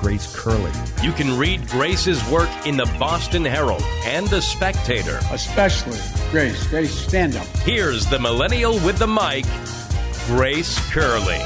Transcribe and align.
Grace 0.00 0.34
Curley. 0.34 0.70
You 1.02 1.12
can 1.12 1.36
read 1.36 1.66
Grace's 1.68 2.26
work 2.30 2.48
in 2.66 2.76
the 2.76 2.86
Boston 2.98 3.44
Herald 3.44 3.82
and 4.04 4.26
the 4.28 4.40
Spectator. 4.40 5.18
Especially 5.32 5.98
Grace. 6.30 6.66
Grace, 6.68 6.92
stand 6.92 7.36
up. 7.36 7.46
Here's 7.58 8.06
the 8.06 8.18
millennial 8.18 8.74
with 8.80 8.98
the 8.98 9.06
mic, 9.06 9.44
Grace 10.26 10.78
Curley. 10.92 11.38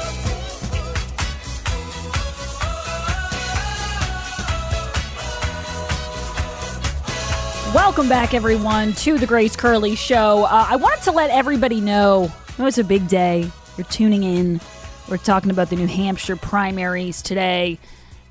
Welcome 7.73 8.07
back, 8.07 8.35
everyone, 8.35 8.93
to 8.93 9.17
the 9.17 9.25
Grace 9.25 9.55
Curley 9.55 9.95
Show. 9.95 10.43
Uh, 10.43 10.67
I 10.69 10.75
wanted 10.75 11.01
to 11.05 11.11
let 11.11 11.31
everybody 11.31 11.81
know 11.81 12.31
it 12.57 12.61
was 12.61 12.77
a 12.77 12.83
big 12.83 13.07
day. 13.07 13.49
You're 13.77 13.87
tuning 13.87 14.23
in. 14.23 14.61
We're 15.09 15.17
talking 15.17 15.49
about 15.49 15.69
the 15.71 15.75
New 15.75 15.87
Hampshire 15.87 16.35
primaries 16.35 17.23
today 17.23 17.79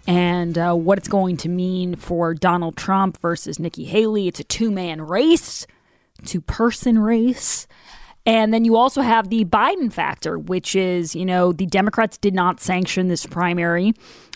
and 0.06 0.58
uh, 0.58 0.74
what 0.74 0.98
it's 0.98 1.08
going 1.08 1.36
to 1.38 1.48
mean 1.48 1.96
for 1.96 2.34
Donald 2.34 2.76
Trump 2.76 3.20
versus 3.20 3.58
Nikki 3.58 3.84
Haley. 3.84 4.28
It's 4.28 4.40
a 4.40 4.44
two 4.44 4.70
man 4.70 5.00
race, 5.02 5.66
two 6.24 6.40
person 6.40 6.98
race. 6.98 7.66
And 8.24 8.54
then 8.54 8.64
you 8.64 8.76
also 8.76 9.02
have 9.02 9.30
the 9.30 9.44
Biden 9.44 9.92
factor, 9.92 10.38
which 10.38 10.76
is, 10.76 11.16
you 11.16 11.24
know, 11.24 11.52
the 11.52 11.66
Democrats 11.66 12.16
did 12.18 12.34
not 12.34 12.60
sanction 12.60 13.08
this 13.08 13.26
primary. 13.26 13.94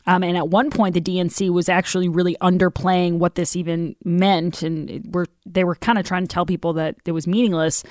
Um, 0.08 0.22
and 0.22 0.36
at 0.36 0.48
one 0.48 0.70
point, 0.70 0.94
the 0.94 1.00
DNC 1.00 1.50
was 1.50 1.68
actually 1.68 2.08
really 2.08 2.36
underplaying 2.40 3.18
what 3.18 3.34
this 3.34 3.56
even 3.56 3.96
meant, 4.04 4.62
and 4.62 5.04
were 5.12 5.26
they 5.44 5.64
were 5.64 5.74
kind 5.74 5.98
of 5.98 6.06
trying 6.06 6.22
to 6.22 6.28
tell 6.28 6.46
people 6.46 6.74
that 6.74 6.96
it 7.04 7.12
was 7.12 7.26
meaningless. 7.26 7.82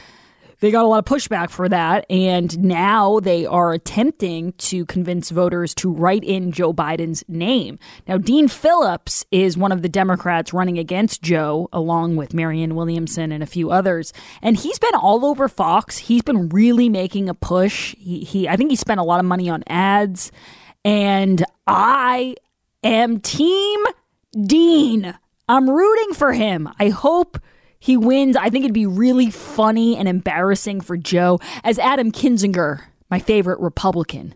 They 0.59 0.71
got 0.71 0.85
a 0.85 0.87
lot 0.87 0.99
of 0.99 1.05
pushback 1.05 1.49
for 1.49 1.67
that, 1.69 2.05
and 2.09 2.57
now 2.59 3.19
they 3.19 3.45
are 3.45 3.73
attempting 3.73 4.53
to 4.53 4.85
convince 4.85 5.29
voters 5.29 5.73
to 5.75 5.91
write 5.91 6.23
in 6.23 6.51
Joe 6.51 6.73
Biden's 6.73 7.23
name. 7.27 7.77
Now, 8.07 8.17
Dean 8.17 8.47
Phillips 8.47 9.25
is 9.31 9.57
one 9.57 9.71
of 9.71 9.81
the 9.81 9.89
Democrats 9.89 10.53
running 10.53 10.79
against 10.79 11.21
Joe, 11.21 11.69
along 11.73 12.15
with 12.15 12.33
Marianne 12.33 12.75
Williamson 12.75 13.31
and 13.31 13.43
a 13.43 13.47
few 13.47 13.71
others, 13.71 14.13
and 14.41 14.57
he's 14.57 14.79
been 14.79 14.95
all 14.95 15.25
over 15.25 15.47
Fox. 15.47 15.97
He's 15.97 16.21
been 16.21 16.49
really 16.49 16.89
making 16.89 17.29
a 17.29 17.33
push. 17.33 17.95
He, 17.97 18.19
he 18.19 18.47
I 18.47 18.55
think 18.55 18.69
he 18.69 18.75
spent 18.75 18.99
a 18.99 19.03
lot 19.03 19.19
of 19.19 19.25
money 19.25 19.49
on 19.49 19.63
ads 19.67 20.31
and 20.85 21.43
I 21.65 22.35
am 22.83 23.19
Team 23.19 23.83
Dean. 24.39 25.17
I'm 25.49 25.69
rooting 25.69 26.13
for 26.13 26.31
him. 26.31 26.69
I 26.79 26.89
hope 26.89 27.39
he 27.79 27.97
wins. 27.97 28.35
I 28.35 28.49
think 28.49 28.65
it'd 28.65 28.73
be 28.73 28.85
really 28.85 29.29
funny 29.29 29.97
and 29.97 30.07
embarrassing 30.07 30.81
for 30.81 30.97
Joe, 30.97 31.39
as 31.63 31.79
Adam 31.79 32.11
Kinzinger, 32.11 32.81
my 33.09 33.19
favorite 33.19 33.59
Republican, 33.59 34.35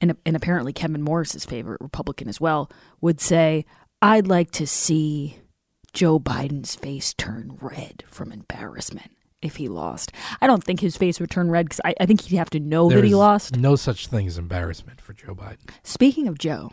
and, 0.00 0.16
and 0.24 0.36
apparently 0.36 0.72
Kevin 0.72 1.02
Morris's 1.02 1.44
favorite 1.44 1.80
Republican 1.80 2.28
as 2.28 2.40
well, 2.40 2.70
would 3.00 3.20
say, 3.20 3.64
I'd 4.00 4.26
like 4.26 4.50
to 4.52 4.66
see 4.66 5.38
Joe 5.92 6.20
Biden's 6.20 6.74
face 6.74 7.14
turn 7.14 7.58
red 7.60 8.04
from 8.08 8.30
embarrassment 8.30 9.12
if 9.42 9.56
he 9.56 9.68
lost. 9.68 10.12
I 10.40 10.46
don't 10.46 10.62
think 10.62 10.80
his 10.80 10.96
face 10.96 11.20
would 11.20 11.30
turn 11.30 11.50
red 11.50 11.66
because 11.66 11.80
I, 11.84 11.94
I, 12.00 12.06
think 12.06 12.22
he'd 12.22 12.36
have 12.36 12.50
to 12.50 12.60
know 12.60 12.88
there 12.88 13.00
that 13.00 13.06
he 13.06 13.14
lost. 13.14 13.56
No 13.56 13.76
such 13.76 14.08
thing 14.08 14.26
as 14.26 14.38
embarrassment 14.38 15.00
for 15.00 15.12
Joe 15.12 15.34
Biden. 15.34 15.70
Speaking 15.82 16.28
of 16.28 16.38
Joe, 16.38 16.72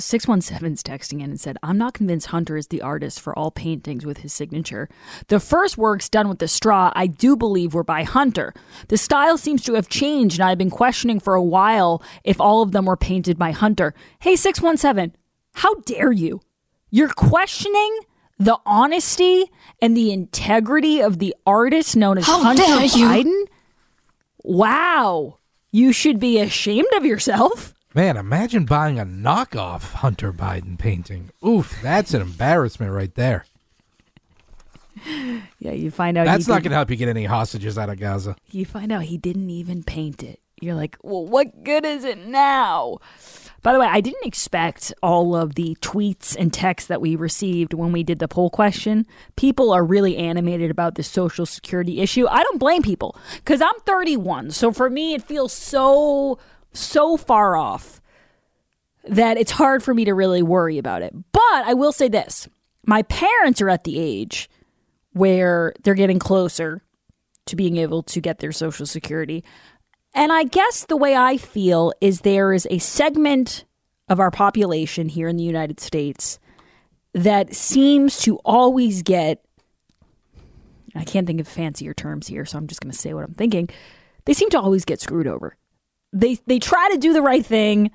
617's 0.00 0.82
texting 0.82 1.22
in 1.22 1.30
and 1.30 1.40
said, 1.40 1.56
I'm 1.62 1.78
not 1.78 1.94
convinced 1.94 2.28
Hunter 2.28 2.56
is 2.56 2.68
the 2.68 2.82
artist 2.82 3.20
for 3.20 3.38
all 3.38 3.50
paintings 3.50 4.04
with 4.04 4.18
his 4.18 4.32
signature. 4.32 4.88
The 5.28 5.40
first 5.40 5.78
works 5.78 6.08
done 6.08 6.28
with 6.28 6.38
the 6.38 6.48
straw, 6.48 6.92
I 6.94 7.06
do 7.06 7.36
believe, 7.36 7.74
were 7.74 7.84
by 7.84 8.02
Hunter. 8.02 8.52
The 8.88 8.98
style 8.98 9.38
seems 9.38 9.62
to 9.64 9.74
have 9.74 9.88
changed, 9.88 10.38
and 10.40 10.48
I've 10.48 10.58
been 10.58 10.70
questioning 10.70 11.20
for 11.20 11.34
a 11.34 11.42
while 11.42 12.02
if 12.24 12.40
all 12.40 12.62
of 12.62 12.72
them 12.72 12.86
were 12.86 12.96
painted 12.96 13.38
by 13.38 13.52
Hunter. 13.52 13.94
Hey, 14.20 14.36
617, 14.36 15.16
how 15.54 15.74
dare 15.86 16.12
you? 16.12 16.40
You're 16.90 17.08
questioning 17.08 17.98
the 18.38 18.58
honesty 18.64 19.50
and 19.82 19.96
the 19.96 20.12
integrity 20.12 21.00
of 21.00 21.18
the 21.18 21.34
artist 21.46 21.94
known 21.94 22.18
as 22.18 22.26
How 22.26 22.42
Hunter. 22.42 22.62
Biden? 22.62 23.44
Wow. 24.42 25.36
You 25.70 25.92
should 25.92 26.18
be 26.18 26.40
ashamed 26.40 26.92
of 26.96 27.04
yourself. 27.04 27.74
Man, 27.94 28.16
imagine 28.16 28.66
buying 28.66 29.00
a 29.00 29.04
knockoff 29.04 29.94
Hunter 29.94 30.32
Biden 30.32 30.78
painting. 30.78 31.30
Oof, 31.44 31.80
that's 31.82 32.14
an 32.14 32.22
embarrassment 32.22 32.92
right 32.92 33.14
there. 33.14 33.44
Yeah, 35.58 35.72
you 35.72 35.90
find 35.90 36.18
out 36.18 36.26
That's 36.26 36.48
not 36.48 36.62
going 36.62 36.70
to 36.70 36.76
help 36.76 36.90
you 36.90 36.96
get 36.96 37.08
any 37.08 37.24
hostages 37.24 37.78
out 37.78 37.88
of 37.90 37.98
Gaza. 37.98 38.36
you 38.50 38.64
find 38.66 38.90
out 38.92 39.02
he 39.02 39.16
didn't 39.16 39.48
even 39.48 39.82
paint 39.82 40.22
it. 40.22 40.40
You're 40.60 40.74
like, 40.74 40.98
well, 41.02 41.24
what 41.24 41.64
good 41.64 41.86
is 41.86 42.04
it 42.04 42.18
now? 42.26 42.98
By 43.62 43.72
the 43.72 43.78
way, 43.80 43.86
I 43.86 44.00
didn't 44.00 44.26
expect 44.26 44.92
all 45.02 45.34
of 45.36 45.54
the 45.54 45.76
tweets 45.80 46.36
and 46.38 46.52
texts 46.52 46.88
that 46.88 47.00
we 47.00 47.14
received 47.16 47.72
when 47.72 47.92
we 47.92 48.02
did 48.02 48.18
the 48.18 48.28
poll 48.28 48.50
question. 48.50 49.06
People 49.36 49.72
are 49.72 49.84
really 49.84 50.16
animated 50.16 50.70
about 50.70 50.96
the 50.96 51.02
social 51.02 51.46
security 51.46 52.00
issue. 52.00 52.26
I 52.28 52.42
don't 52.42 52.58
blame 52.58 52.82
people 52.82 53.16
because 53.36 53.62
I'm 53.62 53.78
31. 53.86 54.50
So 54.50 54.70
for 54.72 54.90
me, 54.90 55.14
it 55.14 55.22
feels 55.22 55.52
so, 55.52 56.38
so 56.72 57.16
far 57.16 57.56
off 57.56 58.00
that 59.04 59.36
it's 59.36 59.50
hard 59.50 59.82
for 59.82 59.94
me 59.94 60.04
to 60.04 60.14
really 60.14 60.42
worry 60.42 60.78
about 60.78 61.02
it. 61.02 61.14
But 61.32 61.64
I 61.64 61.74
will 61.74 61.92
say 61.92 62.08
this 62.08 62.48
my 62.86 63.02
parents 63.02 63.60
are 63.60 63.68
at 63.68 63.84
the 63.84 63.98
age 63.98 64.48
where 65.12 65.74
they're 65.82 65.94
getting 65.94 66.18
closer 66.18 66.82
to 67.46 67.56
being 67.56 67.76
able 67.76 68.02
to 68.04 68.20
get 68.20 68.38
their 68.38 68.52
social 68.52 68.86
security. 68.86 69.44
And 70.14 70.32
I 70.32 70.44
guess 70.44 70.84
the 70.84 70.96
way 70.96 71.16
I 71.16 71.36
feel 71.36 71.92
is 72.00 72.20
there 72.20 72.52
is 72.52 72.66
a 72.70 72.78
segment 72.78 73.64
of 74.08 74.20
our 74.20 74.30
population 74.30 75.08
here 75.08 75.28
in 75.28 75.36
the 75.36 75.44
United 75.44 75.80
States 75.80 76.38
that 77.12 77.54
seems 77.54 78.18
to 78.22 78.36
always 78.38 79.02
get 79.02 79.44
I 80.96 81.04
can't 81.04 81.26
think 81.26 81.40
of 81.40 81.46
fancier 81.46 81.94
terms 81.94 82.26
here, 82.26 82.44
so 82.44 82.58
I'm 82.58 82.66
just 82.66 82.80
going 82.80 82.90
to 82.90 82.98
say 82.98 83.14
what 83.14 83.24
I'm 83.24 83.34
thinking. 83.34 83.68
They 84.24 84.34
seem 84.34 84.50
to 84.50 84.60
always 84.60 84.84
get 84.84 85.00
screwed 85.00 85.28
over. 85.28 85.56
They 86.12 86.38
they 86.46 86.58
try 86.58 86.90
to 86.90 86.98
do 86.98 87.12
the 87.12 87.22
right 87.22 87.44
thing. 87.44 87.90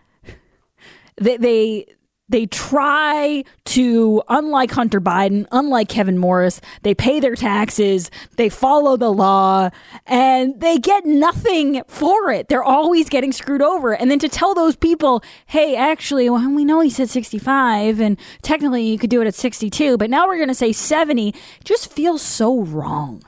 They 1.17 1.37
they 1.37 1.95
they 2.27 2.47
try 2.47 3.43
to 3.65 4.23
unlike 4.29 4.71
Hunter 4.71 4.99
Biden, 4.99 5.45
unlike 5.51 5.89
Kevin 5.89 6.17
Morris, 6.17 6.59
they 6.81 6.95
pay 6.95 7.19
their 7.19 7.35
taxes, 7.35 8.09
they 8.35 8.49
follow 8.49 8.97
the 8.97 9.11
law, 9.11 9.69
and 10.07 10.59
they 10.59 10.77
get 10.79 11.05
nothing 11.05 11.83
for 11.87 12.31
it. 12.31 12.47
They're 12.47 12.63
always 12.63 13.09
getting 13.09 13.31
screwed 13.31 13.61
over. 13.61 13.93
And 13.95 14.09
then 14.09 14.19
to 14.19 14.29
tell 14.29 14.55
those 14.55 14.75
people, 14.75 15.23
hey, 15.45 15.75
actually, 15.75 16.29
well, 16.29 16.49
we 16.49 16.65
know 16.65 16.79
he 16.79 16.89
said 16.89 17.09
65, 17.09 17.99
and 17.99 18.19
technically 18.41 18.83
you 18.87 18.97
could 18.97 19.09
do 19.09 19.21
it 19.21 19.27
at 19.27 19.35
62, 19.35 19.97
but 19.97 20.09
now 20.09 20.27
we're 20.27 20.37
going 20.37 20.47
to 20.47 20.55
say 20.55 20.71
70, 20.71 21.33
just 21.63 21.91
feels 21.91 22.21
so 22.21 22.61
wrong. 22.61 23.23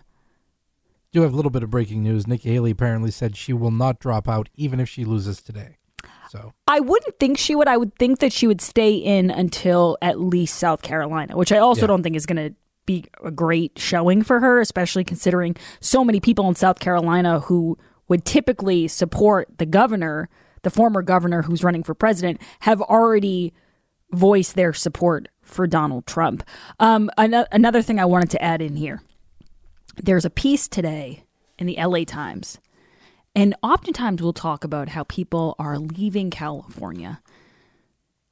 Do 1.17 1.23
have 1.23 1.33
a 1.33 1.35
little 1.35 1.49
bit 1.49 1.63
of 1.63 1.71
breaking 1.71 2.03
news. 2.03 2.27
Nikki 2.27 2.51
Haley 2.53 2.69
apparently 2.69 3.09
said 3.09 3.35
she 3.35 3.51
will 3.51 3.71
not 3.71 3.99
drop 3.99 4.29
out 4.29 4.49
even 4.53 4.79
if 4.79 4.87
she 4.87 5.03
loses 5.03 5.41
today. 5.41 5.77
So 6.29 6.53
I 6.67 6.79
wouldn't 6.79 7.17
think 7.19 7.39
she 7.39 7.55
would. 7.55 7.67
I 7.67 7.75
would 7.75 7.95
think 7.95 8.19
that 8.19 8.31
she 8.31 8.45
would 8.45 8.61
stay 8.61 8.93
in 8.93 9.31
until 9.31 9.97
at 9.99 10.19
least 10.19 10.57
South 10.59 10.83
Carolina, 10.83 11.35
which 11.35 11.51
I 11.51 11.57
also 11.57 11.81
Yeah. 11.81 11.87
don't 11.87 12.03
think 12.03 12.15
is 12.15 12.27
going 12.27 12.49
to 12.49 12.55
be 12.85 13.05
a 13.23 13.31
great 13.31 13.79
showing 13.79 14.21
for 14.21 14.39
her, 14.41 14.61
especially 14.61 15.03
considering 15.03 15.55
so 15.79 16.03
many 16.03 16.19
people 16.19 16.47
in 16.49 16.53
South 16.53 16.77
Carolina 16.79 17.39
who 17.39 17.79
would 18.09 18.23
typically 18.23 18.87
support 18.87 19.47
the 19.57 19.65
governor, 19.65 20.29
the 20.61 20.69
former 20.69 21.01
governor 21.01 21.41
who's 21.41 21.63
running 21.63 21.81
for 21.81 21.95
president, 21.95 22.39
have 22.59 22.79
already 22.79 23.53
voiced 24.11 24.53
their 24.55 24.71
support 24.71 25.29
for 25.41 25.65
Donald 25.65 26.05
Trump. 26.05 26.43
Um, 26.79 27.09
ano- 27.17 27.47
another 27.51 27.81
thing 27.81 27.99
I 27.99 28.05
wanted 28.05 28.29
to 28.29 28.43
add 28.43 28.61
in 28.61 28.75
here 28.75 29.01
there's 29.97 30.25
a 30.25 30.29
piece 30.29 30.67
today 30.67 31.23
in 31.57 31.67
the 31.67 31.75
LA 31.77 32.03
Times 32.03 32.59
and 33.37 33.55
oftentimes 33.61 34.19
we'll 34.21 34.33
talk 34.33 34.63
about 34.63 34.89
how 34.89 35.03
people 35.03 35.55
are 35.59 35.77
leaving 35.77 36.31
California 36.31 37.21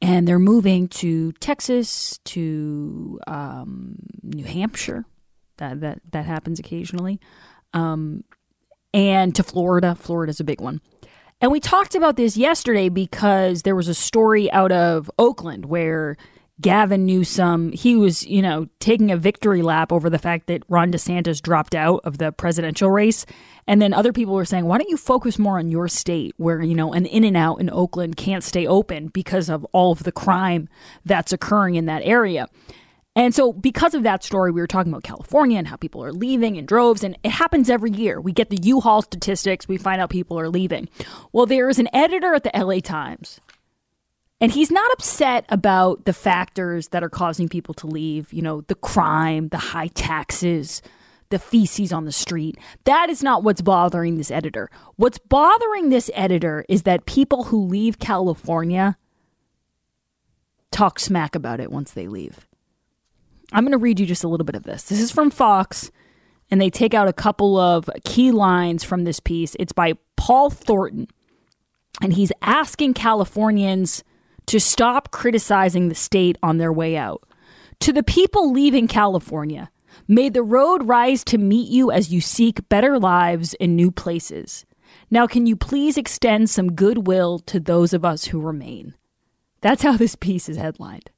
and 0.01 0.27
they're 0.27 0.39
moving 0.39 0.87
to 0.87 1.31
Texas, 1.33 2.17
to 2.25 3.19
um, 3.27 3.97
New 4.23 4.43
Hampshire. 4.43 5.05
That 5.57 5.79
that 5.81 6.01
that 6.11 6.25
happens 6.25 6.59
occasionally, 6.59 7.19
um, 7.73 8.23
and 8.93 9.33
to 9.35 9.43
Florida. 9.43 9.95
Florida's 9.95 10.39
a 10.39 10.43
big 10.43 10.59
one. 10.59 10.81
And 11.39 11.51
we 11.51 11.59
talked 11.59 11.95
about 11.95 12.17
this 12.17 12.35
yesterday 12.35 12.89
because 12.89 13.61
there 13.61 13.75
was 13.75 13.87
a 13.87 13.93
story 13.93 14.51
out 14.51 14.71
of 14.71 15.11
Oakland 15.19 15.65
where 15.65 16.17
Gavin 16.61 17.05
Newsom, 17.05 17.73
he 17.73 17.95
was, 17.95 18.25
you 18.25 18.41
know, 18.41 18.67
taking 18.79 19.11
a 19.11 19.17
victory 19.17 19.61
lap 19.61 19.91
over 19.91 20.09
the 20.09 20.17
fact 20.17 20.47
that 20.47 20.63
Ron 20.69 20.91
DeSantis 20.91 21.41
dropped 21.41 21.75
out 21.75 22.01
of 22.05 22.17
the 22.17 22.31
presidential 22.31 22.89
race. 22.89 23.25
And 23.67 23.81
then 23.81 23.93
other 23.93 24.13
people 24.13 24.35
were 24.35 24.45
saying, 24.45 24.65
why 24.65 24.77
don't 24.77 24.89
you 24.89 24.95
focus 24.95 25.37
more 25.37 25.57
on 25.57 25.69
your 25.69 25.89
state 25.89 26.33
where, 26.37 26.61
you 26.61 26.75
know, 26.75 26.93
an 26.93 27.05
in 27.07 27.25
and 27.25 27.35
out 27.35 27.59
in 27.59 27.69
Oakland 27.69 28.15
can't 28.15 28.43
stay 28.43 28.65
open 28.65 29.07
because 29.07 29.49
of 29.49 29.65
all 29.73 29.91
of 29.91 30.03
the 30.03 30.13
crime 30.13 30.69
that's 31.03 31.33
occurring 31.33 31.75
in 31.75 31.87
that 31.87 32.03
area. 32.05 32.47
And 33.17 33.33
so, 33.33 33.53
because 33.53 33.93
of 33.93 34.03
that 34.03 34.25
story, 34.25 34.51
we 34.51 34.59
were 34.59 34.67
talking 34.67 34.91
about 34.91 35.03
California 35.03 35.57
and 35.57 35.67
how 35.67 35.77
people 35.77 36.03
are 36.03 36.11
leaving 36.11 36.57
in 36.57 36.65
droves. 36.65 37.01
And 37.01 37.17
it 37.23 37.31
happens 37.31 37.69
every 37.69 37.91
year. 37.91 38.19
We 38.19 38.33
get 38.33 38.49
the 38.49 38.59
U 38.63 38.81
Haul 38.81 39.01
statistics, 39.01 39.69
we 39.69 39.77
find 39.77 40.01
out 40.01 40.09
people 40.09 40.37
are 40.37 40.49
leaving. 40.49 40.89
Well, 41.31 41.45
there 41.45 41.69
is 41.69 41.79
an 41.79 41.87
editor 41.93 42.33
at 42.33 42.43
the 42.43 42.51
LA 42.53 42.79
Times 42.79 43.39
and 44.41 44.51
he's 44.51 44.71
not 44.71 44.91
upset 44.91 45.45
about 45.49 46.05
the 46.05 46.13
factors 46.13 46.89
that 46.89 47.03
are 47.03 47.09
causing 47.09 47.47
people 47.47 47.73
to 47.75 47.87
leave, 47.87 48.33
you 48.33 48.41
know, 48.41 48.61
the 48.61 48.75
crime, 48.75 49.47
the 49.49 49.57
high 49.57 49.87
taxes, 49.87 50.81
the 51.29 51.39
feces 51.39 51.93
on 51.93 52.05
the 52.05 52.11
street. 52.11 52.57
That 52.83 53.09
is 53.09 53.23
not 53.23 53.43
what's 53.43 53.61
bothering 53.61 54.17
this 54.17 54.31
editor. 54.31 54.69
What's 54.97 55.17
bothering 55.17 55.89
this 55.89 56.11
editor 56.13 56.65
is 56.67 56.83
that 56.83 57.05
people 57.05 57.45
who 57.45 57.65
leave 57.65 57.99
California 57.99 58.97
talk 60.71 60.99
smack 60.99 61.35
about 61.35 61.61
it 61.61 61.71
once 61.71 61.91
they 61.91 62.07
leave. 62.07 62.45
I'm 63.53 63.63
going 63.63 63.71
to 63.71 63.77
read 63.77 63.99
you 63.99 64.05
just 64.05 64.23
a 64.23 64.27
little 64.27 64.45
bit 64.45 64.55
of 64.55 64.63
this. 64.63 64.83
This 64.83 64.99
is 64.99 65.11
from 65.11 65.31
Fox, 65.31 65.91
and 66.51 66.59
they 66.59 66.69
take 66.69 66.93
out 66.93 67.07
a 67.07 67.13
couple 67.13 67.57
of 67.57 67.89
key 68.03 68.31
lines 68.31 68.83
from 68.83 69.05
this 69.05 69.21
piece. 69.21 69.55
It's 69.59 69.71
by 69.71 69.93
Paul 70.17 70.49
Thornton, 70.49 71.07
and 72.01 72.13
he's 72.13 72.33
asking 72.41 72.95
Californians 72.95 74.03
to 74.47 74.59
stop 74.59 75.11
criticizing 75.11 75.89
the 75.89 75.95
state 75.95 76.37
on 76.43 76.57
their 76.57 76.73
way 76.73 76.95
out. 76.97 77.27
To 77.81 77.93
the 77.93 78.03
people 78.03 78.51
leaving 78.51 78.87
California, 78.87 79.69
may 80.07 80.29
the 80.29 80.43
road 80.43 80.83
rise 80.83 81.23
to 81.25 81.37
meet 81.37 81.69
you 81.69 81.91
as 81.91 82.11
you 82.11 82.21
seek 82.21 82.67
better 82.69 82.99
lives 82.99 83.53
in 83.55 83.75
new 83.75 83.91
places. 83.91 84.65
Now, 85.11 85.27
can 85.27 85.45
you 85.45 85.55
please 85.55 85.97
extend 85.97 86.49
some 86.49 86.73
goodwill 86.73 87.39
to 87.39 87.59
those 87.59 87.93
of 87.93 88.05
us 88.05 88.25
who 88.25 88.39
remain? 88.39 88.95
That's 89.61 89.83
how 89.83 89.97
this 89.97 90.15
piece 90.15 90.47
is 90.47 90.57
headlined. 90.57 91.09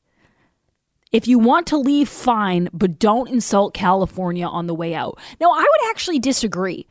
If 1.11 1.27
you 1.27 1.39
want 1.39 1.67
to 1.67 1.77
leave, 1.77 2.09
fine, 2.09 2.69
but 2.73 2.99
don't 2.99 3.29
insult 3.29 3.73
California 3.73 4.45
on 4.45 4.67
the 4.67 4.75
way 4.75 4.93
out. 4.93 5.17
Now, 5.39 5.51
I 5.51 5.61
would 5.61 5.89
actually 5.89 6.19
disagree. 6.19 6.85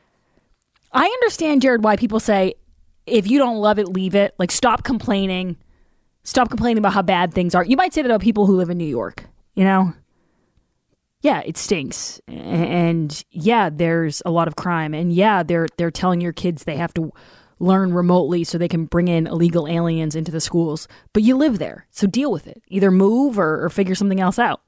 I 0.93 1.05
understand, 1.05 1.63
Jared, 1.63 1.85
why 1.85 1.97
people 1.97 2.21
say, 2.21 2.55
if 3.07 3.29
you 3.31 3.39
don't 3.39 3.59
love 3.59 3.79
it, 3.79 3.89
leave 3.89 4.15
it. 4.15 4.35
Like, 4.39 4.51
stop 4.51 4.85
complaining. 4.85 5.57
Stop 6.27 6.51
complaining 6.51 6.79
about 6.79 6.93
how 6.93 7.03
bad 7.03 7.33
things 7.33 7.55
are. 7.55 7.65
You 7.65 7.77
might 7.77 7.95
say 7.95 8.03
that 8.03 8.09
about 8.11 8.21
people 8.21 8.47
who 8.47 8.57
live 8.57 8.69
in 8.69 8.77
New 8.77 8.85
York, 8.85 9.27
you 9.55 9.63
know? 9.63 9.95
Yeah, 11.21 11.41
it 11.47 11.57
stinks. 11.57 12.21
And 12.27 13.25
yeah, 13.31 13.71
there's 13.71 14.23
a 14.27 14.33
lot 14.33 14.49
of 14.49 14.57
crime. 14.57 14.93
And 14.93 15.13
yeah, 15.13 15.45
they're 15.45 15.69
they're 15.79 15.93
telling 15.93 16.21
your 16.21 16.33
kids 16.33 16.65
they 16.65 16.77
have 16.77 16.93
to 16.95 17.13
learn 17.61 17.95
remotely 17.95 18.43
so 18.43 18.59
they 18.59 18.67
can 18.67 18.87
bring 18.87 19.07
in 19.07 19.29
illegal 19.29 19.69
aliens 19.69 20.17
into 20.17 20.33
the 20.33 20.41
schools. 20.41 20.89
But 21.13 21.23
you 21.23 21.37
live 21.37 21.61
there, 21.61 21.87
so 21.93 22.09
deal 22.09 22.33
with 22.33 22.49
it. 22.49 22.61
Either 22.67 22.91
move 22.91 23.39
or, 23.39 23.65
or 23.65 23.71
figure 23.71 23.95
something 23.95 24.21
else 24.21 24.39
out. 24.39 24.63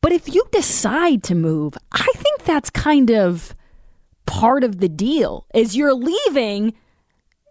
But 0.00 0.10
if 0.10 0.34
you 0.34 0.44
decide 0.50 1.22
to 1.24 1.36
move, 1.36 1.78
I 1.92 2.10
think 2.16 2.42
that's 2.42 2.70
kind 2.70 3.10
of 3.12 3.54
part 4.26 4.64
of 4.64 4.80
the 4.80 4.88
deal. 4.88 5.46
Is 5.54 5.76
you're 5.76 5.94
leaving 5.94 6.74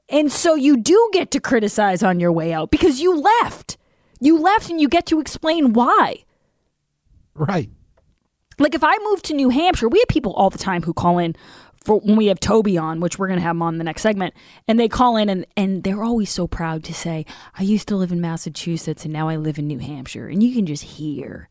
and 0.09 0.31
so 0.31 0.55
you 0.55 0.77
do 0.77 1.09
get 1.13 1.31
to 1.31 1.39
criticize 1.39 2.03
on 2.03 2.19
your 2.19 2.31
way 2.31 2.53
out 2.53 2.71
because 2.71 2.99
you 2.99 3.19
left. 3.19 3.77
You 4.19 4.39
left 4.39 4.69
and 4.69 4.79
you 4.79 4.87
get 4.87 5.05
to 5.07 5.19
explain 5.19 5.73
why. 5.73 6.23
Right. 7.35 7.69
Like 8.59 8.73
if 8.73 8.83
I 8.83 8.97
moved 9.03 9.25
to 9.25 9.33
New 9.33 9.49
Hampshire, 9.49 9.87
we 9.87 9.99
have 9.99 10.07
people 10.07 10.33
all 10.33 10.49
the 10.49 10.57
time 10.57 10.81
who 10.81 10.93
call 10.93 11.19
in 11.19 11.35
for 11.83 11.99
when 11.99 12.15
we 12.15 12.25
have 12.27 12.39
Toby 12.39 12.77
on, 12.77 12.99
which 12.99 13.19
we're 13.19 13.27
going 13.27 13.39
to 13.39 13.43
have 13.43 13.55
him 13.55 13.61
on 13.61 13.77
the 13.77 13.83
next 13.83 14.01
segment, 14.01 14.33
and 14.67 14.79
they 14.79 14.89
call 14.89 15.15
in 15.15 15.29
and, 15.29 15.45
and 15.55 15.83
they're 15.83 16.03
always 16.03 16.29
so 16.29 16.47
proud 16.47 16.83
to 16.85 16.93
say, 16.93 17.25
I 17.57 17.63
used 17.63 17.87
to 17.89 17.95
live 17.95 18.11
in 18.11 18.19
Massachusetts 18.19 19.05
and 19.05 19.13
now 19.13 19.29
I 19.29 19.35
live 19.35 19.59
in 19.59 19.67
New 19.67 19.79
Hampshire. 19.79 20.27
And 20.27 20.41
you 20.41 20.53
can 20.53 20.65
just 20.65 20.83
hear, 20.83 21.47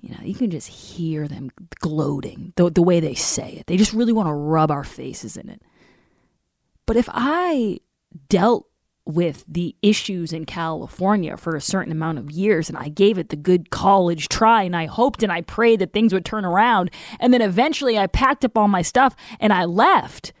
you 0.00 0.10
know, 0.10 0.20
you 0.22 0.34
can 0.34 0.50
just 0.50 0.68
hear 0.68 1.28
them 1.28 1.50
gloating 1.80 2.52
the, 2.56 2.70
the 2.70 2.82
way 2.82 3.00
they 3.00 3.14
say 3.14 3.52
it. 3.52 3.66
They 3.66 3.76
just 3.76 3.92
really 3.92 4.12
want 4.12 4.28
to 4.28 4.32
rub 4.32 4.70
our 4.70 4.84
faces 4.84 5.36
in 5.36 5.48
it. 5.50 5.62
But 6.90 6.96
if 6.96 7.08
I 7.12 7.78
dealt 8.28 8.66
with 9.04 9.44
the 9.46 9.76
issues 9.80 10.32
in 10.32 10.44
California 10.44 11.36
for 11.36 11.54
a 11.54 11.60
certain 11.60 11.92
amount 11.92 12.18
of 12.18 12.32
years 12.32 12.68
and 12.68 12.76
I 12.76 12.88
gave 12.88 13.16
it 13.16 13.28
the 13.28 13.36
good 13.36 13.70
college 13.70 14.28
try 14.28 14.64
and 14.64 14.74
I 14.74 14.86
hoped 14.86 15.22
and 15.22 15.30
I 15.30 15.42
prayed 15.42 15.78
that 15.78 15.92
things 15.92 16.12
would 16.12 16.24
turn 16.24 16.44
around 16.44 16.90
and 17.20 17.32
then 17.32 17.42
eventually 17.42 17.96
I 17.96 18.08
packed 18.08 18.44
up 18.44 18.58
all 18.58 18.66
my 18.66 18.82
stuff 18.82 19.14
and 19.38 19.52
I 19.52 19.66
left. 19.66 20.32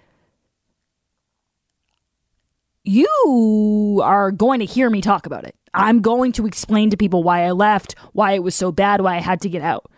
You 2.82 4.00
are 4.02 4.32
going 4.32 4.58
to 4.58 4.66
hear 4.66 4.90
me 4.90 5.00
talk 5.00 5.26
about 5.26 5.44
it. 5.44 5.54
I'm 5.72 6.00
going 6.00 6.32
to 6.32 6.48
explain 6.48 6.90
to 6.90 6.96
people 6.96 7.22
why 7.22 7.44
I 7.44 7.52
left, 7.52 7.94
why 8.12 8.32
it 8.32 8.42
was 8.42 8.56
so 8.56 8.72
bad, 8.72 9.02
why 9.02 9.14
I 9.14 9.20
had 9.20 9.40
to 9.42 9.48
get 9.48 9.62
out. 9.62 9.88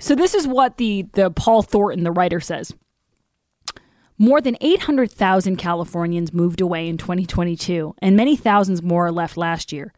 So 0.00 0.16
this 0.16 0.34
is 0.34 0.48
what 0.48 0.76
the 0.76 1.06
the 1.12 1.30
Paul 1.30 1.62
Thornton 1.62 2.02
the 2.02 2.10
writer 2.10 2.40
says. 2.40 2.74
More 4.16 4.40
than 4.40 4.56
800,000 4.60 5.56
Californians 5.56 6.32
moved 6.32 6.60
away 6.60 6.88
in 6.88 6.96
2022, 6.98 7.96
and 7.98 8.16
many 8.16 8.36
thousands 8.36 8.82
more 8.82 9.10
left 9.10 9.36
last 9.36 9.72
year. 9.72 9.92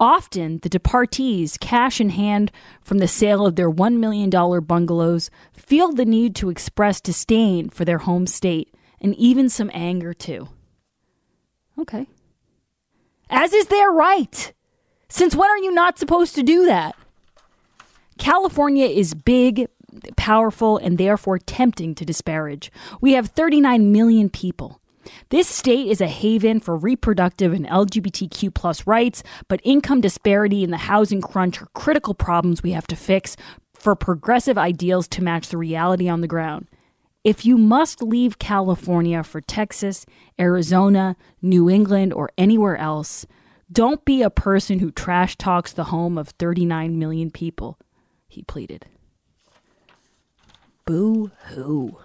Often, 0.00 0.58
the 0.58 0.68
departees, 0.68 1.56
cash 1.56 2.00
in 2.00 2.10
hand 2.10 2.52
from 2.80 2.98
the 2.98 3.08
sale 3.08 3.44
of 3.44 3.56
their 3.56 3.70
$1 3.70 3.96
million 3.96 4.30
bungalows, 4.30 5.28
feel 5.52 5.90
the 5.92 6.04
need 6.04 6.36
to 6.36 6.50
express 6.50 7.00
disdain 7.00 7.68
for 7.68 7.84
their 7.84 7.98
home 7.98 8.28
state 8.28 8.72
and 9.00 9.14
even 9.16 9.48
some 9.48 9.70
anger 9.74 10.14
too. 10.14 10.48
Okay. 11.76 12.06
As 13.28 13.52
is 13.52 13.66
their 13.66 13.90
right. 13.90 14.52
Since 15.08 15.34
when 15.34 15.50
are 15.50 15.58
you 15.58 15.72
not 15.72 15.98
supposed 15.98 16.36
to 16.36 16.44
do 16.44 16.66
that? 16.66 16.94
California 18.18 18.86
is 18.86 19.14
big, 19.14 19.68
powerful, 20.16 20.76
and 20.76 20.98
therefore 20.98 21.38
tempting 21.38 21.94
to 21.96 22.04
disparage. 22.04 22.70
We 23.00 23.12
have 23.12 23.28
39 23.28 23.92
million 23.92 24.30
people. 24.30 24.80
This 25.30 25.48
state 25.48 25.88
is 25.88 26.00
a 26.00 26.06
haven 26.06 26.60
for 26.60 26.76
reproductive 26.76 27.52
and 27.52 27.66
LGBTQ 27.66 28.52
plus 28.54 28.86
rights, 28.86 29.22
but 29.48 29.60
income 29.64 30.00
disparity 30.00 30.64
and 30.64 30.72
the 30.72 30.78
housing 30.78 31.20
crunch 31.20 31.62
are 31.62 31.68
critical 31.74 32.14
problems 32.14 32.62
we 32.62 32.72
have 32.72 32.86
to 32.88 32.96
fix 32.96 33.36
for 33.74 33.94
progressive 33.94 34.58
ideals 34.58 35.08
to 35.08 35.22
match 35.22 35.48
the 35.48 35.56
reality 35.56 36.08
on 36.08 36.20
the 36.20 36.26
ground. 36.26 36.66
If 37.24 37.44
you 37.44 37.58
must 37.58 38.02
leave 38.02 38.38
California 38.38 39.22
for 39.22 39.40
Texas, 39.40 40.06
Arizona, 40.40 41.16
New 41.42 41.68
England, 41.68 42.12
or 42.12 42.30
anywhere 42.38 42.76
else, 42.76 43.26
don't 43.70 44.04
be 44.04 44.22
a 44.22 44.30
person 44.30 44.78
who 44.78 44.90
trash 44.90 45.36
talks 45.36 45.72
the 45.72 45.84
home 45.84 46.16
of 46.16 46.30
39 46.30 46.98
million 46.98 47.30
people, 47.30 47.78
he 48.28 48.42
pleaded. 48.42 48.86
Boo 50.88 51.30
hoo. 51.50 51.98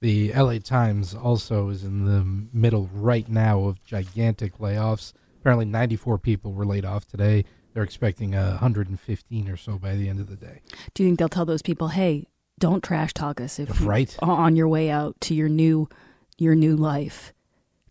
The 0.00 0.32
LA 0.34 0.58
Times 0.58 1.14
also 1.14 1.68
is 1.68 1.84
in 1.84 2.04
the 2.06 2.24
middle 2.52 2.90
right 2.92 3.28
now 3.28 3.60
of 3.64 3.82
gigantic 3.84 4.58
layoffs. 4.58 5.12
Apparently, 5.40 5.64
94 5.64 6.18
people 6.18 6.52
were 6.52 6.66
laid 6.66 6.84
off 6.84 7.06
today. 7.06 7.44
They're 7.72 7.84
expecting 7.84 8.34
uh, 8.34 8.50
115 8.60 9.48
or 9.48 9.56
so 9.56 9.78
by 9.78 9.94
the 9.94 10.08
end 10.08 10.18
of 10.18 10.28
the 10.28 10.34
day. 10.36 10.60
Do 10.92 11.02
you 11.04 11.08
think 11.10 11.20
they'll 11.20 11.28
tell 11.28 11.44
those 11.44 11.62
people, 11.62 11.88
"Hey, 11.88 12.26
don't 12.58 12.82
trash 12.82 13.14
talk 13.14 13.40
us 13.40 13.60
if 13.60 13.80
you- 13.80 13.86
Right. 13.86 14.16
on 14.20 14.56
your 14.56 14.66
way 14.68 14.90
out 14.90 15.20
to 15.22 15.34
your 15.34 15.48
new 15.48 15.88
your 16.36 16.54
new 16.56 16.74
life. 16.76 17.32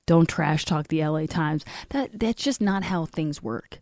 Don't 0.06 0.28
trash 0.28 0.66
talk 0.66 0.90
the 0.90 1.02
LA 1.02 1.28
Times." 1.28 1.64
That 1.90 2.20
that's 2.20 2.44
just 2.44 2.60
not 2.60 2.84
how 2.84 3.06
things 3.06 3.42
work. 3.42 3.80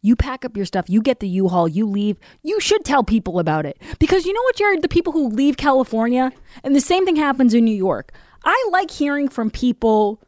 You 0.00 0.16
pack 0.16 0.44
up 0.44 0.56
your 0.56 0.66
stuff, 0.66 0.88
you 0.88 1.02
get 1.02 1.20
the 1.20 1.28
U-Haul, 1.28 1.68
you 1.68 1.86
leave. 1.86 2.18
You 2.42 2.60
should 2.60 2.84
tell 2.84 3.04
people 3.04 3.38
about 3.38 3.66
it. 3.66 3.80
Because 3.98 4.24
you 4.24 4.32
know 4.32 4.42
what, 4.42 4.56
Jared? 4.56 4.82
The 4.82 4.88
people 4.88 5.12
who 5.12 5.28
leave 5.28 5.56
California, 5.56 6.32
and 6.64 6.74
the 6.74 6.80
same 6.80 7.04
thing 7.04 7.16
happens 7.16 7.54
in 7.54 7.64
New 7.64 7.76
York. 7.76 8.12
I 8.44 8.68
like 8.72 8.90
hearing 8.90 9.28
from 9.28 9.50
people 9.50 10.22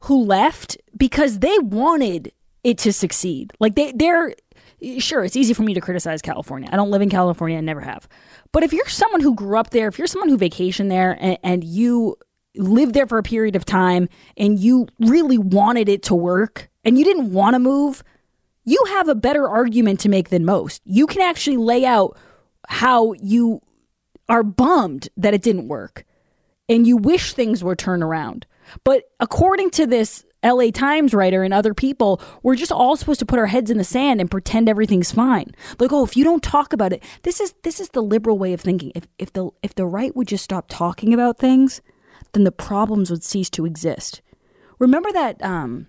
who 0.00 0.24
left 0.24 0.76
because 0.96 1.40
they 1.40 1.58
wanted 1.58 2.32
it 2.64 2.78
to 2.78 2.92
succeed. 2.92 3.52
Like 3.60 3.74
they 3.74 3.92
they're 3.92 4.34
sure 4.98 5.24
it's 5.24 5.36
easy 5.36 5.54
for 5.54 5.62
me 5.62 5.74
to 5.74 5.80
criticize 5.80 6.22
California. 6.22 6.68
I 6.72 6.76
don't 6.76 6.90
live 6.90 7.02
in 7.02 7.10
California 7.10 7.58
I 7.58 7.60
never 7.60 7.80
have. 7.80 8.08
But 8.52 8.62
if 8.62 8.72
you're 8.72 8.88
someone 8.88 9.20
who 9.20 9.34
grew 9.34 9.58
up 9.58 9.70
there, 9.70 9.88
if 9.88 9.98
you're 9.98 10.06
someone 10.06 10.28
who 10.28 10.38
vacationed 10.38 10.88
there 10.88 11.16
and, 11.20 11.38
and 11.42 11.64
you 11.64 12.16
lived 12.56 12.94
there 12.94 13.06
for 13.06 13.18
a 13.18 13.22
period 13.22 13.56
of 13.56 13.64
time 13.64 14.08
and 14.36 14.58
you 14.58 14.88
really 15.00 15.38
wanted 15.38 15.88
it 15.88 16.02
to 16.04 16.14
work 16.14 16.68
and 16.84 16.98
you 16.98 17.04
didn't 17.04 17.32
want 17.32 17.54
to 17.54 17.58
move, 17.58 18.02
you 18.68 18.82
have 18.88 19.08
a 19.08 19.14
better 19.14 19.48
argument 19.48 20.00
to 20.00 20.08
make 20.08 20.28
than 20.28 20.44
most. 20.44 20.82
You 20.84 21.06
can 21.06 21.22
actually 21.22 21.56
lay 21.56 21.84
out 21.84 22.16
how 22.68 23.14
you 23.14 23.60
are 24.28 24.42
bummed 24.42 25.08
that 25.16 25.34
it 25.34 25.42
didn't 25.42 25.68
work 25.68 26.04
and 26.68 26.86
you 26.86 26.96
wish 26.96 27.32
things 27.32 27.64
were 27.64 27.76
turned 27.76 28.02
around. 28.02 28.46
But 28.84 29.04
according 29.20 29.70
to 29.70 29.86
this 29.86 30.24
LA 30.44 30.70
Times 30.70 31.14
writer 31.14 31.42
and 31.42 31.54
other 31.54 31.72
people, 31.72 32.20
we're 32.42 32.54
just 32.54 32.70
all 32.70 32.96
supposed 32.96 33.20
to 33.20 33.26
put 33.26 33.38
our 33.38 33.46
heads 33.46 33.70
in 33.70 33.78
the 33.78 33.84
sand 33.84 34.20
and 34.20 34.30
pretend 34.30 34.68
everything's 34.68 35.10
fine. 35.10 35.54
Like, 35.78 35.92
oh, 35.92 36.04
if 36.04 36.16
you 36.16 36.22
don't 36.22 36.42
talk 36.42 36.72
about 36.74 36.92
it, 36.92 37.02
this 37.22 37.40
is 37.40 37.54
this 37.62 37.80
is 37.80 37.88
the 37.90 38.02
liberal 38.02 38.38
way 38.38 38.52
of 38.52 38.60
thinking. 38.60 38.92
If 38.94 39.08
if 39.18 39.32
the 39.32 39.50
if 39.62 39.74
the 39.74 39.86
right 39.86 40.14
would 40.14 40.28
just 40.28 40.44
stop 40.44 40.66
talking 40.68 41.14
about 41.14 41.38
things, 41.38 41.80
then 42.32 42.44
the 42.44 42.52
problems 42.52 43.10
would 43.10 43.24
cease 43.24 43.48
to 43.50 43.64
exist. 43.64 44.20
Remember 44.78 45.10
that 45.12 45.42
um 45.42 45.86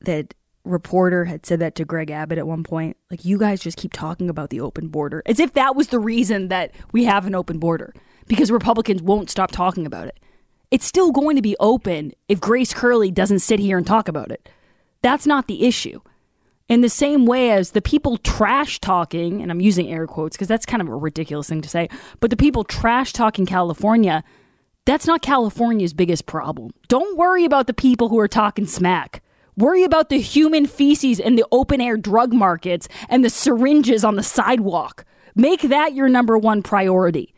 that 0.00 0.34
reporter 0.64 1.24
had 1.24 1.44
said 1.44 1.60
that 1.60 1.74
to 1.76 1.84
Greg 1.84 2.10
Abbott 2.10 2.38
at 2.38 2.46
one 2.46 2.62
point. 2.62 2.96
Like, 3.10 3.24
you 3.24 3.38
guys 3.38 3.60
just 3.60 3.78
keep 3.78 3.92
talking 3.92 4.28
about 4.30 4.50
the 4.50 4.60
open 4.60 4.88
border 4.88 5.22
as 5.26 5.40
if 5.40 5.52
that 5.54 5.74
was 5.74 5.88
the 5.88 5.98
reason 5.98 6.48
that 6.48 6.72
we 6.92 7.04
have 7.04 7.26
an 7.26 7.34
open 7.34 7.58
border 7.58 7.94
because 8.26 8.50
Republicans 8.50 9.02
won't 9.02 9.30
stop 9.30 9.50
talking 9.50 9.86
about 9.86 10.06
it. 10.06 10.18
It's 10.70 10.86
still 10.86 11.12
going 11.12 11.36
to 11.36 11.42
be 11.42 11.56
open 11.60 12.12
if 12.28 12.40
Grace 12.40 12.72
Curley 12.72 13.10
doesn't 13.10 13.40
sit 13.40 13.58
here 13.60 13.76
and 13.76 13.86
talk 13.86 14.08
about 14.08 14.30
it. 14.30 14.48
That's 15.02 15.26
not 15.26 15.46
the 15.46 15.66
issue. 15.66 16.00
In 16.68 16.80
the 16.80 16.88
same 16.88 17.26
way 17.26 17.50
as 17.50 17.72
the 17.72 17.82
people 17.82 18.16
trash 18.16 18.78
talking, 18.78 19.42
and 19.42 19.50
I'm 19.50 19.60
using 19.60 19.92
air 19.92 20.06
quotes 20.06 20.36
because 20.36 20.48
that's 20.48 20.64
kind 20.64 20.80
of 20.80 20.88
a 20.88 20.96
ridiculous 20.96 21.48
thing 21.48 21.60
to 21.60 21.68
say, 21.68 21.88
but 22.20 22.30
the 22.30 22.36
people 22.36 22.64
trash 22.64 23.12
talking 23.12 23.44
California, 23.44 24.24
that's 24.86 25.06
not 25.06 25.20
California's 25.20 25.92
biggest 25.92 26.24
problem. 26.24 26.70
Don't 26.88 27.18
worry 27.18 27.44
about 27.44 27.66
the 27.66 27.74
people 27.74 28.08
who 28.08 28.18
are 28.18 28.28
talking 28.28 28.66
smack. 28.66 29.22
Worry 29.56 29.84
about 29.84 30.08
the 30.08 30.18
human 30.18 30.66
feces 30.66 31.18
in 31.18 31.36
the 31.36 31.44
open 31.52 31.80
air 31.80 31.96
drug 31.96 32.32
markets 32.32 32.88
and 33.08 33.24
the 33.24 33.30
syringes 33.30 34.04
on 34.04 34.16
the 34.16 34.22
sidewalk. 34.22 35.04
Make 35.34 35.62
that 35.62 35.94
your 35.94 36.08
number 36.08 36.38
one 36.38 36.62
priority 36.62 37.34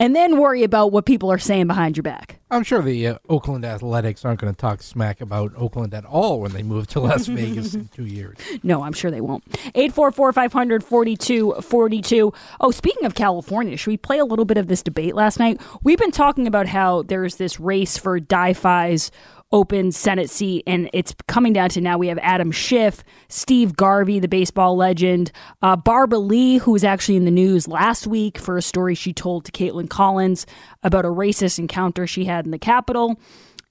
and 0.00 0.14
then 0.14 0.38
worry 0.38 0.62
about 0.62 0.92
what 0.92 1.06
people 1.06 1.30
are 1.32 1.38
saying 1.38 1.66
behind 1.66 1.96
your 1.96 2.02
back. 2.02 2.38
I'm 2.50 2.62
sure 2.62 2.80
the 2.82 3.08
uh, 3.08 3.18
Oakland 3.28 3.64
Athletics 3.64 4.24
aren't 4.24 4.40
going 4.40 4.52
to 4.52 4.58
talk 4.58 4.80
smack 4.80 5.20
about 5.20 5.52
Oakland 5.56 5.92
at 5.92 6.04
all 6.04 6.40
when 6.40 6.52
they 6.52 6.62
move 6.62 6.86
to 6.88 7.00
Las 7.00 7.26
Vegas 7.26 7.74
in 7.74 7.88
two 7.88 8.06
years. 8.06 8.36
No, 8.62 8.84
I'm 8.84 8.92
sure 8.92 9.10
they 9.10 9.20
won't. 9.20 9.44
844 9.74 10.32
500 10.32 10.84
4242. 10.84 12.32
Oh, 12.60 12.70
speaking 12.70 13.04
of 13.04 13.14
California, 13.14 13.76
should 13.76 13.90
we 13.90 13.96
play 13.96 14.18
a 14.18 14.24
little 14.24 14.44
bit 14.44 14.56
of 14.56 14.68
this 14.68 14.82
debate 14.82 15.14
last 15.14 15.38
night? 15.38 15.60
We've 15.82 15.98
been 15.98 16.12
talking 16.12 16.46
about 16.46 16.66
how 16.68 17.02
there's 17.02 17.36
this 17.36 17.58
race 17.58 17.98
for 17.98 18.20
DiFi's 18.20 19.10
open 19.50 19.92
Senate 19.92 20.28
seat, 20.30 20.62
and 20.66 20.90
it's 20.92 21.14
coming 21.26 21.52
down 21.52 21.70
to 21.70 21.80
now 21.80 21.96
we 21.96 22.08
have 22.08 22.18
Adam 22.18 22.50
Schiff, 22.50 23.02
Steve 23.28 23.76
Garvey, 23.76 24.18
the 24.20 24.28
baseball 24.28 24.76
legend, 24.76 25.32
uh, 25.62 25.76
Barbara 25.76 26.18
Lee, 26.18 26.58
who 26.58 26.72
was 26.72 26.84
actually 26.84 27.16
in 27.16 27.24
the 27.24 27.30
news 27.30 27.66
last 27.66 28.06
week 28.06 28.38
for 28.38 28.56
a 28.56 28.62
story 28.62 28.94
she 28.94 29.12
told 29.12 29.44
to 29.44 29.52
Kaitlan 29.52 29.88
Collins 29.88 30.46
about 30.82 31.04
a 31.04 31.08
racist 31.08 31.58
encounter 31.58 32.06
she 32.06 32.24
had 32.24 32.44
in 32.44 32.50
the 32.50 32.58
Capitol. 32.58 33.18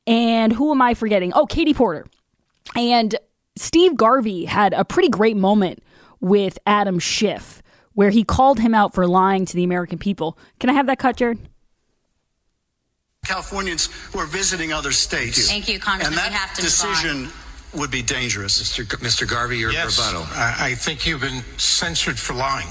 And 0.08 0.54
who 0.54 0.72
am 0.72 0.82
I 0.82 0.94
forgetting? 0.94 1.34
Oh, 1.34 1.46
Katie 1.46 1.74
Porter. 1.74 2.06
And 2.76 3.16
Steve 3.56 3.96
Garvey 3.96 4.46
had 4.46 4.74
a 4.74 4.86
pretty 4.86 5.10
great 5.10 5.38
moment 5.38 5.84
with 6.20 6.58
Adam 6.66 7.00
Schiff 7.00 7.62
where 7.94 8.10
he 8.12 8.24
called 8.24 8.60
him 8.60 8.76
out 8.76 8.94
for 8.94 9.08
lying 9.08 9.46
to 9.46 9.56
the 9.56 9.64
American 9.64 9.98
people. 9.98 10.38
Can 10.60 10.70
I 10.70 10.74
have 10.74 10.86
that 10.86 11.00
cut, 11.00 11.18
Jared? 11.18 11.40
Californians 13.28 13.88
who 14.14 14.20
are 14.20 14.26
visiting 14.26 14.72
other 14.74 14.92
states. 14.92 15.50
Thank 15.50 15.68
you, 15.68 15.80
Congressman. 15.80 16.14
And 16.14 16.18
that 16.18 16.32
we 16.32 16.36
have 16.38 16.54
to 16.56 16.62
decision 16.62 17.30
would 17.74 17.92
be 17.92 18.02
dangerous. 18.02 18.62
Mr. 18.62 18.90
G- 18.90 18.98
Mr. 19.06 19.30
Garvey, 19.30 19.58
your 19.58 19.72
yes, 19.72 19.98
rebuttal. 20.00 20.26
I, 20.32 20.70
I 20.72 20.76
think 20.76 21.06
you've 21.06 21.22
been 21.22 21.44
censored 21.58 22.18
for 22.18 22.34
lying. 22.34 22.68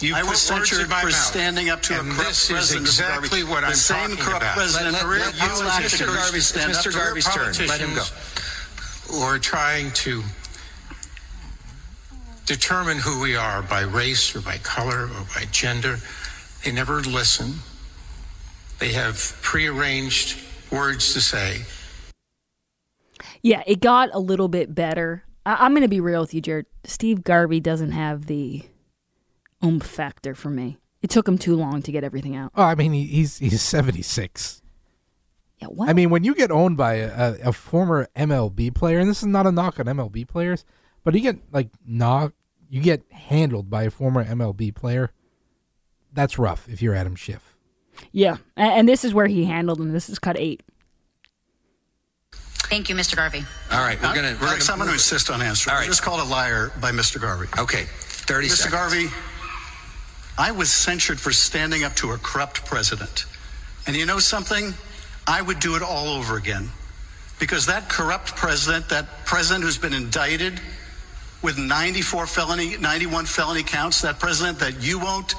You 0.00 0.16
I 0.16 0.22
put 0.22 0.30
was 0.30 0.50
words 0.50 0.68
censored 0.70 0.86
for 0.88 1.06
mouth. 1.06 1.12
standing 1.14 1.70
up 1.70 1.80
to 1.82 1.94
and 2.00 2.10
a 2.10 2.14
corrupt 2.14 2.26
this 2.28 2.50
president. 2.50 2.88
is 2.88 2.98
Mr. 2.98 3.06
Garvey. 3.08 3.14
exactly 3.26 3.44
what 3.44 3.60
the 3.60 3.66
I'm 3.68 3.74
same 3.74 3.98
talking 4.10 4.16
corrupt 4.24 4.42
about. 4.42 4.56
president. 4.56 4.92
Let- 4.94 5.06
let- 5.06 5.34
you 5.34 5.40
let- 5.40 5.64
lacked 5.64 5.84
it's 5.84 5.98
the 5.98 6.04
Mr. 6.04 6.06
courage 6.06 6.16
to 6.16 6.22
Garvey's- 6.24 6.46
stand 6.46 6.70
it's 6.70 6.78
up 6.78 6.84
Mr. 6.84 6.90
to 6.92 6.98
Garvey's 6.98 7.24
turn. 7.26 7.66
Let 7.68 7.80
him 7.80 7.94
go. 7.94 8.04
Who 9.12 9.20
are 9.22 9.38
trying 9.38 9.92
to 9.92 10.24
determine 12.46 12.98
who 12.98 13.20
we 13.20 13.36
are 13.36 13.62
by 13.62 13.82
race 13.82 14.34
or 14.34 14.40
by 14.40 14.58
color 14.58 15.04
or 15.04 15.26
by 15.36 15.44
gender. 15.52 16.00
They 16.64 16.72
never 16.72 17.00
listen. 17.02 17.60
They 18.78 18.92
have 18.92 19.36
prearranged 19.42 20.38
words 20.70 21.12
to 21.14 21.20
say. 21.20 21.62
Yeah, 23.42 23.62
it 23.66 23.80
got 23.80 24.10
a 24.12 24.18
little 24.18 24.48
bit 24.48 24.74
better. 24.74 25.24
I- 25.44 25.64
I'm 25.64 25.72
going 25.72 25.82
to 25.82 25.88
be 25.88 26.00
real 26.00 26.20
with 26.20 26.34
you, 26.34 26.40
Jared. 26.40 26.66
Steve 26.84 27.24
Garvey 27.24 27.60
doesn't 27.60 27.92
have 27.92 28.26
the 28.26 28.62
oomph 29.64 29.84
factor 29.86 30.34
for 30.34 30.50
me. 30.50 30.78
It 31.02 31.10
took 31.10 31.26
him 31.26 31.38
too 31.38 31.56
long 31.56 31.82
to 31.82 31.92
get 31.92 32.04
everything 32.04 32.36
out. 32.36 32.52
Oh, 32.54 32.62
I 32.62 32.74
mean, 32.76 32.92
he's 32.92 33.38
he's 33.38 33.60
76. 33.60 34.62
Yeah, 35.60 35.66
what? 35.68 35.88
I 35.88 35.92
mean, 35.92 36.10
when 36.10 36.22
you 36.24 36.34
get 36.34 36.50
owned 36.52 36.76
by 36.76 36.94
a, 36.94 37.08
a, 37.44 37.48
a 37.48 37.52
former 37.52 38.08
MLB 38.16 38.72
player, 38.74 38.98
and 39.00 39.08
this 39.10 39.18
is 39.18 39.26
not 39.26 39.46
a 39.46 39.52
knock 39.52 39.80
on 39.80 39.86
MLB 39.86 40.26
players, 40.28 40.64
but 41.02 41.14
you 41.14 41.20
get 41.20 41.38
like 41.52 41.70
knock, 41.84 42.34
you 42.70 42.80
get 42.80 43.02
handled 43.10 43.68
by 43.68 43.82
a 43.84 43.90
former 43.90 44.24
MLB 44.24 44.72
player. 44.74 45.10
That's 46.12 46.38
rough 46.38 46.68
if 46.68 46.80
you're 46.82 46.94
Adam 46.94 47.16
Schiff. 47.16 47.51
Yeah, 48.12 48.36
and 48.56 48.88
this 48.88 49.04
is 49.04 49.14
where 49.14 49.26
he 49.26 49.44
handled 49.44 49.80
him. 49.80 49.92
This 49.92 50.08
is 50.08 50.18
cut 50.18 50.36
eight. 50.38 50.62
Thank 52.72 52.88
you, 52.88 52.94
Mr. 52.94 53.16
Garvey. 53.16 53.44
All 53.70 53.80
right, 53.80 54.00
we're 54.00 54.14
going 54.14 54.24
to. 54.24 54.32
Uh, 54.32 54.38
we're 54.40 54.46
Alex, 54.46 54.70
I'm 54.70 54.78
going 54.78 54.86
gonna, 54.86 54.94
insist 54.94 55.28
on 55.30 55.42
answering. 55.42 55.72
All 55.72 55.76
I 55.76 55.80
right. 55.82 55.88
was 55.88 55.98
just 55.98 56.02
called 56.02 56.20
a 56.20 56.30
liar 56.30 56.72
by 56.80 56.90
Mr. 56.90 57.20
Garvey. 57.20 57.46
Okay, 57.58 57.84
30 57.84 58.46
Mr. 58.46 58.50
seconds. 58.50 58.72
Garvey, 58.72 59.08
I 60.38 60.52
was 60.52 60.72
censured 60.72 61.20
for 61.20 61.32
standing 61.32 61.84
up 61.84 61.94
to 61.96 62.12
a 62.12 62.18
corrupt 62.18 62.64
president. 62.64 63.26
And 63.86 63.94
you 63.94 64.06
know 64.06 64.18
something? 64.18 64.72
I 65.26 65.42
would 65.42 65.60
do 65.60 65.76
it 65.76 65.82
all 65.82 66.08
over 66.08 66.36
again. 66.36 66.70
Because 67.38 67.66
that 67.66 67.88
corrupt 67.88 68.36
president, 68.36 68.88
that 68.88 69.06
president 69.26 69.64
who's 69.64 69.78
been 69.78 69.92
indicted 69.92 70.60
with 71.42 71.58
94 71.58 72.26
felony, 72.26 72.76
91 72.78 73.26
felony 73.26 73.62
counts, 73.62 74.00
that 74.02 74.18
president 74.18 74.60
that 74.60 74.82
you 74.82 74.98
won't 74.98 75.34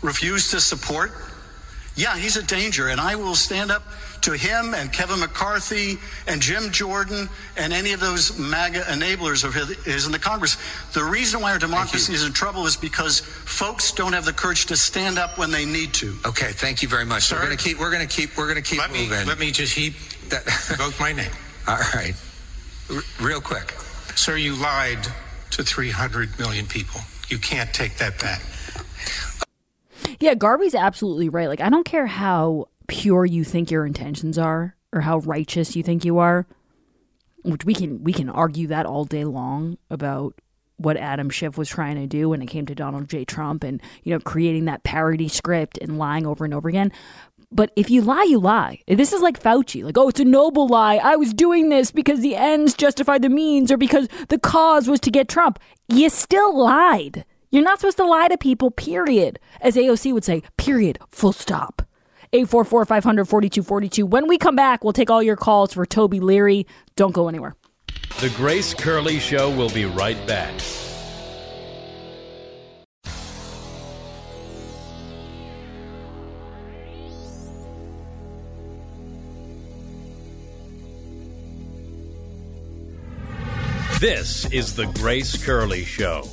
refuse 0.00 0.50
to 0.52 0.60
support, 0.60 1.12
yeah, 1.98 2.16
he's 2.16 2.36
a 2.36 2.42
danger. 2.42 2.88
And 2.88 3.00
I 3.00 3.16
will 3.16 3.34
stand 3.34 3.70
up 3.70 3.82
to 4.22 4.32
him 4.32 4.72
and 4.74 4.92
Kevin 4.92 5.18
McCarthy 5.20 5.98
and 6.26 6.40
Jim 6.40 6.70
Jordan 6.70 7.28
and 7.56 7.72
any 7.72 7.92
of 7.92 8.00
those 8.00 8.38
MAGA 8.38 8.80
enablers 8.82 9.42
of 9.44 9.52
his, 9.54 9.68
his 9.84 10.06
in 10.06 10.12
the 10.12 10.18
Congress. 10.18 10.56
The 10.92 11.02
reason 11.04 11.40
why 11.40 11.52
our 11.52 11.58
democracy 11.58 12.12
is 12.14 12.24
in 12.24 12.32
trouble 12.32 12.66
is 12.66 12.76
because 12.76 13.20
folks 13.20 13.90
don't 13.92 14.12
have 14.12 14.24
the 14.24 14.32
courage 14.32 14.66
to 14.66 14.76
stand 14.76 15.18
up 15.18 15.38
when 15.38 15.50
they 15.50 15.64
need 15.64 15.92
to. 15.94 16.16
Okay, 16.24 16.52
thank 16.52 16.82
you 16.82 16.88
very 16.88 17.04
much. 17.04 17.24
Sir? 17.24 17.36
We're 17.36 17.40
Sir? 17.42 17.46
going 17.46 17.58
to 17.58 17.64
keep. 17.64 17.78
We're 17.80 17.90
going 17.92 18.06
to 18.06 18.14
keep. 18.16 18.36
We're 18.36 18.46
going 18.52 18.62
to 18.62 18.68
keep 18.70 18.78
Let 18.78 18.92
me 18.92 19.08
moving. 19.08 19.26
let 19.26 19.38
me 19.38 19.50
just 19.50 19.74
heap 19.74 19.94
That- 20.28 20.44
vote 20.78 20.98
my 21.00 21.12
name. 21.12 21.30
All 21.66 21.76
right, 21.94 22.14
R- 22.90 23.02
real 23.20 23.40
quick. 23.40 23.72
Sir, 24.14 24.36
you 24.36 24.54
lied 24.54 24.98
to 25.50 25.62
300 25.62 26.38
million 26.38 26.66
people. 26.66 27.00
You 27.28 27.38
can't 27.38 27.72
take 27.74 27.96
that 27.98 28.18
back. 28.20 28.42
Yeah, 30.20 30.34
Garvey's 30.34 30.74
absolutely 30.74 31.28
right. 31.28 31.48
Like, 31.48 31.60
I 31.60 31.68
don't 31.68 31.84
care 31.84 32.06
how 32.06 32.68
pure 32.88 33.24
you 33.24 33.44
think 33.44 33.70
your 33.70 33.86
intentions 33.86 34.38
are 34.38 34.76
or 34.92 35.02
how 35.02 35.18
righteous 35.18 35.76
you 35.76 35.82
think 35.82 36.04
you 36.04 36.18
are, 36.18 36.46
which 37.42 37.64
we 37.64 37.74
can 37.74 38.02
we 38.02 38.12
can 38.12 38.28
argue 38.28 38.66
that 38.68 38.86
all 38.86 39.04
day 39.04 39.24
long 39.24 39.78
about 39.90 40.34
what 40.76 40.96
Adam 40.96 41.28
Schiff 41.28 41.58
was 41.58 41.68
trying 41.68 41.96
to 41.96 42.06
do 42.06 42.30
when 42.30 42.40
it 42.40 42.46
came 42.46 42.66
to 42.66 42.74
Donald 42.74 43.08
J. 43.08 43.24
Trump 43.24 43.62
and 43.62 43.80
you 44.02 44.12
know 44.12 44.20
creating 44.20 44.64
that 44.64 44.82
parody 44.84 45.28
script 45.28 45.78
and 45.78 45.98
lying 45.98 46.26
over 46.26 46.44
and 46.44 46.54
over 46.54 46.68
again. 46.68 46.90
But 47.50 47.72
if 47.76 47.88
you 47.88 48.02
lie, 48.02 48.26
you 48.28 48.38
lie. 48.38 48.80
This 48.86 49.12
is 49.12 49.22
like 49.22 49.42
Fauci. 49.42 49.82
Like, 49.82 49.96
oh, 49.96 50.08
it's 50.08 50.20
a 50.20 50.24
noble 50.24 50.68
lie. 50.68 50.96
I 50.96 51.16
was 51.16 51.32
doing 51.32 51.70
this 51.70 51.90
because 51.90 52.20
the 52.20 52.36
ends 52.36 52.74
justify 52.74 53.16
the 53.18 53.30
means 53.30 53.72
or 53.72 53.78
because 53.78 54.06
the 54.28 54.38
cause 54.38 54.86
was 54.86 55.00
to 55.00 55.10
get 55.10 55.28
Trump. 55.28 55.58
You 55.88 56.10
still 56.10 56.56
lied. 56.56 57.24
You're 57.50 57.62
not 57.62 57.80
supposed 57.80 57.96
to 57.96 58.04
lie 58.04 58.28
to 58.28 58.36
people, 58.36 58.70
period. 58.70 59.38
As 59.60 59.76
AOC 59.76 60.12
would 60.12 60.24
say, 60.24 60.42
period, 60.56 60.98
full 61.08 61.32
stop. 61.32 61.82
844 62.32 62.84
500 62.84 63.24
4242. 63.26 64.04
When 64.04 64.28
we 64.28 64.36
come 64.36 64.54
back, 64.54 64.84
we'll 64.84 64.92
take 64.92 65.10
all 65.10 65.22
your 65.22 65.36
calls 65.36 65.72
for 65.72 65.86
Toby 65.86 66.20
Leary. 66.20 66.66
Don't 66.94 67.14
go 67.14 67.28
anywhere. 67.28 67.56
The 68.20 68.30
Grace 68.36 68.74
Curley 68.74 69.18
Show 69.18 69.50
will 69.56 69.70
be 69.70 69.86
right 69.86 70.26
back. 70.26 70.54
This 84.00 84.44
is 84.52 84.76
The 84.76 84.86
Grace 84.94 85.42
Curley 85.44 85.84
Show. 85.84 86.28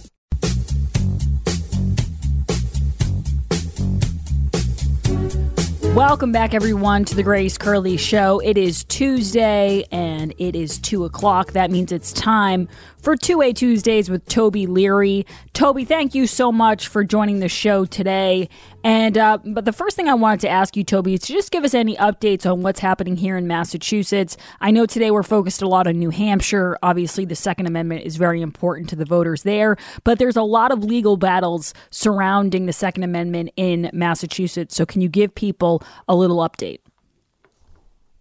Welcome 5.96 6.34
back, 6.34 6.54
everyone, 6.54 7.06
to 7.06 7.16
the 7.16 7.24
Grace 7.24 7.58
Curley 7.58 7.96
Show. 7.96 8.42
It 8.42 8.58
is 8.58 8.84
Tuesday 8.84 9.86
and 9.94 10.34
it 10.38 10.54
is 10.54 10.78
2 10.80 11.06
o'clock. 11.06 11.54
That 11.54 11.72
means 11.72 11.94
it's 11.94 12.12
time 12.12 12.68
for 12.98 13.16
2A 13.16 13.56
Tuesdays 13.56 14.10
with 14.10 14.25
Toby 14.25 14.68
Leary. 14.68 15.25
Toby, 15.54 15.86
thank 15.86 16.14
you 16.14 16.28
so 16.28 16.52
much 16.52 16.90
for 16.90 17.06
joining 17.06 17.40
the 17.40 17.48
show 17.48 17.86
today. 17.86 18.50
And 18.84 19.18
uh, 19.18 19.38
but 19.44 19.66
the 19.66 19.72
first 19.72 19.96
thing 19.96 20.10
I 20.10 20.16
wanted 20.16 20.42
to 20.42 20.50
ask 20.50 20.75
you, 20.75 20.84
Toby, 20.84 21.14
is 21.14 21.22
to 21.22 21.34
just 21.34 21.52
give 21.52 21.64
us 21.64 21.74
any 21.74 21.96
updates 21.96 22.52
on 22.52 22.62
what's 22.62 22.80
happening 22.80 23.16
here 23.16 23.38
in 23.38 23.48
Massachusetts. 23.48 24.38
I 24.60 24.72
know 24.72 24.86
today 24.86 25.12
we're 25.12 25.24
focused 25.24 25.62
a 25.62 25.68
lot 25.68 25.88
on 25.88 25.98
New 25.98 26.10
Hampshire. 26.10 26.78
Obviously, 26.84 27.25
the 27.25 27.36
Second 27.36 27.68
Amendment 27.68 28.06
is 28.06 28.18
very 28.18 28.42
important 28.42 28.90
to 28.90 28.96
the 28.96 29.06
voters 29.06 29.44
there, 29.44 29.78
but 30.04 30.20
there's 30.20 30.36
a 30.36 30.44
lot 30.44 30.72
of 30.72 30.84
legal 30.84 31.16
battles 31.16 31.74
surrounding 31.90 32.66
the 32.66 32.74
Second 32.74 33.04
Amendment 33.04 33.52
in 33.56 33.90
Massachusetts. 33.94 34.75
So, 34.75 34.86
can 34.86 35.02
you 35.02 35.10
give 35.10 35.34
people 35.34 35.82
a 36.08 36.15
little 36.15 36.38
update? 36.38 36.80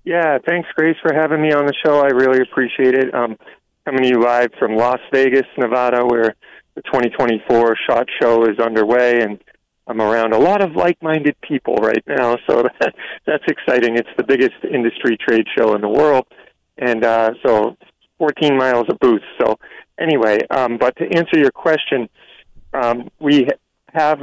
Yeah, 0.05 0.39
thanks, 0.47 0.69
Grace, 0.75 0.97
for 1.01 1.15
having 1.15 1.41
me 1.41 1.53
on 1.53 1.67
the 1.67 1.73
show. 1.85 2.01
I 2.01 2.09
really 2.09 2.41
appreciate 2.41 2.95
it. 2.95 3.15
Um, 3.15 3.37
coming 3.85 4.03
to 4.03 4.09
you 4.09 4.21
live 4.21 4.51
from 4.59 4.77
Las 4.77 5.01
Vegas, 5.13 5.47
Nevada, 5.57 6.05
where 6.05 6.35
the 6.75 6.83
2024 6.83 7.77
SHOT 7.89 8.09
Show 8.21 8.45
is 8.45 8.59
underway, 8.59 9.23
and 9.23 9.39
I'm 9.87 10.01
around 10.01 10.33
a 10.33 10.39
lot 10.39 10.63
of 10.63 10.75
like-minded 10.75 11.37
people 11.41 11.77
right 11.77 12.03
now, 12.07 12.37
so 12.47 12.63
that, 12.81 12.95
that's 13.27 13.45
exciting. 13.49 13.97
It's 13.97 14.09
the 14.17 14.25
biggest 14.25 14.55
industry 14.71 15.17
trade 15.17 15.47
show 15.57 15.75
in 15.75 15.81
the 15.81 15.89
world, 15.89 16.27
and 16.79 17.05
uh, 17.05 17.31
so 17.45 17.77
14 18.19 18.57
miles 18.57 18.87
of 18.89 18.99
booths. 18.99 19.25
So 19.41 19.59
anyway, 19.99 20.39
um, 20.51 20.79
but 20.79 20.97
to 20.97 21.05
answer 21.17 21.39
your 21.39 21.51
question, 21.51 22.09
um, 22.73 23.09
we 23.21 23.49
have 23.93 24.21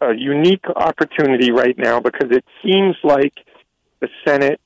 a 0.00 0.14
unique 0.14 0.64
opportunity 0.76 1.50
right 1.50 1.76
now 1.78 2.00
because 2.00 2.30
it 2.30 2.44
seems 2.62 2.96
like 3.02 3.34
the 4.00 4.08
Senate 4.26 4.60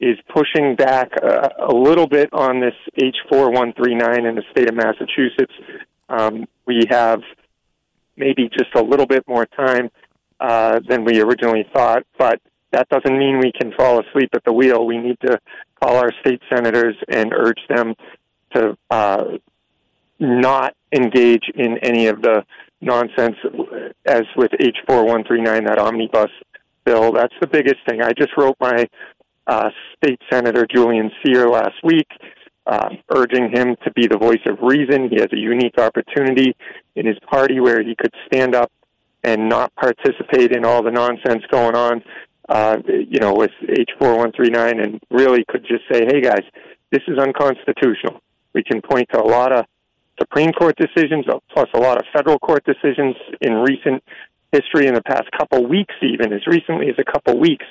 is 0.00 0.16
pushing 0.28 0.76
back 0.76 1.10
a, 1.22 1.50
a 1.68 1.74
little 1.74 2.06
bit 2.06 2.30
on 2.32 2.60
this 2.60 2.74
H4139 3.00 4.28
in 4.28 4.34
the 4.34 4.42
state 4.50 4.68
of 4.68 4.74
Massachusetts. 4.74 5.52
Um, 6.08 6.46
we 6.66 6.84
have 6.90 7.20
maybe 8.16 8.48
just 8.48 8.74
a 8.74 8.82
little 8.82 9.06
bit 9.06 9.24
more 9.28 9.46
time 9.46 9.90
uh, 10.40 10.80
than 10.88 11.04
we 11.04 11.20
originally 11.20 11.66
thought, 11.74 12.04
but 12.18 12.40
that 12.72 12.88
doesn't 12.88 13.18
mean 13.18 13.38
we 13.40 13.52
can 13.52 13.72
fall 13.72 14.00
asleep 14.00 14.30
at 14.32 14.44
the 14.44 14.52
wheel. 14.52 14.86
We 14.86 14.98
need 14.98 15.18
to 15.20 15.38
call 15.82 15.96
our 15.96 16.10
state 16.20 16.40
senators 16.52 16.96
and 17.08 17.32
urge 17.32 17.60
them 17.68 17.94
to 18.54 18.76
uh, 18.90 19.24
not 20.18 20.74
engage 20.92 21.44
in 21.54 21.78
any 21.78 22.06
of 22.06 22.22
the 22.22 22.44
nonsense 22.80 23.36
as 24.06 24.22
with 24.36 24.50
H4139, 24.52 25.66
that 25.66 25.78
omnibus 25.78 26.30
bill. 26.84 27.12
That's 27.12 27.34
the 27.40 27.46
biggest 27.46 27.76
thing. 27.88 28.02
I 28.02 28.12
just 28.12 28.30
wrote 28.36 28.56
my 28.60 28.86
uh, 29.46 29.70
state 29.96 30.20
senator 30.30 30.66
Julian 30.66 31.10
Cyr 31.22 31.48
last 31.48 31.76
week, 31.82 32.08
uh, 32.66 32.90
urging 33.10 33.50
him 33.50 33.76
to 33.84 33.90
be 33.92 34.06
the 34.06 34.18
voice 34.18 34.40
of 34.46 34.58
reason. 34.62 35.08
He 35.10 35.16
has 35.20 35.28
a 35.32 35.38
unique 35.38 35.78
opportunity 35.78 36.56
in 36.96 37.06
his 37.06 37.16
party 37.30 37.60
where 37.60 37.82
he 37.82 37.94
could 37.94 38.14
stand 38.26 38.54
up 38.54 38.70
and 39.22 39.48
not 39.48 39.74
participate 39.74 40.52
in 40.52 40.64
all 40.64 40.82
the 40.82 40.90
nonsense 40.90 41.42
going 41.50 41.74
on, 41.74 42.02
uh, 42.48 42.78
you 42.86 43.20
know, 43.20 43.34
with 43.34 43.50
H4139 43.62 44.82
and 44.82 45.00
really 45.10 45.44
could 45.48 45.66
just 45.66 45.82
say, 45.92 46.06
hey 46.06 46.20
guys, 46.22 46.42
this 46.90 47.02
is 47.06 47.18
unconstitutional. 47.18 48.20
We 48.54 48.62
can 48.62 48.80
point 48.80 49.08
to 49.12 49.20
a 49.20 49.26
lot 49.26 49.52
of 49.52 49.66
Supreme 50.20 50.52
Court 50.52 50.76
decisions, 50.76 51.24
uh, 51.28 51.38
plus 51.52 51.68
a 51.74 51.78
lot 51.78 51.98
of 51.98 52.04
federal 52.12 52.38
court 52.38 52.64
decisions 52.64 53.16
in 53.40 53.54
recent 53.54 54.02
history, 54.52 54.86
in 54.86 54.94
the 54.94 55.02
past 55.02 55.30
couple 55.36 55.66
weeks, 55.66 55.94
even 56.02 56.32
as 56.32 56.46
recently 56.46 56.88
as 56.88 56.96
a 56.98 57.04
couple 57.04 57.38
weeks, 57.38 57.64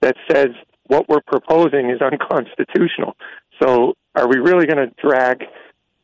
that 0.00 0.16
says 0.30 0.48
what 0.86 1.08
we're 1.08 1.22
proposing 1.26 1.90
is 1.90 2.00
unconstitutional. 2.12 3.16
So, 3.62 3.94
are 4.14 4.28
we 4.28 4.38
really 4.38 4.66
going 4.66 4.88
to 4.88 4.92
drag 5.02 5.44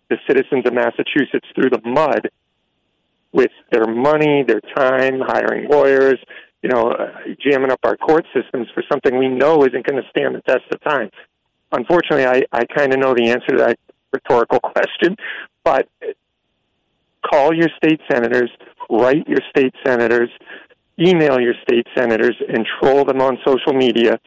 the 0.09 0.17
citizens 0.27 0.67
of 0.67 0.75
Massachusetts 0.75 1.47
through 1.55 1.71
the 1.71 1.81
mud 1.85 2.29
with 3.33 3.53
their 3.71 3.87
money, 3.87 4.43
their 4.43 4.61
time, 4.77 5.21
hiring 5.21 5.69
lawyers, 5.69 6.19
you 6.63 6.69
know, 6.69 6.91
uh, 6.91 7.13
jamming 7.41 7.71
up 7.71 7.79
our 7.85 7.97
court 7.97 8.27
systems 8.35 8.67
for 8.75 8.83
something 8.91 9.17
we 9.17 9.29
know 9.29 9.65
isn't 9.65 9.87
going 9.87 10.03
to 10.03 10.09
stand 10.11 10.35
the 10.35 10.43
test 10.43 10.65
of 10.73 10.81
time? 10.83 11.11
Unfortunately, 11.73 12.27
I, 12.27 12.43
I 12.53 12.65
kind 12.65 12.93
of 12.93 12.99
know 12.99 13.15
the 13.15 13.31
answer 13.31 13.57
to 13.57 13.57
that 13.59 13.79
rhetorical 14.13 14.61
question, 14.61 15.17
but 15.65 15.89
call 17.29 17.55
your 17.55 17.69
state 17.77 18.01
senators, 18.11 18.51
write 18.89 19.27
your 19.29 19.41
state 19.51 19.75
senators, 19.87 20.31
email 20.99 21.41
your 21.41 21.55
state 21.63 21.87
senators, 21.97 22.37
and 22.49 22.67
troll 22.81 23.05
them 23.05 23.21
on 23.21 23.39
social 23.47 23.73
media 23.73 24.19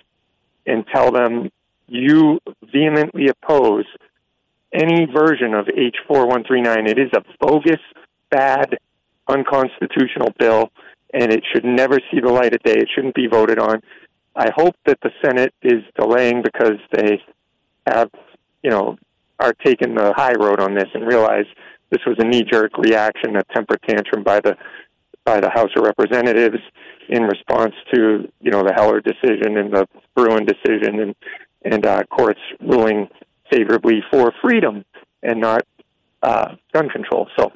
and 0.66 0.86
tell 0.94 1.12
them 1.12 1.50
you 1.88 2.40
vehemently 2.72 3.28
oppose 3.28 3.86
any 4.74 5.06
version 5.06 5.54
of 5.54 5.68
H4139. 5.68 6.90
It 6.90 6.98
is 6.98 7.12
a 7.16 7.24
bogus, 7.40 7.82
bad, 8.30 8.78
unconstitutional 9.28 10.30
bill, 10.40 10.72
and 11.14 11.32
it 11.32 11.44
should 11.52 11.64
never 11.64 12.00
see 12.12 12.20
the 12.20 12.32
light 12.32 12.56
of 12.56 12.64
day. 12.64 12.74
It 12.74 12.90
shouldn't 12.94 13.16
be 13.16 13.28
voted 13.28 13.60
on. 13.60 13.82
I 14.36 14.50
hope 14.56 14.76
that 14.86 15.00
the 15.02 15.12
Senate 15.24 15.54
is 15.62 15.84
delaying 15.96 16.42
because 16.42 16.80
they 16.92 17.22
have, 17.86 18.10
you 18.64 18.72
know, 18.72 18.98
are 19.44 19.54
taking 19.66 19.94
the 19.94 20.14
high 20.16 20.34
road 20.34 20.60
on 20.62 20.74
this 20.74 20.88
and 20.94 21.06
realize 21.06 21.46
this 21.90 22.02
was 22.08 22.16
a 22.20 22.24
knee-jerk 22.24 22.78
reaction, 22.78 23.36
a 23.36 23.44
temper 23.54 23.76
tantrum 23.88 24.24
by 24.24 24.40
the 24.40 24.56
by 25.26 25.40
the 25.40 25.50
House 25.50 25.70
of 25.78 25.84
Representatives 25.84 26.58
in 27.10 27.24
response 27.24 27.74
to 27.94 28.30
you 28.42 28.52
know 28.52 28.64
the 28.64 28.74
Heller 28.74 29.02
decision 29.02 29.58
and 29.58 29.74
the 29.74 29.86
Bruen 30.16 30.46
decision 30.46 31.00
and 31.00 31.16
and 31.64 31.86
uh, 31.86 32.04
courts 32.10 32.40
ruling 32.62 33.10
favorably 33.52 34.02
for 34.12 34.34
freedom 34.42 34.84
and 35.22 35.40
not 35.40 35.62
uh, 36.22 36.56
gun 36.74 36.90
control. 36.90 37.28
So 37.38 37.52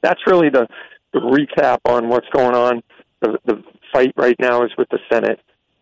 that's 0.00 0.20
really 0.26 0.48
the, 0.48 0.66
the 1.12 1.20
recap 1.20 1.78
on 1.84 2.08
what's 2.08 2.28
going 2.32 2.54
on. 2.54 2.82
The, 3.20 3.38
the 3.44 3.62
fight 3.92 4.12
right 4.16 4.36
now 4.40 4.64
is 4.64 4.70
with 4.78 4.88
the 4.88 4.98
Senate, 5.12 5.40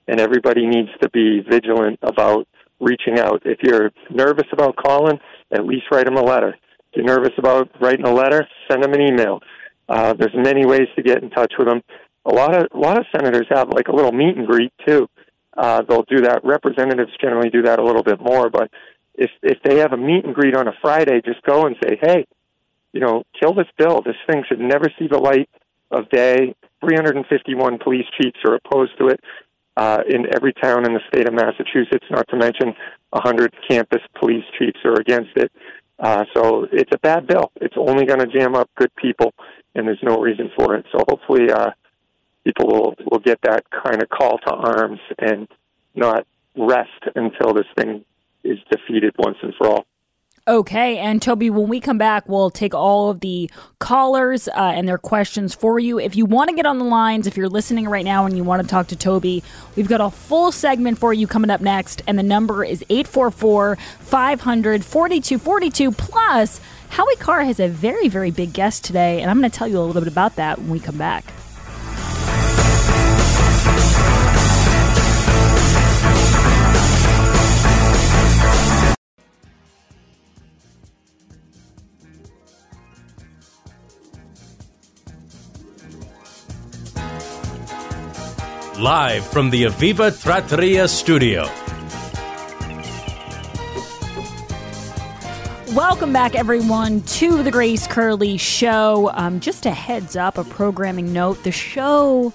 and 0.08 0.20
everybody 0.20 0.66
needs 0.66 0.90
to 1.00 1.08
be 1.10 1.40
vigilant 1.40 1.98
about 2.02 2.48
reaching 2.80 3.18
out. 3.18 3.42
If 3.44 3.58
you're 3.62 3.90
nervous 4.10 4.46
about 4.52 4.76
calling, 4.76 5.18
at 5.52 5.66
least 5.66 5.86
write 5.90 6.06
them 6.06 6.16
a 6.16 6.22
letter. 6.22 6.56
If 6.90 6.96
you're 6.96 7.06
nervous 7.06 7.32
about 7.38 7.70
writing 7.80 8.06
a 8.06 8.12
letter, 8.12 8.46
send 8.70 8.82
them 8.82 8.92
an 8.94 9.00
email. 9.00 9.40
Uh, 9.88 10.14
there's 10.14 10.34
many 10.34 10.66
ways 10.66 10.88
to 10.96 11.02
get 11.02 11.22
in 11.22 11.30
touch 11.30 11.54
with 11.58 11.68
them. 11.68 11.82
A 12.26 12.34
lot 12.34 12.54
of 12.54 12.68
a 12.74 12.78
lot 12.78 12.98
of 12.98 13.06
senators 13.14 13.46
have 13.50 13.68
like 13.70 13.88
a 13.88 13.94
little 13.94 14.12
meet 14.12 14.36
and 14.36 14.46
greet 14.46 14.72
too. 14.86 15.08
Uh, 15.56 15.82
they'll 15.82 16.02
do 16.02 16.22
that. 16.22 16.44
Representatives 16.44 17.10
generally 17.20 17.50
do 17.50 17.62
that 17.62 17.78
a 17.78 17.84
little 17.84 18.02
bit 18.02 18.20
more, 18.20 18.50
but 18.50 18.70
if 19.14 19.30
if 19.42 19.58
they 19.64 19.78
have 19.78 19.92
a 19.92 19.96
meet 19.96 20.24
and 20.24 20.34
greet 20.34 20.54
on 20.54 20.68
a 20.68 20.72
Friday, 20.82 21.20
just 21.24 21.42
go 21.42 21.66
and 21.66 21.76
say, 21.82 21.98
hey, 22.00 22.26
you 22.92 23.00
know, 23.00 23.24
kill 23.38 23.54
this 23.54 23.66
bill. 23.76 24.02
This 24.02 24.16
thing 24.26 24.44
should 24.48 24.60
never 24.60 24.92
see 24.98 25.08
the 25.08 25.18
light 25.18 25.48
of 25.90 26.08
day. 26.10 26.54
351 26.80 27.78
police 27.78 28.06
chiefs 28.20 28.38
are 28.44 28.54
opposed 28.54 28.96
to 28.98 29.08
it 29.08 29.20
uh, 29.78 30.02
in 30.08 30.26
every 30.34 30.52
town 30.52 30.84
in 30.84 30.92
the 30.92 31.00
state 31.06 31.28
of 31.28 31.34
Massachusetts, 31.34 32.04
not 32.10 32.26
to 32.28 32.36
mention 32.36 32.74
100 33.10 33.54
campus 33.70 34.02
police 34.18 34.44
chiefs 34.58 34.80
are 34.84 34.98
against 34.98 35.30
it. 35.36 35.52
Uh, 36.00 36.24
so 36.34 36.66
it's 36.72 36.90
a 36.92 36.98
bad 36.98 37.28
bill. 37.28 37.52
It's 37.60 37.76
only 37.76 38.04
going 38.04 38.18
to 38.18 38.26
jam 38.26 38.56
up 38.56 38.68
good 38.74 38.94
people, 38.96 39.32
and 39.76 39.86
there's 39.86 40.02
no 40.02 40.18
reason 40.18 40.50
for 40.56 40.74
it. 40.74 40.84
So 40.90 41.04
hopefully, 41.08 41.50
uh, 41.52 41.70
people 42.44 42.66
will 42.66 42.94
will 43.10 43.20
get 43.20 43.38
that 43.42 43.64
kind 43.70 44.02
of 44.02 44.08
call 44.08 44.38
to 44.38 44.52
arms 44.52 45.00
and 45.18 45.46
not 45.94 46.26
rest 46.56 47.02
until 47.14 47.54
this 47.54 47.66
thing 47.76 48.04
is 48.42 48.58
defeated 48.70 49.14
once 49.16 49.36
and 49.42 49.54
for 49.56 49.68
all. 49.68 49.86
Okay, 50.48 50.96
and 50.96 51.20
Toby, 51.20 51.50
when 51.50 51.68
we 51.68 51.78
come 51.78 51.98
back, 51.98 52.26
we'll 52.26 52.48
take 52.48 52.72
all 52.72 53.10
of 53.10 53.20
the 53.20 53.50
callers 53.80 54.48
uh, 54.48 54.72
and 54.74 54.88
their 54.88 54.96
questions 54.96 55.54
for 55.54 55.78
you. 55.78 55.98
If 55.98 56.16
you 56.16 56.24
want 56.24 56.48
to 56.48 56.56
get 56.56 56.64
on 56.64 56.78
the 56.78 56.86
lines, 56.86 57.26
if 57.26 57.36
you're 57.36 57.50
listening 57.50 57.86
right 57.86 58.04
now 58.04 58.24
and 58.24 58.34
you 58.34 58.44
want 58.44 58.62
to 58.62 58.66
talk 58.68 58.86
to 58.86 58.96
Toby, 58.96 59.44
we've 59.76 59.88
got 59.88 60.00
a 60.00 60.10
full 60.10 60.50
segment 60.50 60.96
for 60.96 61.12
you 61.12 61.26
coming 61.26 61.50
up 61.50 61.60
next, 61.60 62.00
and 62.06 62.18
the 62.18 62.22
number 62.22 62.64
is 62.64 62.82
844 62.88 63.76
500 63.76 64.84
4242. 64.86 65.92
Plus, 65.92 66.62
Howie 66.88 67.16
Carr 67.16 67.44
has 67.44 67.60
a 67.60 67.68
very, 67.68 68.08
very 68.08 68.30
big 68.30 68.54
guest 68.54 68.86
today, 68.86 69.20
and 69.20 69.30
I'm 69.30 69.40
going 69.40 69.50
to 69.50 69.54
tell 69.54 69.68
you 69.68 69.78
a 69.78 69.84
little 69.84 70.00
bit 70.00 70.10
about 70.10 70.36
that 70.36 70.58
when 70.58 70.70
we 70.70 70.80
come 70.80 70.96
back. 70.96 71.26
Live 88.78 89.26
from 89.26 89.50
the 89.50 89.64
Aviva 89.64 90.22
Trattoria 90.22 90.86
studio. 90.86 91.50
Welcome 95.74 96.12
back, 96.12 96.36
everyone, 96.36 97.00
to 97.02 97.42
the 97.42 97.50
Grace 97.50 97.88
Curley 97.88 98.36
Show. 98.36 99.10
Um, 99.14 99.40
just 99.40 99.66
a 99.66 99.72
heads 99.72 100.14
up, 100.14 100.38
a 100.38 100.44
programming 100.44 101.12
note 101.12 101.42
the 101.42 101.50
show 101.50 102.32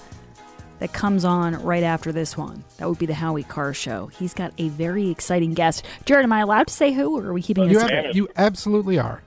that 0.79 0.91
comes 0.91 1.23
on 1.23 1.63
right 1.63 1.83
after 1.83 2.11
this 2.11 2.35
one. 2.35 2.65
That 2.75 2.89
would 2.89 2.99
be 2.99 3.05
the 3.05 3.13
Howie 3.13 3.43
Carr 3.43 3.73
Show. 3.73 4.07
He's 4.07 4.33
got 4.33 4.51
a 4.57 4.67
very 4.67 5.09
exciting 5.09 5.53
guest. 5.53 5.85
Jared, 6.03 6.25
am 6.25 6.33
I 6.33 6.41
allowed 6.41 6.67
to 6.67 6.73
say 6.73 6.91
who, 6.91 7.17
or 7.17 7.27
are 7.27 7.33
we 7.33 7.41
keeping 7.41 7.69
You, 7.69 7.79
it 7.79 7.89
ab- 7.89 8.15
you 8.15 8.27
absolutely 8.35 8.99
are. 8.99 9.21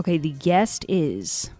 Okay, 0.00 0.16
the 0.16 0.30
guest 0.30 0.86
is 0.88 1.50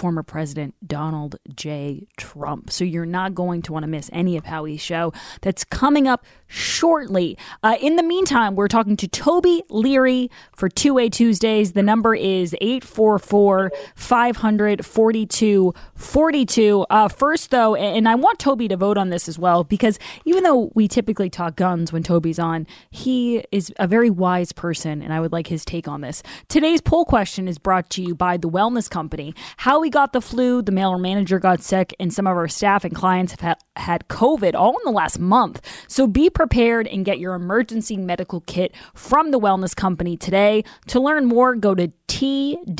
former 0.00 0.22
President 0.22 0.74
Donald 0.88 1.36
J. 1.54 2.06
Trump. 2.16 2.72
So 2.72 2.84
you're 2.84 3.04
not 3.04 3.34
going 3.34 3.60
to 3.60 3.72
want 3.74 3.82
to 3.82 3.86
miss 3.86 4.08
any 4.14 4.38
of 4.38 4.46
Howie's 4.46 4.80
show 4.80 5.12
that's 5.42 5.62
coming 5.62 6.08
up 6.08 6.24
shortly. 6.46 7.36
Uh, 7.62 7.76
in 7.82 7.96
the 7.96 8.02
meantime, 8.02 8.56
we're 8.56 8.66
talking 8.66 8.96
to 8.96 9.06
Toby 9.06 9.62
Leary 9.68 10.30
for 10.52 10.70
2A 10.70 11.12
Tuesdays. 11.12 11.72
The 11.72 11.82
number 11.82 12.14
is 12.14 12.56
844 12.62 13.70
500 13.94 14.86
4242. 14.86 16.86
Uh, 16.88 17.08
first, 17.08 17.50
though, 17.50 17.74
and 17.74 18.08
I 18.08 18.14
want 18.14 18.38
Toby 18.38 18.68
to 18.68 18.78
vote 18.78 18.96
on 18.96 19.10
this 19.10 19.28
as 19.28 19.38
well, 19.38 19.64
because 19.64 19.98
even 20.24 20.44
though 20.44 20.72
we 20.74 20.88
typically 20.88 21.28
talk 21.28 21.56
guns 21.56 21.92
when 21.92 22.02
Toby's 22.02 22.38
on, 22.38 22.66
he 22.90 23.44
is 23.52 23.70
a 23.78 23.86
very 23.86 24.08
wise 24.08 24.52
person, 24.52 25.02
and 25.02 25.12
I 25.12 25.20
would 25.20 25.32
like 25.32 25.48
his 25.48 25.66
take 25.66 25.86
on 25.86 26.00
this. 26.00 26.22
Today's 26.48 26.80
poll 26.80 27.04
question 27.04 27.46
is 27.46 27.58
brought 27.58 27.90
to 27.90 28.02
you 28.02 28.14
by 28.14 28.38
the 28.38 28.48
Wellness 28.48 28.88
Company. 28.88 29.34
Howie 29.58 29.89
got 29.90 30.12
the 30.12 30.20
flu, 30.20 30.62
the 30.62 30.72
mailer 30.72 30.98
manager 30.98 31.38
got 31.38 31.60
sick, 31.60 31.94
and 32.00 32.12
some 32.12 32.26
of 32.26 32.36
our 32.36 32.48
staff 32.48 32.84
and 32.84 32.94
clients 32.94 33.32
have 33.32 33.40
had, 33.40 33.58
had 33.76 34.08
COVID 34.08 34.54
all 34.54 34.70
in 34.70 34.82
the 34.84 34.90
last 34.90 35.18
month. 35.18 35.60
So 35.88 36.06
be 36.06 36.30
prepared 36.30 36.86
and 36.86 37.04
get 37.04 37.18
your 37.18 37.34
emergency 37.34 37.96
medical 37.96 38.40
kit 38.42 38.74
from 38.94 39.30
the 39.30 39.40
Wellness 39.40 39.76
Company 39.76 40.16
today. 40.16 40.64
To 40.88 41.00
learn 41.00 41.26
more, 41.26 41.54
go 41.54 41.74
to 41.74 41.92
twc.health 42.08 42.76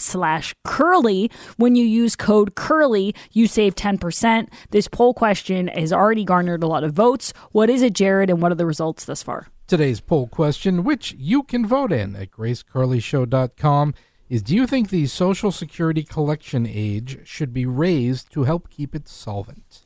slash 0.00 0.54
curly. 0.64 1.30
When 1.56 1.74
you 1.76 1.84
use 1.84 2.16
code 2.16 2.54
curly, 2.54 3.14
you 3.32 3.46
save 3.46 3.74
10%. 3.74 4.48
This 4.70 4.88
poll 4.88 5.14
question 5.14 5.68
has 5.68 5.92
already 5.92 6.24
garnered 6.24 6.62
a 6.62 6.66
lot 6.66 6.84
of 6.84 6.92
votes. 6.92 7.32
What 7.52 7.70
is 7.70 7.82
it, 7.82 7.92
Jared, 7.92 8.30
and 8.30 8.40
what 8.40 8.52
are 8.52 8.56
the 8.56 8.66
results 8.66 9.04
thus 9.04 9.22
far? 9.22 9.48
Today's 9.66 10.00
poll 10.00 10.28
question, 10.28 10.84
which 10.84 11.16
you 11.18 11.42
can 11.42 11.66
vote 11.66 11.90
in 11.90 12.14
at 12.14 12.30
gracecurleyshow.com, 12.30 13.94
is 14.28 14.42
Do 14.42 14.54
you 14.54 14.66
think 14.66 14.90
the 14.90 15.06
Social 15.06 15.52
Security 15.52 16.02
collection 16.02 16.66
age 16.66 17.20
should 17.24 17.52
be 17.52 17.66
raised 17.66 18.32
to 18.32 18.44
help 18.44 18.70
keep 18.70 18.94
it 18.94 19.08
solvent? 19.08 19.84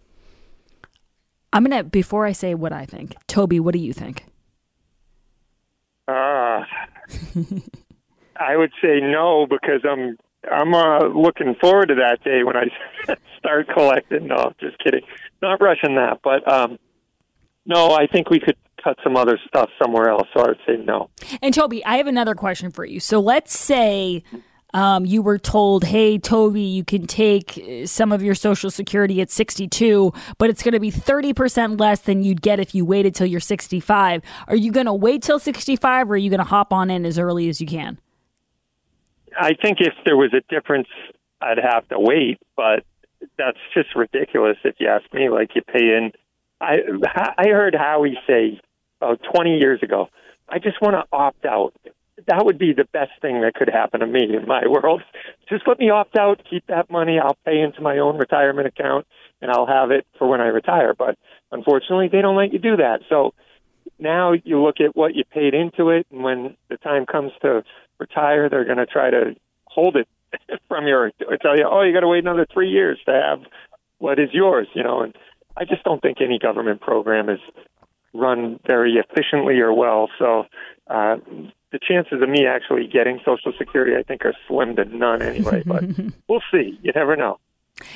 I'm 1.53 1.65
going 1.65 1.77
to, 1.77 1.85
before 1.85 2.27
I 2.27 2.33
say 2.33 2.55
what 2.55 2.73
I 2.73 2.85
think, 2.87 3.15
Toby, 3.27 3.61
what 3.61 3.75
do 3.75 3.81
you 3.81 3.93
think? 3.93 4.25
Uh, 6.07 6.65
I 8.37 8.57
would 8.57 8.73
say 8.83 9.01
no 9.01 9.47
because 9.49 9.83
I'm 9.89 10.17
I'm 10.51 10.75
uh, 10.75 11.07
looking 11.09 11.55
forward 11.61 11.87
to 11.89 11.95
that 11.97 12.25
day 12.25 12.43
when 12.43 12.57
I 12.57 12.67
start 13.39 13.69
collecting. 13.69 14.27
No, 14.27 14.53
just 14.59 14.79
kidding. 14.79 15.03
Not 15.43 15.61
rushing 15.61 15.97
that, 15.97 16.21
but 16.25 16.51
um, 16.51 16.79
no, 17.67 17.93
I 17.93 18.07
think 18.07 18.31
we 18.31 18.41
could 18.41 18.57
cut 18.83 18.99
some 19.03 19.17
other 19.17 19.39
stuff 19.47 19.71
somewhere 19.83 20.09
else. 20.09 20.29
So 20.35 20.43
I 20.43 20.49
would 20.49 20.59
say 20.67 20.77
no. 20.77 21.11
And 21.43 21.55
Toby, 21.55 21.85
I 21.85 21.97
have 21.97 22.07
another 22.07 22.35
question 22.35 22.71
for 22.71 22.85
you. 22.85 23.01
So 23.01 23.21
let's 23.21 23.59
say 23.59 24.23
um, 24.73 25.05
you 25.05 25.23
were 25.23 25.39
told, 25.39 25.85
hey, 25.85 26.19
Toby, 26.19 26.63
you 26.63 26.85
can 26.85 27.07
take 27.07 27.59
uh, 27.59 27.87
some 27.87 28.13
of 28.13 28.23
your 28.23 28.35
Social 28.35 28.71
Security 28.71 29.21
at 29.21 29.31
62, 29.31 30.13
but 30.39 30.51
it's 30.51 30.63
going 30.63 30.75
to 30.75 30.81
be 30.81 30.93
30% 30.93 31.81
less 31.81 32.01
than 32.01 32.23
you'd 32.23 32.43
get 32.43 32.61
if 32.61 32.75
you 32.75 32.85
waited 32.85 33.15
till 33.15 33.27
you're 33.27 33.41
65. 33.41 34.23
Are 34.49 34.57
you 34.57 34.73
going 34.73 34.87
to 34.87 34.95
wait 34.95 35.23
till 35.23 35.39
65 35.39 36.11
or 36.11 36.15
are 36.15 36.17
you 36.17 36.31
going 36.31 36.39
to 36.39 36.45
hop 36.45 36.73
on 36.73 36.91
in 36.91 37.05
as 37.05 37.19
early 37.19 37.49
as 37.49 37.61
you 37.61 37.67
can? 37.67 37.99
I 39.39 39.55
think 39.55 39.79
if 39.81 39.95
there 40.05 40.17
was 40.17 40.33
a 40.35 40.43
difference, 40.53 40.89
I'd 41.41 41.59
have 41.59 41.89
to 41.89 41.99
wait, 41.99 42.39
but 42.57 42.85
that's 43.39 43.59
just 43.75 43.95
ridiculous 43.95 44.57
if 44.65 44.77
you 44.79 44.89
ask 44.89 45.05
me. 45.13 45.29
Like 45.29 45.55
you 45.55 45.63
pay 45.63 45.97
in. 45.97 46.13
I 46.61 46.79
I 47.39 47.49
heard 47.49 47.75
Howie 47.75 48.19
say 48.27 48.61
about 49.01 49.21
20 49.35 49.59
years 49.59 49.83
ago, 49.83 50.09
I 50.49 50.59
just 50.59 50.81
want 50.81 50.95
to 50.95 51.05
opt 51.17 51.45
out. 51.45 51.73
That 52.27 52.45
would 52.45 52.59
be 52.59 52.73
the 52.75 52.85
best 52.93 53.13
thing 53.23 53.41
that 53.41 53.55
could 53.55 53.69
happen 53.69 54.01
to 54.01 54.07
me 54.07 54.37
in 54.37 54.47
my 54.47 54.63
world. 54.67 55.03
Just 55.49 55.67
let 55.67 55.79
me 55.79 55.91
opt 55.91 56.19
out, 56.19 56.43
keep 56.49 56.67
that 56.67 56.91
money, 56.91 57.19
I'll 57.19 57.39
pay 57.45 57.61
into 57.61 57.81
my 57.81 57.99
own 57.99 58.19
retirement 58.19 58.67
account, 58.67 59.07
and 59.41 59.51
I'll 59.51 59.67
have 59.67 59.91
it 59.91 60.07
for 60.19 60.29
when 60.29 60.41
I 60.41 60.47
retire. 60.47 60.95
But 60.95 61.17
unfortunately, 61.51 62.09
they 62.09 62.21
don't 62.21 62.37
let 62.37 62.53
you 62.53 62.59
do 62.59 62.77
that. 62.77 63.01
So 63.09 63.33
now 63.99 64.33
you 64.33 64.63
look 64.63 64.81
at 64.81 64.97
what 64.97 65.15
you 65.15 65.25
paid 65.25 65.55
into 65.55 65.91
it, 65.91 66.07
and 66.11 66.23
when 66.23 66.57
the 66.69 66.77
time 66.77 67.07
comes 67.07 67.33
to 67.43 67.63
retire, 67.99 68.49
they're 68.49 68.65
going 68.65 68.79
to 68.79 68.87
try 68.87 69.11
to 69.11 69.35
hold 69.65 69.97
it 69.97 70.09
from 70.69 70.87
your. 70.87 71.13
Tell 71.41 71.57
you, 71.57 71.67
oh, 71.71 71.83
you 71.83 71.93
got 71.93 72.01
to 72.01 72.09
wait 72.09 72.25
another 72.25 72.47
three 72.53 72.71
years 72.71 72.99
to 73.07 73.13
have 73.13 73.41
what 73.99 74.19
is 74.19 74.31
yours. 74.33 74.69
You 74.75 74.83
know, 74.83 75.03
and 75.03 75.15
I 75.57 75.65
just 75.65 75.85
don't 75.85 76.01
think 76.01 76.19
any 76.21 76.39
government 76.39 76.81
program 76.81 77.29
is 77.29 77.41
run 78.13 78.59
very 78.67 78.95
efficiently 78.95 79.59
or 79.61 79.73
well. 79.73 80.09
So 80.19 80.45
uh, 80.89 81.17
the 81.73 81.79
chances 81.81 82.21
of 82.23 82.29
me 82.29 82.47
actually 82.47 82.87
getting 82.87 83.21
Social 83.25 83.53
Security, 83.57 83.97
I 83.97 84.03
think, 84.03 84.25
are 84.25 84.35
slim 84.49 84.77
to 84.77 84.85
none 84.85 85.23
anyway. 85.23 85.63
But 85.67 85.85
we'll 86.29 86.43
see. 86.53 86.79
You 86.83 86.93
never 86.95 87.17
know. 87.17 87.39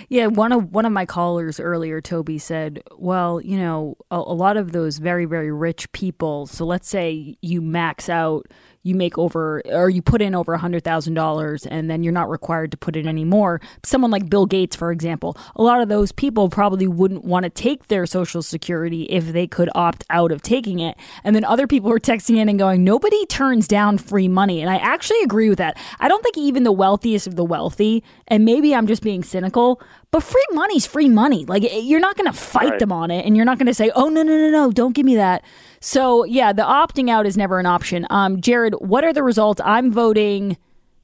Yeah, 0.09 0.29
one 0.29 0.53
of 0.53 0.72
one 0.72 0.87
of 0.87 0.92
my 0.92 1.05
callers 1.05 1.61
earlier, 1.61 2.00
Toby 2.00 2.38
said, 2.38 2.83
"Well, 2.96 3.40
you 3.40 3.59
know, 3.59 3.96
a, 4.11 4.16
a 4.16 4.35
lot 4.35 4.57
of 4.57 4.72
those 4.72 4.98
very 4.98 5.27
very 5.27 5.53
rich 5.53 5.90
people. 5.92 6.46
So 6.46 6.64
let's 6.64 6.88
say 6.88 7.37
you 7.42 7.61
max 7.61 8.09
out, 8.09 8.46
you 8.84 8.94
make 8.94 9.18
over, 9.18 9.62
or 9.66 9.90
you 9.90 10.02
put 10.02 10.22
in 10.22 10.34
over 10.34 10.52
a 10.52 10.58
hundred 10.58 10.84
thousand 10.84 11.14
dollars, 11.14 11.66
and 11.66 11.90
then 11.90 12.04
you're 12.04 12.12
not 12.12 12.30
required 12.30 12.70
to 12.70 12.76
put 12.76 12.94
in 12.94 13.08
any 13.08 13.24
more. 13.24 13.60
Someone 13.82 14.10
like 14.10 14.30
Bill 14.30 14.46
Gates, 14.46 14.76
for 14.76 14.92
example, 14.92 15.36
a 15.56 15.62
lot 15.62 15.80
of 15.80 15.88
those 15.88 16.12
people 16.12 16.48
probably 16.48 16.86
wouldn't 16.86 17.24
want 17.24 17.44
to 17.44 17.50
take 17.50 17.88
their 17.88 18.06
Social 18.06 18.42
Security 18.42 19.04
if 19.04 19.32
they 19.32 19.46
could 19.46 19.70
opt 19.74 20.04
out 20.10 20.30
of 20.30 20.42
taking 20.42 20.78
it. 20.78 20.96
And 21.24 21.34
then 21.34 21.44
other 21.44 21.66
people 21.66 21.90
were 21.90 21.98
texting 21.98 22.36
in 22.36 22.48
and 22.48 22.58
going, 22.58 22.84
nobody 22.84 23.26
turns 23.26 23.66
down 23.66 23.98
free 23.98 24.28
money, 24.28 24.60
and 24.60 24.70
I 24.70 24.76
actually 24.76 25.20
agree 25.22 25.48
with 25.48 25.58
that. 25.58 25.78
I 25.98 26.08
don't 26.08 26.22
think 26.22 26.36
even 26.36 26.62
the 26.62 26.72
wealthiest 26.72 27.26
of 27.26 27.36
the 27.36 27.44
wealthy, 27.44 28.04
and 28.28 28.44
maybe 28.44 28.74
I'm 28.74 28.86
just 28.86 29.02
being 29.02 29.24
cynical." 29.24 29.80
But 30.14 30.22
free 30.22 30.46
money's 30.53 30.87
free 30.87 31.09
money. 31.09 31.44
Like 31.44 31.64
you're 31.72 31.98
not 31.98 32.16
going 32.16 32.31
to 32.31 32.38
fight 32.38 32.70
Right. 32.70 32.79
them 32.79 32.92
on 32.92 33.11
it, 33.11 33.27
and 33.27 33.35
you're 33.35 33.44
not 33.44 33.59
going 33.59 33.66
to 33.66 33.74
say, 33.74 33.90
"Oh 33.96 34.09
no, 34.09 34.22
no, 34.22 34.37
no, 34.37 34.48
no, 34.48 34.70
don't 34.70 34.94
give 34.94 35.05
me 35.05 35.16
that." 35.16 35.42
So 35.81 36.22
yeah, 36.22 36.53
the 36.53 36.62
opting 36.62 37.11
out 37.11 37.27
is 37.27 37.37
never 37.37 37.59
an 37.59 37.66
option. 37.66 38.07
Um, 38.11 38.40
Jared, 38.40 38.74
what 38.74 39.03
are 39.03 39.12
the 39.12 39.24
results? 39.24 39.61
I'm 39.64 39.90
voting. 39.90 40.57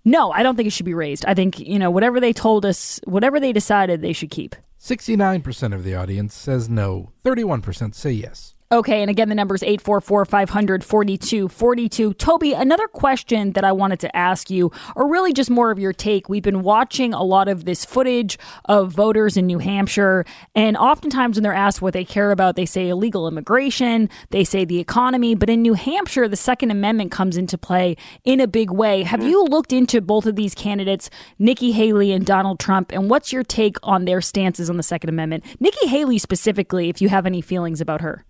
No, 0.05 0.31
I 0.31 0.45
don't 0.45 0.55
think 0.55 0.69
it 0.69 0.71
should 0.71 0.87
be 0.87 0.95
raised. 0.95 1.25
I 1.27 1.35
think 1.35 1.59
you 1.59 1.77
know 1.77 1.91
whatever 1.91 2.21
they 2.21 2.33
told 2.33 2.65
us, 2.65 3.01
whatever 3.03 3.41
they 3.41 3.53
decided, 3.53 4.01
they 4.01 4.13
should 4.13 4.31
keep. 4.31 4.55
69% 4.81 5.75
of 5.75 5.83
the 5.83 5.97
audience 5.97 6.33
says 6.33 6.71
no, 6.71 7.11
31% 7.25 7.97
say 7.97 8.13
yes. 8.13 8.55
Okay, 8.73 9.01
and 9.03 9.11
again, 9.11 9.29
the 9.29 9.35
number 9.35 9.57
is 9.57 9.65
844 9.65 10.25
500 10.25 10.85
4242. 10.85 12.15
Toby, 12.15 12.53
another 12.53 12.87
question 12.87 13.51
that 13.55 13.65
I 13.65 13.73
wanted 13.73 13.99
to 13.99 14.17
ask 14.17 14.49
you, 14.49 14.71
or 14.95 15.11
really 15.11 15.33
just 15.33 15.51
more 15.51 15.73
of 15.73 15.81
your 15.81 15.93
take. 15.93 16.29
We've 16.29 16.41
been 16.41 16.63
watching 16.63 17.13
a 17.13 17.25
lot 17.25 17.49
of 17.49 17.65
this 17.65 17.85
footage 17.85 18.39
of 18.67 18.93
voters 18.93 19.37
in 19.37 19.49
New 19.49 19.59
Hampshire, 19.59 20.25
and 20.55 20.77
oftentimes 20.77 21.37
when 21.37 21.43
they're 21.43 21.53
asked 21.53 21.83
what 21.83 21.95
they 21.95 22.05
care 22.05 22.31
about, 22.31 22.55
they 22.55 22.65
say 22.65 22.89
illegal 22.89 23.27
immigration, 23.27 24.09
they 24.31 24.45
say 24.45 24.65
the 24.65 24.79
economy, 24.79 25.35
but 25.35 25.51
in 25.51 25.63
New 25.63 25.75
Hampshire, 25.75 26.29
the 26.29 26.37
Second 26.37 26.71
Amendment 26.71 27.11
comes 27.11 27.37
into 27.37 27.59
play 27.59 27.97
in 28.23 28.39
a 28.39 28.47
big 28.47 28.71
way. 28.71 29.03
Have 29.03 29.25
you 29.25 29.43
looked 29.47 29.73
into 29.73 30.01
both 30.01 30.27
of 30.27 30.37
these 30.37 30.55
candidates, 30.55 31.11
Nikki 31.41 31.73
Haley 31.73 32.13
and 32.13 32.25
Donald 32.25 32.61
Trump, 32.61 32.93
and 32.93 33.11
what's 33.11 33.33
your 33.33 33.43
take 33.43 33.79
on 33.83 34.05
their 34.05 34.21
stances 34.21 34.71
on 34.71 34.77
the 34.77 34.85
Second 34.85 35.11
Amendment? 35.11 35.43
Nikki 35.59 35.89
Haley 35.89 36.19
specifically, 36.19 36.89
if 36.89 37.03
you 37.03 37.09
have 37.09 37.27
any 37.27 37.41
feelings 37.41 37.81
about 37.81 38.01
her. 38.01 38.25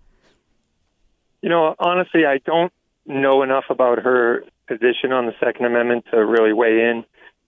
You 1.41 1.49
know, 1.49 1.75
honestly, 1.79 2.25
I 2.25 2.39
don't 2.45 2.71
know 3.05 3.43
enough 3.43 3.65
about 3.69 3.99
her 3.99 4.43
position 4.67 5.11
on 5.11 5.25
the 5.25 5.33
Second 5.43 5.65
Amendment 5.65 6.05
to 6.11 6.23
really 6.25 6.53
weigh 6.53 6.89
in 6.89 7.03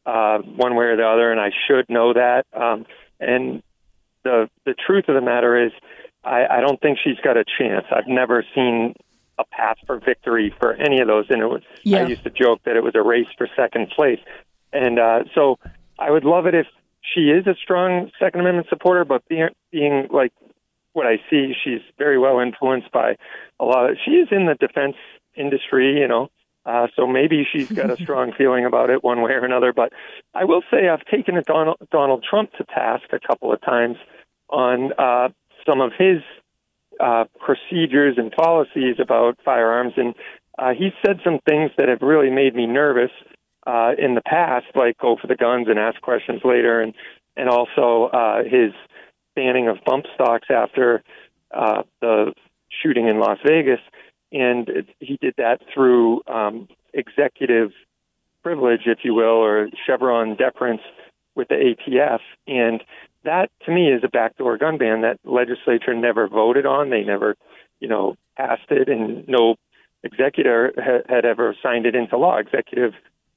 uh, 0.06 0.40
one 0.40 0.76
way 0.76 0.86
or 0.86 0.98
the 0.98 1.08
other, 1.08 1.32
and 1.32 1.40
I 1.40 1.52
should 1.68 1.90
know 1.90 2.14
that. 2.14 2.46
Um, 2.54 2.86
and 3.20 3.64
the 4.24 4.50
the 4.66 4.74
truth 4.74 5.06
of 5.08 5.16
the 5.16 5.22
matter 5.22 5.66
is, 5.66 5.72
I, 6.24 6.46
I 6.46 6.62
don't 6.62 6.80
think 6.82 6.98
she's 7.04 7.20
got 7.24 7.38
a 7.38 7.46
chance. 7.46 7.86
I've 7.92 8.08
never 8.08 8.44
seen 8.56 8.96
a 9.38 9.46
path 9.46 9.78
for 9.86 10.00
victory 10.00 10.54
for 10.60 10.74
any 10.74 11.00
of 11.00 11.08
those, 11.08 11.26
and 11.30 11.42
it 11.42 11.48
was. 11.48 11.62
Yeah. 11.84 12.00
I 12.00 12.08
used 12.08 12.24
to 12.24 12.30
joke 12.30 12.62
that 12.66 12.76
it 12.76 12.84
was 12.84 12.96
a 12.96 13.02
race 13.02 13.28
for 13.38 13.48
second 13.56 13.90
place, 13.90 14.20
and 14.72 15.00
uh, 15.00 15.24
so 15.34 15.60
I 16.00 16.12
would 16.12 16.26
love 16.26 16.46
it 16.46 16.56
if 16.56 16.68
she 17.02 17.30
is 17.30 17.48
a 17.48 17.56
strong 17.62 18.12
Second 18.20 18.42
Amendment 18.42 18.68
supporter, 18.70 19.06
but 19.06 19.28
being 19.28 19.50
being 19.72 20.08
like 20.12 20.34
what 20.94 21.06
I 21.06 21.18
see, 21.30 21.54
she's 21.64 21.82
very 21.98 22.18
well 22.18 22.40
influenced 22.40 22.92
by 22.92 23.18
a 23.60 23.66
lot 23.66 23.90
of. 23.90 23.98
She 24.04 24.12
is 24.12 24.30
in 24.32 24.46
the 24.46 24.56
defense 24.56 24.96
industry, 25.36 26.00
you 26.00 26.08
know, 26.08 26.30
uh, 26.66 26.88
so 26.96 27.06
maybe 27.06 27.46
she's 27.52 27.72
got 27.72 27.90
a 27.90 27.98
strong 28.04 28.32
feeling 28.38 28.66
about 28.66 28.90
it 28.90 29.04
one 29.04 29.22
way 29.22 29.32
or 29.32 29.44
another. 29.44 29.74
But 29.74 29.92
I 30.34 30.46
will 30.46 30.64
say 30.72 30.88
I've 30.88 31.06
taken 31.06 31.38
a 31.38 31.42
Donald 31.42 31.78
Donald 31.92 32.24
Trump 32.28 32.52
to 32.54 32.64
task 32.64 33.06
a 33.12 33.20
couple 33.20 33.52
of 33.52 33.62
times 33.62 33.98
on 34.50 34.94
uh, 34.98 35.30
some 35.68 35.82
of 35.82 35.92
his 35.98 36.22
uh, 37.00 37.26
procedures 37.40 38.16
and 38.18 38.32
policies 38.32 38.96
about 39.00 39.38
firearms, 39.44 39.94
and 39.98 40.14
uh, 40.58 40.74
he 40.74 40.92
said 41.06 41.20
some 41.24 41.40
things 41.48 41.72
that 41.78 41.90
have 41.90 42.02
really 42.02 42.30
made 42.30 42.56
me 42.56 42.68
nervous 42.68 43.12
uh, 43.66 43.92
in 43.98 44.16
the 44.16 44.22
past, 44.22 44.68
like 44.76 44.98
go 45.00 45.18
for 45.20 45.28
the 45.28 45.36
guns 45.36 45.68
and 45.70 45.80
ask 45.80 46.00
questions 46.02 46.42
later, 46.44 46.82
and 46.82 46.94
and 47.36 47.50
also 47.50 48.10
uh, 48.14 48.44
his 48.44 48.72
banning 49.36 49.68
of 49.68 49.78
bump 49.86 50.06
stocks 50.14 50.48
after 50.50 51.04
uh, 51.54 51.84
the 52.02 52.34
shooting 52.70 53.08
in 53.08 53.20
Las 53.20 53.38
Vegas, 53.46 53.80
and 54.32 54.68
it, 54.70 54.88
he 55.00 55.18
did 55.22 55.36
that 55.38 55.62
through 55.74 56.22
um, 56.28 56.68
executive 56.94 57.72
privilege, 58.42 58.82
if 58.86 59.00
you 59.04 59.14
will, 59.14 59.26
or 59.26 59.70
Chevron 59.86 60.36
deference 60.36 60.82
with 61.36 61.48
the 61.48 61.56
ATF, 61.56 62.20
and 62.48 62.84
that 63.24 63.50
to 63.66 63.72
me 63.72 63.92
is 63.92 64.04
a 64.04 64.10
backdoor 64.10 64.58
gun 64.58 64.78
ban 64.78 65.02
that 65.02 65.20
legislature 65.24 65.94
never 65.94 66.28
voted 66.28 66.66
on. 66.66 66.90
They 66.90 67.04
never, 67.04 67.36
you 67.80 67.88
know, 67.88 68.16
passed 68.38 68.70
it, 68.70 68.90
and 68.90 69.28
no 69.28 69.56
executor 70.04 70.74
ha- 70.78 71.04
had 71.08 71.26
ever 71.26 71.56
signed 71.64 71.86
it 71.86 71.96
into 71.96 72.18
law. 72.18 72.38
Executive 72.38 72.94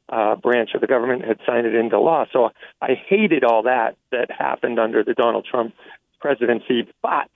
uh, 0.08 0.36
branch 0.36 0.70
of 0.74 0.80
the 0.80 0.86
government 0.86 1.24
had 1.24 1.38
signed 1.46 1.66
it 1.66 1.74
into 1.74 1.98
law. 1.98 2.26
So 2.32 2.50
I 2.80 2.94
hated 3.08 3.44
all 3.44 3.64
that 3.64 3.96
that 4.12 4.30
happened 4.30 4.78
under 4.78 5.02
the 5.02 5.14
Donald 5.14 5.46
Trump 5.50 5.74
presidency. 6.20 6.88
But 7.02 7.28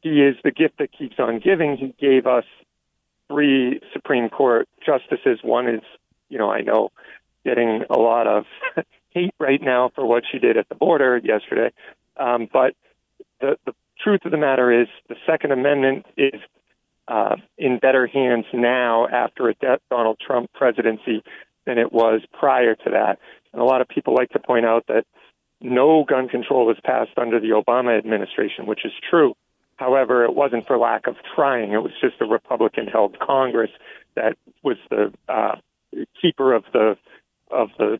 he 0.00 0.22
is 0.22 0.36
the 0.44 0.50
gift 0.50 0.78
that 0.78 0.92
keeps 0.92 1.16
on 1.18 1.40
giving. 1.40 1.76
He 1.76 1.94
gave 1.98 2.26
us 2.26 2.44
three 3.28 3.80
Supreme 3.92 4.28
Court 4.28 4.68
justices. 4.84 5.40
One 5.42 5.68
is, 5.68 5.82
you 6.28 6.38
know, 6.38 6.50
I 6.50 6.60
know 6.60 6.90
getting 7.44 7.84
a 7.90 7.98
lot 7.98 8.26
of 8.26 8.44
hate 9.10 9.34
right 9.38 9.60
now 9.60 9.90
for 9.94 10.06
what 10.06 10.24
she 10.30 10.38
did 10.38 10.56
at 10.56 10.68
the 10.68 10.74
border 10.74 11.20
yesterday. 11.22 11.72
Um, 12.16 12.48
but 12.52 12.74
the, 13.40 13.56
the 13.66 13.74
truth 14.00 14.20
of 14.24 14.30
the 14.30 14.36
matter 14.36 14.82
is 14.82 14.88
the 15.08 15.16
Second 15.26 15.52
Amendment 15.52 16.06
is 16.16 16.40
uh, 17.08 17.36
in 17.58 17.78
better 17.78 18.06
hands 18.06 18.46
now 18.52 19.06
after 19.08 19.48
a 19.48 19.54
Donald 19.90 20.18
Trump 20.24 20.52
presidency 20.52 21.22
than 21.66 21.78
it 21.78 21.92
was 21.92 22.22
prior 22.32 22.74
to 22.74 22.90
that. 22.90 23.18
And 23.52 23.62
a 23.62 23.64
lot 23.64 23.80
of 23.80 23.88
people 23.88 24.14
like 24.14 24.30
to 24.30 24.38
point 24.38 24.66
out 24.66 24.86
that 24.88 25.04
no 25.60 26.04
gun 26.04 26.28
control 26.28 26.66
was 26.66 26.76
passed 26.84 27.16
under 27.16 27.40
the 27.40 27.50
Obama 27.50 27.96
administration, 27.96 28.66
which 28.66 28.84
is 28.84 28.92
true. 29.08 29.34
However, 29.76 30.24
it 30.24 30.34
wasn't 30.34 30.66
for 30.66 30.78
lack 30.78 31.06
of 31.06 31.16
trying. 31.34 31.72
It 31.72 31.82
was 31.82 31.92
just 32.00 32.16
a 32.20 32.26
Republican 32.26 32.86
held 32.86 33.18
Congress 33.18 33.70
that 34.14 34.36
was 34.62 34.76
the 34.90 35.12
uh, 35.28 35.56
keeper 36.20 36.52
of 36.52 36.64
the 36.72 36.96
of 37.50 37.68
the 37.78 37.98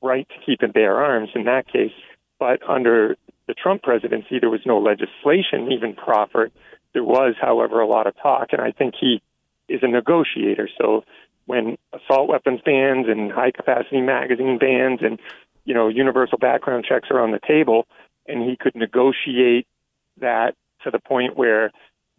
right 0.00 0.28
to 0.28 0.34
keep 0.44 0.62
and 0.62 0.72
bear 0.72 1.02
arms 1.02 1.30
in 1.34 1.44
that 1.44 1.66
case. 1.66 1.92
But 2.38 2.68
under 2.68 3.16
the 3.46 3.54
Trump 3.54 3.82
presidency, 3.82 4.38
there 4.40 4.50
was 4.50 4.60
no 4.66 4.78
legislation 4.78 5.70
even 5.72 5.94
proffered. 5.94 6.52
There 6.92 7.04
was, 7.04 7.34
however, 7.40 7.80
a 7.80 7.86
lot 7.86 8.06
of 8.06 8.14
talk, 8.16 8.48
and 8.52 8.60
I 8.60 8.72
think 8.72 8.94
he 9.00 9.22
is 9.68 9.80
a 9.82 9.88
negotiator. 9.88 10.68
So 10.78 11.04
when 11.46 11.76
assault 11.92 12.28
weapons 12.28 12.60
bans 12.64 13.06
and 13.08 13.32
high 13.32 13.50
capacity 13.50 14.00
magazine 14.00 14.58
bans 14.58 15.00
and 15.02 15.18
you 15.64 15.74
know 15.74 15.88
universal 15.88 16.38
background 16.38 16.84
checks 16.88 17.08
are 17.10 17.20
on 17.20 17.30
the 17.30 17.40
table, 17.46 17.86
and 18.26 18.48
he 18.48 18.56
could 18.56 18.74
negotiate 18.74 19.66
that 20.20 20.54
to 20.84 20.90
the 20.90 20.98
point 20.98 21.36
where 21.36 21.70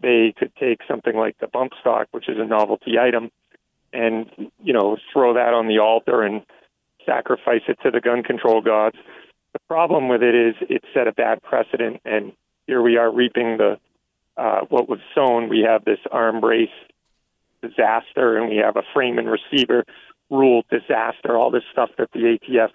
they 0.02 0.34
could 0.38 0.54
take 0.56 0.80
something 0.88 1.16
like 1.16 1.38
the 1.40 1.48
bump 1.48 1.74
stock, 1.80 2.08
which 2.12 2.28
is 2.28 2.38
a 2.38 2.46
novelty 2.46 3.00
item, 3.00 3.32
and 3.92 4.30
you 4.64 4.74
know 4.74 4.98
throw 5.12 5.34
that 5.34 5.54
on 5.54 5.68
the 5.68 5.80
altar 5.80 6.22
and 6.22 6.42
sacrifice 7.06 7.62
it 7.68 7.78
to 7.84 7.92
the 7.92 8.02
gun 8.02 8.24
control 8.24 8.62
gods. 8.62 8.98
The 9.54 9.60
problem 9.68 10.08
with 10.08 10.24
it 10.24 10.36
is 10.36 10.56
it 10.70 10.84
set 10.94 11.08
a 11.08 11.12
bad 11.12 11.42
precedent, 11.44 12.02
and 12.06 12.34
here 12.68 12.82
we 12.82 12.98
are 12.98 13.12
reaping 13.12 13.58
the 13.58 13.78
uh, 14.36 14.62
what 14.70 14.90
was 14.90 15.00
sown. 15.14 15.48
We 15.50 15.66
have 15.68 15.86
this 15.86 16.00
arm 16.12 16.44
race 16.44 16.70
disaster, 17.68 18.38
and 18.38 18.50
we 18.50 18.58
have 18.58 18.76
a 18.76 18.84
frame 18.94 19.18
and 19.18 19.30
receiver 19.30 19.86
rule 20.30 20.64
disaster. 20.70 21.38
All 21.38 21.52
this 21.52 21.64
stuff 21.72 21.90
that 21.98 22.12
the 22.12 22.38
ATF 22.38 22.70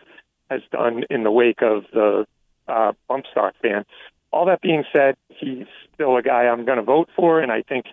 has 0.50 0.62
done 0.72 1.04
in 1.10 1.24
the 1.24 1.30
wake 1.30 1.62
of 1.62 1.84
the 1.92 2.26
uh, 2.66 2.92
bump 3.08 3.26
stock 3.30 3.54
ban. 3.62 3.84
All 4.30 4.46
that 4.46 4.60
being 4.60 4.84
said, 4.92 5.16
he's 5.28 5.66
still 5.94 6.16
a 6.16 6.22
guy 6.22 6.44
I'm 6.44 6.64
going 6.64 6.78
to 6.78 6.84
vote 6.84 7.08
for, 7.14 7.40
and 7.40 7.50
I 7.52 7.62
think 7.62 7.86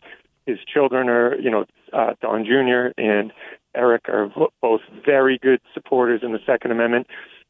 his 0.46 0.60
children 0.72 1.10
are, 1.10 1.36
you 1.40 1.50
know, 1.50 1.66
uh, 1.94 2.14
Don 2.22 2.46
Jr. 2.46 2.92
and 3.02 3.32
Eric 3.74 4.10
are 4.10 4.30
both 4.62 4.82
very 5.06 5.38
good 5.38 5.60
supporters 5.74 6.22
in 6.24 6.32
the 6.32 6.40
Second 6.46 6.72
Amendment, 6.72 7.08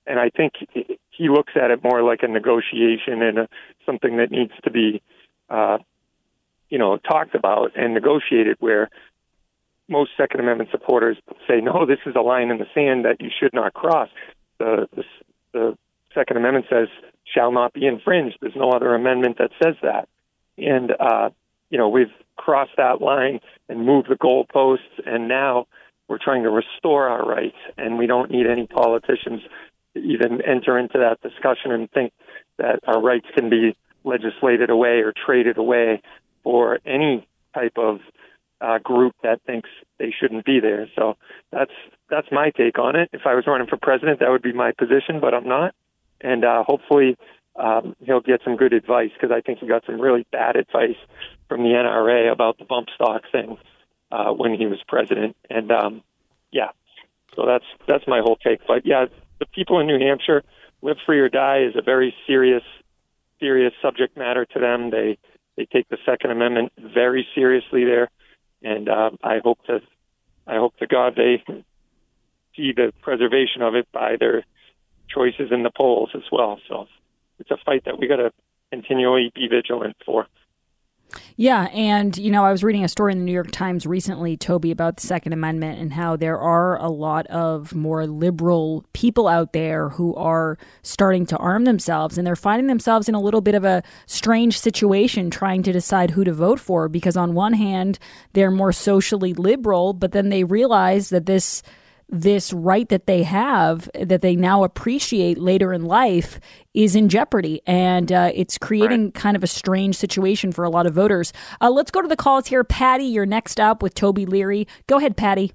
and 0.07 0.19
I 0.19 0.29
think 0.29 0.53
he 1.09 1.29
looks 1.29 1.53
at 1.55 1.71
it 1.71 1.83
more 1.83 2.03
like 2.03 2.21
a 2.23 2.27
negotiation 2.27 3.21
and 3.21 3.39
a, 3.39 3.47
something 3.85 4.17
that 4.17 4.31
needs 4.31 4.53
to 4.63 4.71
be, 4.71 5.01
uh, 5.49 5.79
you 6.69 6.77
know, 6.77 6.97
talked 6.97 7.35
about 7.35 7.71
and 7.75 7.93
negotiated. 7.93 8.57
Where 8.59 8.89
most 9.87 10.11
Second 10.17 10.39
Amendment 10.39 10.69
supporters 10.71 11.17
say, 11.47 11.61
no, 11.61 11.85
this 11.85 11.99
is 12.05 12.15
a 12.15 12.21
line 12.21 12.49
in 12.49 12.57
the 12.57 12.65
sand 12.73 13.05
that 13.05 13.17
you 13.19 13.29
should 13.39 13.53
not 13.53 13.73
cross. 13.73 14.09
The, 14.59 14.87
the, 14.95 15.03
the 15.53 15.77
Second 16.13 16.37
Amendment 16.37 16.65
says 16.69 16.87
shall 17.31 17.51
not 17.51 17.73
be 17.73 17.85
infringed. 17.85 18.37
There's 18.41 18.55
no 18.55 18.71
other 18.71 18.95
amendment 18.95 19.37
that 19.39 19.51
says 19.61 19.75
that. 19.81 20.07
And, 20.57 20.91
uh, 20.99 21.29
you 21.69 21.77
know, 21.77 21.89
we've 21.89 22.13
crossed 22.37 22.77
that 22.77 23.01
line 23.01 23.39
and 23.67 23.85
moved 23.85 24.09
the 24.09 24.15
goalposts, 24.15 24.99
and 25.05 25.27
now 25.27 25.67
we're 26.07 26.19
trying 26.19 26.43
to 26.43 26.49
restore 26.49 27.09
our 27.09 27.25
rights, 27.27 27.57
and 27.77 27.97
we 27.97 28.07
don't 28.07 28.31
need 28.31 28.45
any 28.47 28.67
politicians 28.67 29.41
to 29.95 29.99
even 30.01 30.41
enter 30.41 30.77
into 30.77 30.99
that 30.99 31.21
discussion 31.21 31.71
and 31.71 31.89
think 31.91 32.13
that 32.57 32.79
our 32.87 33.01
rights 33.01 33.27
can 33.35 33.49
be 33.49 33.75
legislated 34.03 34.69
away 34.69 35.01
or 35.01 35.13
traded 35.25 35.57
away 35.57 36.01
for 36.43 36.79
any 36.85 37.27
type 37.53 37.73
of 37.77 37.99
uh, 38.61 38.79
group 38.79 39.13
that 39.23 39.41
thinks 39.45 39.69
they 39.99 40.13
shouldn't 40.17 40.45
be 40.45 40.59
there. 40.59 40.87
So 40.95 41.17
that's 41.51 41.71
that's 42.09 42.27
my 42.31 42.51
take 42.51 42.79
on 42.79 42.95
it. 42.95 43.09
If 43.13 43.21
I 43.25 43.35
was 43.35 43.45
running 43.47 43.67
for 43.67 43.77
president, 43.77 44.19
that 44.19 44.29
would 44.29 44.41
be 44.41 44.53
my 44.53 44.71
position, 44.71 45.19
but 45.19 45.33
I'm 45.33 45.47
not. 45.47 45.73
And 46.21 46.45
uh, 46.45 46.63
hopefully, 46.63 47.17
um, 47.55 47.95
he'll 48.03 48.21
get 48.21 48.41
some 48.43 48.55
good 48.55 48.73
advice 48.73 49.11
because 49.13 49.35
I 49.35 49.41
think 49.41 49.59
he 49.59 49.67
got 49.67 49.85
some 49.85 49.99
really 49.99 50.25
bad 50.31 50.55
advice 50.55 50.97
from 51.47 51.63
the 51.63 51.69
NRA 51.69 52.31
about 52.31 52.57
the 52.57 52.65
bump 52.65 52.87
stock 52.95 53.23
thing 53.31 53.57
uh, 54.11 54.31
when 54.31 54.53
he 54.55 54.65
was 54.65 54.79
president. 54.87 55.35
And 55.49 55.71
um, 55.71 56.03
yeah, 56.51 56.69
so 57.35 57.45
that's 57.45 57.65
that's 57.87 58.07
my 58.07 58.19
whole 58.19 58.37
take. 58.37 58.59
But 58.67 58.85
yeah, 58.85 59.05
the 59.39 59.45
people 59.47 59.79
in 59.79 59.87
New 59.87 59.99
Hampshire, 59.99 60.43
live 60.81 60.97
free 61.05 61.19
or 61.19 61.29
die 61.29 61.63
is 61.63 61.75
a 61.75 61.81
very 61.81 62.13
serious 62.27 62.63
serious 63.39 63.73
subject 63.81 64.17
matter 64.17 64.45
to 64.45 64.59
them. 64.59 64.89
They 64.89 65.17
they 65.57 65.65
take 65.65 65.87
the 65.89 65.97
Second 66.05 66.31
Amendment 66.31 66.71
very 66.77 67.27
seriously 67.33 67.85
there, 67.85 68.09
and 68.63 68.89
uh, 68.89 69.11
I 69.23 69.39
hope 69.43 69.59
to 69.67 69.79
I 70.47 70.55
hope 70.55 70.77
to 70.77 70.87
God 70.87 71.13
they 71.15 71.43
see 72.55 72.71
the 72.71 72.93
preservation 73.01 73.61
of 73.61 73.75
it 73.75 73.87
by 73.91 74.15
their 74.19 74.45
choices 75.09 75.51
in 75.51 75.63
the 75.63 75.71
polls 75.75 76.09
as 76.13 76.23
well. 76.31 76.59
So 76.67 76.87
it's 77.39 77.51
a 77.51 77.57
fight 77.65 77.85
that 77.85 77.99
we 77.99 78.07
got 78.07 78.17
to 78.17 78.31
continually 78.71 79.31
be 79.33 79.47
vigilant 79.47 79.95
for. 80.05 80.27
Yeah, 81.37 81.63
and 81.73 82.17
you 82.17 82.31
know, 82.31 82.45
I 82.45 82.51
was 82.51 82.63
reading 82.63 82.83
a 82.83 82.87
story 82.87 83.11
in 83.11 83.19
the 83.19 83.25
New 83.25 83.31
York 83.31 83.51
Times 83.51 83.85
recently, 83.85 84.37
Toby, 84.37 84.71
about 84.71 84.97
the 84.97 85.07
Second 85.07 85.33
Amendment 85.33 85.79
and 85.79 85.93
how 85.93 86.15
there 86.15 86.37
are 86.37 86.77
a 86.77 86.89
lot 86.89 87.27
of 87.27 87.75
more 87.75 88.07
liberal 88.07 88.85
people 88.93 89.27
out 89.27 89.53
there 89.53 89.89
who 89.89 90.15
are 90.15 90.57
starting 90.81 91.25
to 91.27 91.37
arm 91.37 91.65
themselves 91.65 92.17
and 92.17 92.25
they're 92.25 92.35
finding 92.35 92.67
themselves 92.67 93.09
in 93.09 93.15
a 93.15 93.21
little 93.21 93.41
bit 93.41 93.55
of 93.55 93.65
a 93.65 93.83
strange 94.05 94.59
situation 94.59 95.29
trying 95.29 95.63
to 95.63 95.71
decide 95.71 96.11
who 96.11 96.23
to 96.23 96.33
vote 96.33 96.59
for 96.59 96.87
because 96.87 97.17
on 97.17 97.33
one 97.33 97.53
hand, 97.53 97.99
they're 98.33 98.51
more 98.51 98.71
socially 98.71 99.33
liberal, 99.33 99.93
but 99.93 100.11
then 100.11 100.29
they 100.29 100.43
realize 100.43 101.09
that 101.09 101.25
this 101.25 101.61
this 102.09 102.53
right 102.53 102.87
that 102.89 103.07
they 103.07 103.23
have 103.23 103.89
that 103.99 104.21
they 104.21 104.35
now 104.35 104.63
appreciate 104.63 105.37
later 105.37 105.73
in 105.73 105.85
life 105.85 106.39
is 106.73 106.95
in 106.95 107.09
jeopardy. 107.09 107.61
And 107.65 108.11
uh, 108.11 108.31
it's 108.33 108.57
creating 108.57 109.05
right. 109.05 109.13
kind 109.13 109.35
of 109.35 109.43
a 109.43 109.47
strange 109.47 109.95
situation 109.95 110.51
for 110.51 110.63
a 110.63 110.69
lot 110.69 110.85
of 110.85 110.93
voters. 110.93 111.33
Uh, 111.61 111.69
let's 111.69 111.91
go 111.91 112.01
to 112.01 112.07
the 112.07 112.15
calls 112.15 112.47
here. 112.47 112.63
Patty 112.63 113.05
you're 113.05 113.25
next 113.25 113.59
up 113.59 113.81
with 113.81 113.95
toby 113.95 114.25
leary. 114.25 114.67
Go 114.87 114.97
ahead 114.97 115.17
patty. 115.17 115.53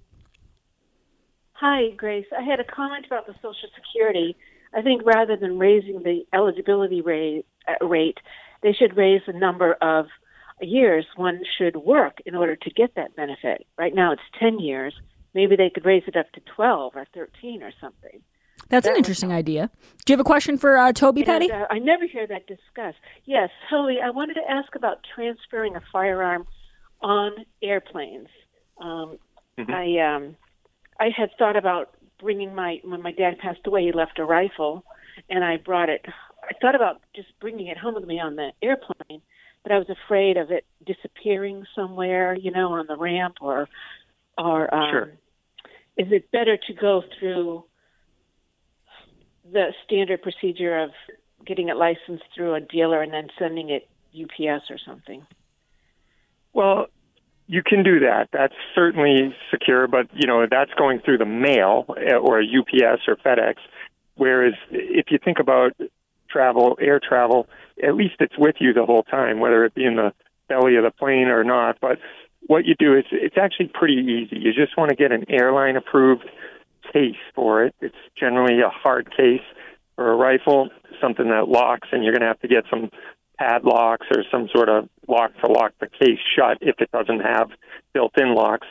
Hi 1.54 1.90
grace. 1.96 2.26
I 2.36 2.42
had 2.42 2.58
a 2.58 2.64
comment 2.64 3.06
about 3.06 3.26
the 3.26 3.34
social 3.34 3.68
security. 3.74 4.36
I 4.74 4.82
think 4.82 5.02
rather 5.04 5.36
than 5.36 5.58
raising 5.58 6.02
the 6.02 6.24
eligibility 6.32 7.00
rate, 7.00 7.44
uh, 7.68 7.84
rate 7.86 8.18
they 8.62 8.72
should 8.72 8.96
raise 8.96 9.22
the 9.26 9.32
number 9.32 9.74
of 9.74 10.06
years 10.60 11.06
one 11.16 11.40
should 11.58 11.76
work 11.76 12.18
in 12.26 12.34
order 12.34 12.56
to 12.56 12.70
get 12.70 12.94
that 12.94 13.16
benefit. 13.16 13.66
Right 13.78 13.94
now 13.94 14.12
it's 14.12 14.22
10 14.38 14.58
years 14.58 14.94
maybe 15.34 15.56
they 15.56 15.70
could 15.70 15.84
raise 15.84 16.04
it 16.06 16.16
up 16.16 16.30
to 16.32 16.40
12 16.56 16.96
or 16.96 17.06
13 17.14 17.62
or 17.62 17.72
something. 17.80 18.22
That's 18.68 18.86
that 18.86 18.92
an 18.92 18.98
interesting 18.98 19.32
idea. 19.32 19.70
Do 20.04 20.12
you 20.12 20.14
have 20.14 20.20
a 20.20 20.24
question 20.24 20.56
for 20.56 20.78
uh, 20.78 20.92
Toby, 20.92 21.24
Patty? 21.24 21.50
Uh, 21.50 21.66
I 21.70 21.78
never 21.78 22.06
hear 22.06 22.26
that 22.26 22.46
discussed. 22.46 22.98
Yes, 23.24 23.50
Toby, 23.68 23.98
I 24.02 24.10
wanted 24.10 24.34
to 24.34 24.48
ask 24.48 24.74
about 24.74 25.04
transferring 25.14 25.76
a 25.76 25.82
firearm 25.92 26.46
on 27.00 27.32
airplanes. 27.62 28.28
Um, 28.80 29.18
mm-hmm. 29.58 29.70
I 29.70 30.14
um, 30.14 30.36
I 30.98 31.08
had 31.16 31.30
thought 31.38 31.56
about 31.56 31.94
bringing 32.20 32.54
my 32.54 32.80
when 32.84 33.02
my 33.02 33.12
dad 33.12 33.38
passed 33.38 33.66
away. 33.66 33.84
He 33.84 33.92
left 33.92 34.18
a 34.18 34.24
rifle, 34.24 34.84
and 35.28 35.44
I 35.44 35.56
brought 35.56 35.88
it. 35.88 36.06
I 36.42 36.52
thought 36.60 36.74
about 36.74 37.00
just 37.14 37.28
bringing 37.40 37.66
it 37.66 37.76
home 37.76 37.94
with 37.94 38.06
me 38.06 38.20
on 38.20 38.36
the 38.36 38.50
airplane, 38.62 39.20
but 39.62 39.72
I 39.72 39.78
was 39.78 39.88
afraid 39.90 40.36
of 40.36 40.50
it 40.50 40.64
disappearing 40.86 41.64
somewhere, 41.74 42.34
you 42.34 42.50
know, 42.50 42.72
on 42.72 42.86
the 42.86 42.96
ramp 42.96 43.36
or 43.40 43.68
or 44.38 44.72
um, 44.74 44.90
sure. 44.90 45.12
is 45.96 46.12
it 46.12 46.30
better 46.30 46.56
to 46.56 46.72
go 46.74 47.02
through 47.18 47.64
the 49.50 49.72
standard 49.84 50.22
procedure 50.22 50.78
of 50.78 50.90
getting 51.46 51.68
it 51.68 51.76
licensed 51.76 52.24
through 52.34 52.54
a 52.54 52.60
dealer 52.60 53.02
and 53.02 53.12
then 53.12 53.28
sending 53.38 53.70
it 53.70 53.88
UPS 54.14 54.64
or 54.70 54.78
something? 54.84 55.26
Well, 56.52 56.86
you 57.46 57.62
can 57.64 57.82
do 57.82 58.00
that. 58.00 58.28
That's 58.32 58.54
certainly 58.74 59.34
secure, 59.50 59.88
but 59.88 60.06
you 60.14 60.26
know 60.26 60.46
that's 60.48 60.72
going 60.78 61.00
through 61.00 61.18
the 61.18 61.26
mail 61.26 61.84
eh, 61.96 62.14
or 62.14 62.40
UPS 62.40 63.02
or 63.08 63.16
FedEx. 63.16 63.56
Whereas 64.14 64.54
if 64.70 65.06
you 65.10 65.18
think 65.22 65.38
about 65.40 65.72
travel, 66.28 66.76
air 66.80 67.00
travel, 67.00 67.48
at 67.82 67.94
least 67.94 68.16
it's 68.20 68.38
with 68.38 68.56
you 68.60 68.72
the 68.72 68.84
whole 68.84 69.02
time, 69.02 69.40
whether 69.40 69.64
it 69.64 69.74
be 69.74 69.84
in 69.84 69.96
the 69.96 70.12
belly 70.48 70.76
of 70.76 70.84
the 70.84 70.90
plane 70.90 71.28
or 71.28 71.42
not. 71.42 71.78
But 71.80 71.98
what 72.46 72.64
you 72.64 72.74
do 72.79 72.96
is 72.96 73.05
it's 73.12 73.37
actually 73.37 73.70
pretty 73.72 73.94
easy. 73.94 74.40
You 74.40 74.53
just 74.53 74.76
want 74.76 74.90
to 74.90 74.96
get 74.96 75.12
an 75.12 75.24
airline 75.29 75.76
approved 75.76 76.24
case 76.92 77.16
for 77.35 77.64
it. 77.64 77.74
It's 77.81 77.94
generally 78.18 78.61
a 78.61 78.68
hard 78.68 79.11
case 79.14 79.42
for 79.94 80.12
a 80.12 80.16
rifle, 80.16 80.70
something 81.00 81.29
that 81.29 81.48
locks, 81.48 81.88
and 81.92 82.03
you're 82.03 82.12
going 82.12 82.22
to 82.22 82.29
have 82.29 82.40
to 82.40 82.48
get 82.48 82.64
some 82.70 82.90
padlocks 83.38 84.07
or 84.14 84.24
some 84.31 84.48
sort 84.55 84.68
of 84.68 84.88
lock 85.09 85.33
to 85.44 85.50
lock 85.50 85.72
the 85.81 85.87
case 85.87 86.18
shut 86.37 86.59
if 86.61 86.81
it 86.81 86.90
doesn't 86.90 87.20
have 87.20 87.50
built 87.92 88.12
in 88.18 88.35
locks. 88.35 88.66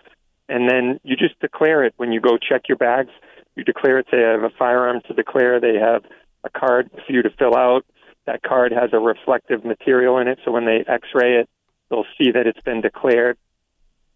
And 0.48 0.70
then 0.70 1.00
you 1.04 1.16
just 1.16 1.40
declare 1.40 1.84
it 1.84 1.94
when 1.98 2.12
you 2.12 2.20
go 2.20 2.38
check 2.38 2.64
your 2.68 2.78
bags. 2.78 3.12
You 3.56 3.64
declare 3.64 4.00
it, 4.00 4.08
they 4.12 4.20
have 4.20 4.44
a 4.44 4.50
firearm 4.58 5.02
to 5.08 5.14
declare, 5.14 5.60
they 5.60 5.76
have 5.76 6.04
a 6.44 6.50
card 6.50 6.90
for 6.92 7.12
you 7.12 7.22
to 7.22 7.30
fill 7.38 7.56
out. 7.56 7.86
That 8.26 8.42
card 8.44 8.72
has 8.72 8.92
a 8.94 9.00
reflective 9.00 9.66
material 9.66 10.18
in 10.20 10.28
it, 10.28 10.40
so 10.46 10.52
when 10.52 10.66
they 10.66 10.84
x 10.88 11.08
ray 11.14 11.40
it, 11.40 11.50
they'll 11.90 12.06
see 12.18 12.32
that 12.32 12.48
it's 12.48 12.62
been 12.62 12.82
declared. 12.82 13.38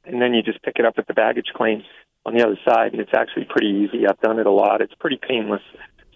And 0.05 0.21
then 0.21 0.33
you 0.33 0.41
just 0.41 0.61
pick 0.63 0.75
it 0.77 0.85
up 0.85 0.95
at 0.97 1.07
the 1.07 1.13
baggage 1.13 1.51
claim 1.55 1.83
on 2.25 2.35
the 2.35 2.43
other 2.45 2.57
side, 2.65 2.91
and 2.91 3.01
it's 3.01 3.13
actually 3.15 3.45
pretty 3.45 3.67
easy. 3.67 4.07
I've 4.07 4.19
done 4.19 4.39
it 4.39 4.45
a 4.45 4.51
lot. 4.51 4.81
It's 4.81 4.93
pretty 4.95 5.19
painless. 5.21 5.61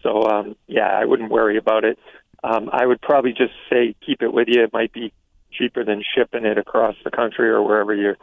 So, 0.04 0.23
um, 0.23 0.56
yeah, 0.67 0.88
I 0.88 1.06
wouldn't 1.06 1.32
worry 1.32 1.58
about 1.58 1.84
it. 1.84 1.97
Um, 2.43 2.69
I 2.71 2.86
would 2.86 3.02
probably 3.02 3.32
just 3.32 3.54
say 3.69 3.95
keep 4.06 4.21
it 4.21 4.32
with 4.32 4.47
you. 4.47 4.63
It 4.63 4.71
might 4.71 4.93
be 4.93 5.12
cheaper 5.52 5.84
than 5.84 6.04
shipping 6.15 6.45
it 6.45 6.58
across 6.58 6.95
the 7.04 7.12
country 7.12 7.50
or 7.50 7.63
wherever 7.63 7.93
you're 7.93 8.17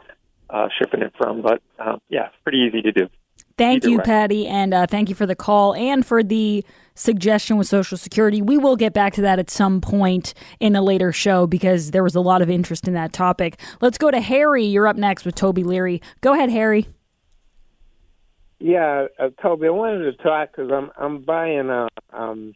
uh, 0.49 0.67
shipping 0.77 1.01
it 1.01 1.13
from. 1.17 1.41
But 1.41 1.61
uh, 1.77 1.97
yeah, 2.09 2.29
pretty 2.43 2.59
easy 2.59 2.81
to 2.81 2.91
do. 2.91 3.09
Thank 3.57 3.83
Either 3.83 3.89
you, 3.89 3.97
way. 3.99 4.03
Patty, 4.03 4.47
and 4.47 4.73
uh, 4.73 4.85
thank 4.85 5.07
you 5.07 5.15
for 5.15 5.25
the 5.25 5.35
call 5.35 5.73
and 5.75 6.05
for 6.05 6.21
the 6.21 6.65
suggestion 6.93 7.57
with 7.57 7.67
Social 7.67 7.97
Security. 7.97 8.41
We 8.41 8.57
will 8.57 8.75
get 8.75 8.93
back 8.93 9.13
to 9.13 9.21
that 9.21 9.39
at 9.39 9.49
some 9.49 9.79
point 9.79 10.33
in 10.59 10.75
a 10.75 10.81
later 10.81 11.13
show 11.13 11.47
because 11.47 11.91
there 11.91 12.03
was 12.03 12.15
a 12.15 12.21
lot 12.21 12.41
of 12.41 12.49
interest 12.49 12.87
in 12.87 12.93
that 12.95 13.13
topic. 13.13 13.59
Let's 13.81 13.97
go 13.97 14.11
to 14.11 14.19
Harry. 14.19 14.65
You're 14.65 14.87
up 14.87 14.97
next 14.97 15.23
with 15.25 15.35
Toby 15.35 15.63
Leary. 15.63 16.01
Go 16.21 16.33
ahead, 16.33 16.49
Harry. 16.49 16.87
Yeah, 18.59 19.07
uh, 19.19 19.29
Toby, 19.41 19.67
I 19.67 19.71
wanted 19.71 20.03
to 20.03 20.23
talk 20.23 20.51
because 20.51 20.71
I'm 20.71 20.89
I'm 20.97 21.21
buying 21.23 21.69
a 21.69 21.87
um 22.11 22.53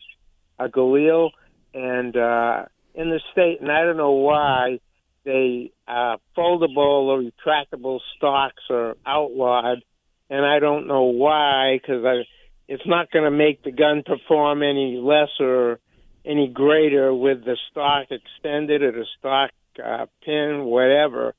a 0.57 0.67
Galil 0.67 1.31
and 1.73 2.15
uh 2.15 2.65
in 2.95 3.09
the 3.09 3.19
state, 3.31 3.61
and 3.61 3.71
I 3.71 3.83
don't 3.83 3.97
know 3.97 4.11
why 4.11 4.79
they 5.25 5.71
uh 5.87 6.17
foldable 6.37 6.77
or 6.77 7.21
retractable 7.21 7.99
stocks 8.17 8.63
are 8.69 8.95
outlawed, 9.05 9.83
and 10.29 10.45
I 10.45 10.59
don't 10.59 10.87
know 10.87 11.03
why 11.03 11.79
because 11.81 12.05
I 12.05 12.23
it's 12.67 12.85
not 12.85 13.11
going 13.11 13.25
to 13.25 13.35
make 13.35 13.63
the 13.63 13.71
gun 13.71 14.03
perform 14.05 14.61
any 14.61 14.97
less 15.01 15.29
or 15.39 15.79
any 16.23 16.47
greater 16.47 17.13
with 17.13 17.43
the 17.43 17.57
stock 17.71 18.07
extended 18.11 18.83
or 18.83 18.91
the 18.91 19.05
stock 19.17 19.49
uh, 19.83 20.05
pin, 20.23 20.65
whatever. 20.65 21.33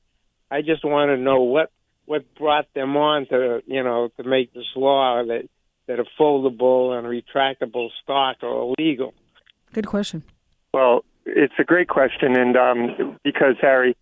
I 0.49 0.61
just 0.61 0.83
want 0.83 1.09
to 1.09 1.17
know 1.17 1.41
what 1.43 1.71
what 2.05 2.25
brought 2.35 2.73
them 2.73 2.97
on 2.97 3.27
to 3.27 3.61
you 3.65 3.83
know 3.83 4.09
to 4.17 4.23
make 4.23 4.53
this 4.53 4.65
law 4.75 5.23
that 5.23 5.47
that 5.87 5.99
a 5.99 6.05
foldable 6.19 6.97
and 6.97 7.07
retractable 7.07 7.89
stock 8.03 8.37
are 8.43 8.73
illegal. 8.77 9.13
Good 9.73 9.87
question. 9.87 10.23
Well, 10.73 11.05
it's 11.25 11.53
a 11.59 11.63
great 11.63 11.87
question, 11.87 12.37
and 12.37 12.57
um, 12.57 13.17
because 13.23 13.55
Harry, 13.61 13.95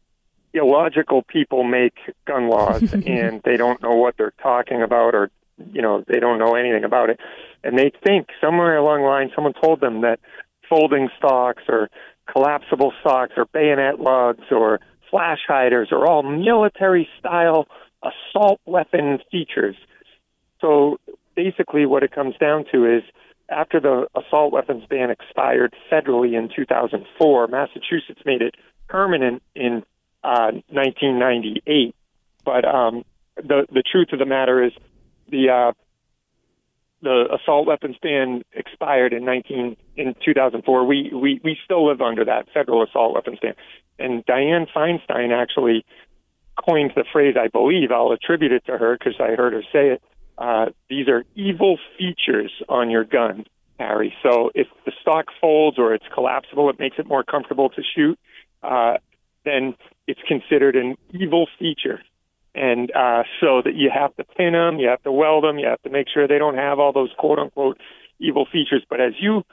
illogical 0.53 1.23
people 1.23 1.63
make 1.63 1.95
gun 2.25 2.49
laws, 2.49 2.93
and 3.05 3.41
they 3.43 3.57
don't 3.57 3.81
know 3.81 3.95
what 3.95 4.15
they're 4.17 4.33
talking 4.41 4.81
about, 4.81 5.15
or 5.15 5.31
you 5.73 5.81
know, 5.81 6.03
they 6.07 6.19
don't 6.19 6.39
know 6.39 6.55
anything 6.55 6.83
about 6.83 7.09
it, 7.09 7.19
and 7.63 7.77
they 7.77 7.91
think 8.03 8.27
somewhere 8.41 8.77
along 8.77 9.01
the 9.01 9.07
line 9.07 9.31
someone 9.35 9.53
told 9.53 9.81
them 9.81 10.01
that 10.01 10.19
folding 10.69 11.09
stocks 11.17 11.63
or 11.67 11.89
collapsible 12.31 12.93
stocks 13.01 13.33
or 13.35 13.45
bayonet 13.45 13.99
lugs 13.99 14.45
or 14.51 14.79
flash 15.09 15.39
hiders 15.47 15.89
are 15.91 16.07
all 16.07 16.23
military 16.23 17.07
style 17.19 17.67
assault 18.03 18.61
weapon 18.65 19.19
features. 19.31 19.75
So 20.61 20.99
basically, 21.35 21.85
what 21.85 22.03
it 22.03 22.11
comes 22.11 22.35
down 22.39 22.65
to 22.71 22.85
is 22.85 23.03
after 23.49 23.79
the 23.79 24.07
assault 24.15 24.53
weapons 24.53 24.83
ban 24.89 25.09
expired 25.09 25.73
federally 25.91 26.37
in 26.37 26.49
2004, 26.55 27.47
Massachusetts 27.47 28.21
made 28.25 28.41
it 28.41 28.55
permanent 28.87 29.41
in 29.55 29.83
uh, 30.23 30.51
1998. 30.69 31.95
But 32.45 32.65
um, 32.65 33.03
the 33.35 33.65
the 33.71 33.83
truth 33.83 34.09
of 34.13 34.19
the 34.19 34.25
matter 34.25 34.63
is 34.63 34.71
the 35.29 35.49
uh, 35.49 35.71
the 37.01 37.37
assault 37.41 37.65
weapons 37.65 37.95
ban 38.01 38.43
expired 38.53 39.13
in 39.13 39.25
19 39.25 39.77
in 39.95 40.15
2004. 40.23 40.85
We 40.85 41.11
we 41.13 41.41
we 41.43 41.57
still 41.63 41.87
live 41.87 42.01
under 42.01 42.25
that 42.25 42.47
federal 42.53 42.83
assault 42.83 43.13
weapons 43.13 43.39
ban. 43.41 43.53
And 43.97 44.25
Dianne 44.25 44.67
Feinstein 44.75 45.31
actually 45.31 45.85
coined 46.67 46.91
the 46.95 47.05
phrase. 47.11 47.35
I 47.39 47.47
believe 47.47 47.91
I'll 47.91 48.11
attribute 48.11 48.51
it 48.51 48.65
to 48.65 48.77
her 48.77 48.97
because 48.97 49.15
I 49.19 49.35
heard 49.35 49.53
her 49.53 49.63
say 49.71 49.89
it. 49.89 50.03
Uh, 50.37 50.67
these 50.89 51.07
are 51.07 51.25
evil 51.35 51.77
features 51.97 52.51
on 52.69 52.89
your 52.89 53.03
gun, 53.03 53.45
Harry. 53.77 54.13
So 54.23 54.51
if 54.55 54.67
the 54.85 54.93
stock 55.01 55.25
folds 55.41 55.77
or 55.77 55.93
it's 55.93 56.05
collapsible, 56.13 56.69
it 56.69 56.79
makes 56.79 56.97
it 56.97 57.07
more 57.07 57.23
comfortable 57.23 57.69
to 57.69 57.81
shoot. 57.95 58.17
Uh, 58.63 58.97
then 59.49 59.75
it's 60.07 60.21
considered 60.27 60.75
an 60.75 60.95
evil 61.11 61.47
feature 61.57 61.99
and 62.55 62.91
uh, 62.95 63.23
so 63.39 63.61
that 63.63 63.75
you 63.75 63.89
have 63.93 64.15
to 64.17 64.23
pin 64.23 64.53
them, 64.53 64.79
you 64.79 64.87
have 64.87 65.03
to 65.03 65.11
weld 65.11 65.43
them, 65.43 65.59
you 65.59 65.67
have 65.67 65.81
to 65.83 65.89
make 65.89 66.07
sure 66.11 66.27
they 66.27 66.39
don't 66.39 66.57
have 66.57 66.79
all 66.79 66.91
those 66.91 67.09
quote 67.17 67.39
unquote 67.39 67.77
evil 68.19 68.45
features. 68.51 68.83
But 68.89 68.99
as 68.99 69.13
you 69.19 69.43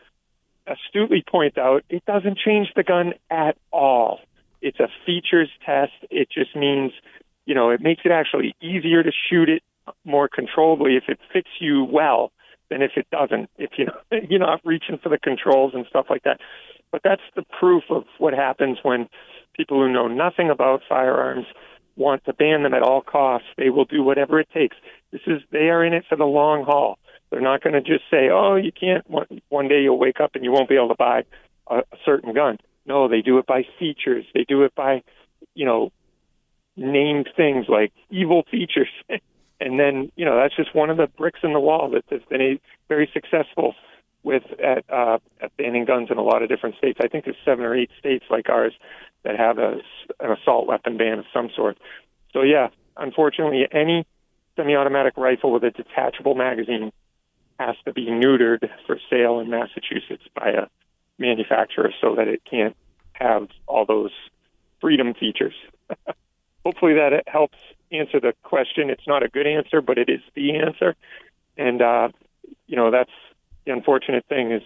astutely 0.67 1.23
point 1.27 1.59
out, 1.59 1.85
it 1.89 2.05
doesn't 2.07 2.39
change 2.39 2.69
the 2.75 2.83
gun 2.83 3.15
at 3.31 3.57
all. 3.71 4.21
It's 4.63 4.81
a 4.81 4.89
features 5.05 5.51
test. 5.65 5.93
It 6.11 6.29
just 6.31 6.57
means, 6.57 6.93
you 7.45 7.55
know, 7.55 7.71
it 7.71 7.81
makes 7.81 8.03
it 8.05 8.11
actually 8.11 8.57
easier 8.61 9.03
to 9.03 9.13
shoot 9.29 9.49
it 9.49 9.63
more 10.05 10.29
controllably 10.29 10.97
if 10.97 11.05
it 11.09 11.21
fits 11.33 11.49
you 11.61 11.85
well 11.85 12.33
than 12.71 12.83
if 12.83 12.93
it 12.97 13.07
doesn't. 13.13 13.51
If 13.59 13.73
you 13.77 13.87
you're 14.29 14.41
not 14.41 14.63
reaching 14.65 14.99
for 14.99 15.11
the 15.11 15.19
controls 15.19 15.73
and 15.75 15.85
stuff 15.89 16.07
like 16.09 16.23
that. 16.25 16.41
But 16.91 17.03
that's 17.05 17.23
the 17.35 17.45
proof 17.61 17.85
of 17.91 18.05
what 18.19 18.33
happens 18.33 18.79
when 18.83 19.09
people 19.57 19.79
who 19.79 19.93
know 19.93 20.09
nothing 20.09 20.51
about 20.51 20.83
firearms 20.89 21.47
want 21.97 22.25
to 22.25 22.33
ban 22.33 22.63
them 22.63 22.75
at 22.75 22.83
all 22.83 23.01
costs. 23.01 23.49
They 23.57 23.71
will 23.71 23.87
do 23.87 24.03
whatever 24.03 24.39
it 24.39 24.49
takes. 24.53 24.77
This 25.13 25.23
is 25.27 25.43
they 25.51 25.71
are 25.71 25.85
in 25.85 25.95
it 25.95 26.05
for 26.09 26.17
the 26.17 26.25
long 26.25 26.65
haul. 26.65 26.99
They're 27.31 27.41
not 27.41 27.63
going 27.63 27.75
to 27.75 27.81
just 27.81 28.05
say, 28.11 28.29
"Oh, 28.31 28.57
you 28.57 28.73
can't." 28.73 29.09
One, 29.11 29.41
one 29.49 29.69
day 29.69 29.83
you'll 29.83 29.99
wake 29.99 30.21
up 30.21 30.35
and 30.35 30.45
you 30.45 30.53
won't 30.53 30.69
be 30.69 30.77
able 30.77 30.89
to 30.89 30.95
buy 30.95 31.25
a, 31.69 31.79
a 31.79 31.97
certain 32.05 32.33
gun. 32.35 32.59
No, 32.87 33.09
they 33.09 33.21
do 33.21 33.39
it 33.39 33.47
by 33.47 33.65
features. 33.79 34.25
They 34.33 34.45
do 34.45 34.63
it 34.63 34.75
by, 34.75 35.03
you 35.55 35.67
know, 35.67 35.91
named 36.77 37.29
things 37.37 37.67
like 37.69 37.93
evil 38.11 38.45
features. 38.51 38.89
and 39.61 39.81
then, 39.81 40.13
you 40.15 40.25
know, 40.25 40.37
that's 40.37 40.55
just 40.55 40.75
one 40.75 40.91
of 40.91 40.97
the 40.97 41.09
bricks 41.19 41.41
in 41.43 41.53
the 41.53 41.61
wall 41.61 41.91
that 41.91 42.05
has 42.11 42.23
been 42.29 42.61
very 42.89 43.11
successful 43.13 43.75
with 44.23 44.43
at, 44.63 44.85
uh, 44.91 45.19
at 45.41 45.57
banning 45.57 45.85
guns 45.85 46.09
in 46.11 46.19
a 46.19 46.23
lot 46.23 46.43
of 46.43 46.49
different 46.49 46.77
states. 46.77 46.99
I 47.03 47.09
think 47.09 47.25
there's 47.25 47.37
seven 47.45 47.65
or 47.65 47.75
eight 47.75 47.91
states 47.99 48.25
like 48.31 48.49
ours 48.49 48.73
that 49.27 49.37
have 49.37 49.59
a, 49.59 49.81
an 50.21 50.31
assault 50.31 50.69
weapon 50.69 50.97
ban 50.97 51.19
of 51.19 51.25
some 51.35 51.51
sort. 51.55 51.77
So 52.33 52.43
yeah, 52.43 52.69
unfortunately, 52.97 53.67
any 53.73 54.07
semi-automatic 54.55 55.15
rifle 55.17 55.53
with 55.53 55.65
a 55.65 55.71
detachable 55.71 56.37
magazine 56.37 56.93
has 57.59 57.75
to 57.85 57.93
be 57.93 58.07
neutered 58.07 58.69
for 58.87 58.99
sale 59.11 59.41
in 59.41 59.51
Massachusetts 59.51 60.23
by 60.35 60.51
a 60.51 60.67
manufacturer 61.19 61.93
so 62.01 62.15
that 62.15 62.29
it 62.29 62.43
can't 62.49 62.77
have 63.13 63.49
all 63.67 63.85
those 63.85 64.13
freedom 64.81 65.13
features. 65.15 65.55
Hopefully 66.65 66.95
that 66.95 67.25
helps 67.27 67.59
answer 67.91 68.21
the 68.21 68.33
question. 68.45 68.91
It's 68.91 69.07
not 69.07 69.23
a 69.23 69.29
good 69.29 69.47
answer, 69.47 69.81
but 69.81 69.99
it 69.99 70.09
is 70.09 70.21
the 70.35 70.57
answer. 70.57 70.95
And 71.57 71.83
uh, 71.83 72.09
you 72.67 72.77
know 72.77 72.91
that's 72.91 73.11
the 73.65 73.73
unfortunate 73.73 74.25
thing 74.29 74.53
is 74.53 74.63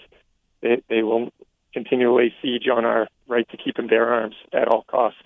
they, 0.61 0.83
they 0.89 1.03
will 1.03 1.31
continually 1.73 2.35
siege 2.43 2.69
on 2.69 2.85
our 2.85 3.09
right 3.31 3.49
to 3.51 3.57
keep 3.57 3.79
and 3.79 3.89
bear 3.89 4.13
arms 4.13 4.35
at 4.53 4.69
all 4.69 4.85
costs. 4.89 5.23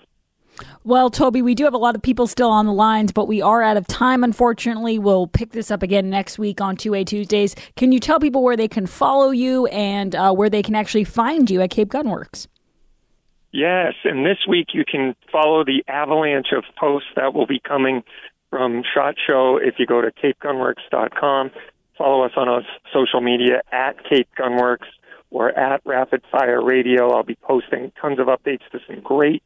Well, 0.83 1.09
Toby, 1.09 1.41
we 1.41 1.55
do 1.55 1.65
have 1.65 1.73
a 1.73 1.77
lot 1.77 1.95
of 1.95 2.01
people 2.01 2.27
still 2.27 2.49
on 2.49 2.65
the 2.65 2.73
lines, 2.73 3.11
but 3.11 3.27
we 3.27 3.41
are 3.41 3.61
out 3.61 3.75
of 3.75 3.87
time, 3.87 4.23
unfortunately. 4.23 4.99
We'll 4.99 5.27
pick 5.27 5.51
this 5.51 5.69
up 5.69 5.83
again 5.83 6.09
next 6.09 6.39
week 6.39 6.61
on 6.61 6.77
2A 6.77 7.05
Tuesdays. 7.07 7.55
Can 7.75 7.91
you 7.91 7.99
tell 7.99 8.19
people 8.19 8.41
where 8.43 8.55
they 8.55 8.67
can 8.67 8.85
follow 8.85 9.31
you 9.31 9.65
and 9.67 10.15
uh, 10.15 10.31
where 10.33 10.49
they 10.49 10.63
can 10.63 10.75
actually 10.75 11.03
find 11.03 11.49
you 11.49 11.61
at 11.61 11.71
Cape 11.71 11.89
Gunworks? 11.89 12.47
Yes, 13.51 13.93
and 14.03 14.25
this 14.25 14.39
week 14.47 14.67
you 14.73 14.83
can 14.89 15.15
follow 15.31 15.63
the 15.63 15.83
avalanche 15.87 16.47
of 16.51 16.63
posts 16.77 17.09
that 17.15 17.33
will 17.33 17.47
be 17.47 17.59
coming 17.59 18.03
from 18.49 18.83
SHOT 18.93 19.15
Show 19.25 19.57
if 19.61 19.75
you 19.77 19.85
go 19.85 20.01
to 20.01 20.11
capegunworks.com. 20.11 21.51
Follow 21.97 22.25
us 22.25 22.31
on 22.35 22.49
our 22.49 22.61
social 22.93 23.21
media 23.21 23.61
at 23.71 23.95
Cape 24.09 24.27
Gunworks 24.37 24.87
or 25.31 25.49
at 25.57 25.81
Rapid 25.85 26.23
Fire 26.31 26.63
Radio. 26.63 27.11
I'll 27.11 27.23
be 27.23 27.37
posting 27.41 27.91
tons 27.99 28.19
of 28.19 28.27
updates 28.27 28.67
to 28.71 28.79
some 28.87 29.01
great 29.01 29.43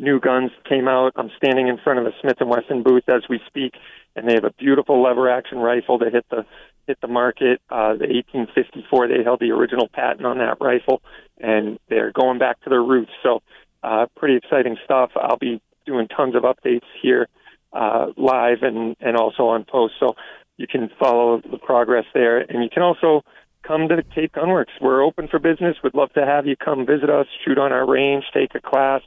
new 0.00 0.18
guns 0.18 0.50
came 0.68 0.88
out. 0.88 1.12
I'm 1.14 1.30
standing 1.36 1.68
in 1.68 1.78
front 1.78 1.98
of 2.00 2.06
a 2.06 2.12
Smith 2.20 2.38
and 2.40 2.48
Wesson 2.48 2.82
booth 2.82 3.08
as 3.08 3.22
we 3.28 3.38
speak, 3.46 3.74
and 4.16 4.26
they 4.26 4.34
have 4.34 4.44
a 4.44 4.52
beautiful 4.58 5.02
lever 5.02 5.30
action 5.30 5.58
rifle 5.58 5.98
that 5.98 6.12
hit 6.12 6.24
the 6.30 6.44
hit 6.86 6.98
the 7.00 7.08
market. 7.08 7.60
Uh, 7.70 7.92
the 7.92 8.08
1854, 8.08 9.08
they 9.08 9.22
held 9.22 9.40
the 9.40 9.50
original 9.50 9.88
patent 9.88 10.24
on 10.24 10.38
that 10.38 10.56
rifle, 10.60 11.02
and 11.38 11.78
they're 11.88 12.12
going 12.12 12.38
back 12.38 12.60
to 12.62 12.70
their 12.70 12.82
roots. 12.82 13.12
So, 13.22 13.42
uh, 13.82 14.06
pretty 14.16 14.36
exciting 14.36 14.76
stuff. 14.84 15.10
I'll 15.14 15.36
be 15.36 15.60
doing 15.86 16.08
tons 16.08 16.34
of 16.34 16.42
updates 16.42 16.88
here 17.02 17.28
uh, 17.72 18.06
live 18.16 18.62
and 18.62 18.96
and 19.00 19.16
also 19.16 19.48
on 19.48 19.64
post. 19.64 19.94
So 20.00 20.16
you 20.56 20.66
can 20.66 20.90
follow 20.98 21.40
the 21.40 21.58
progress 21.58 22.06
there, 22.14 22.38
and 22.38 22.64
you 22.64 22.70
can 22.70 22.82
also 22.82 23.22
come 23.62 23.88
to 23.88 24.02
Cape 24.14 24.32
Gunworks. 24.32 24.80
We're 24.80 25.02
open 25.02 25.28
for 25.28 25.38
business. 25.38 25.76
We'd 25.82 25.94
love 25.94 26.12
to 26.14 26.24
have 26.24 26.46
you 26.46 26.56
come 26.56 26.86
visit 26.86 27.10
us, 27.10 27.26
shoot 27.44 27.58
on 27.58 27.72
our 27.72 27.86
range, 27.86 28.24
take 28.32 28.54
a 28.54 28.60
class 28.60 29.02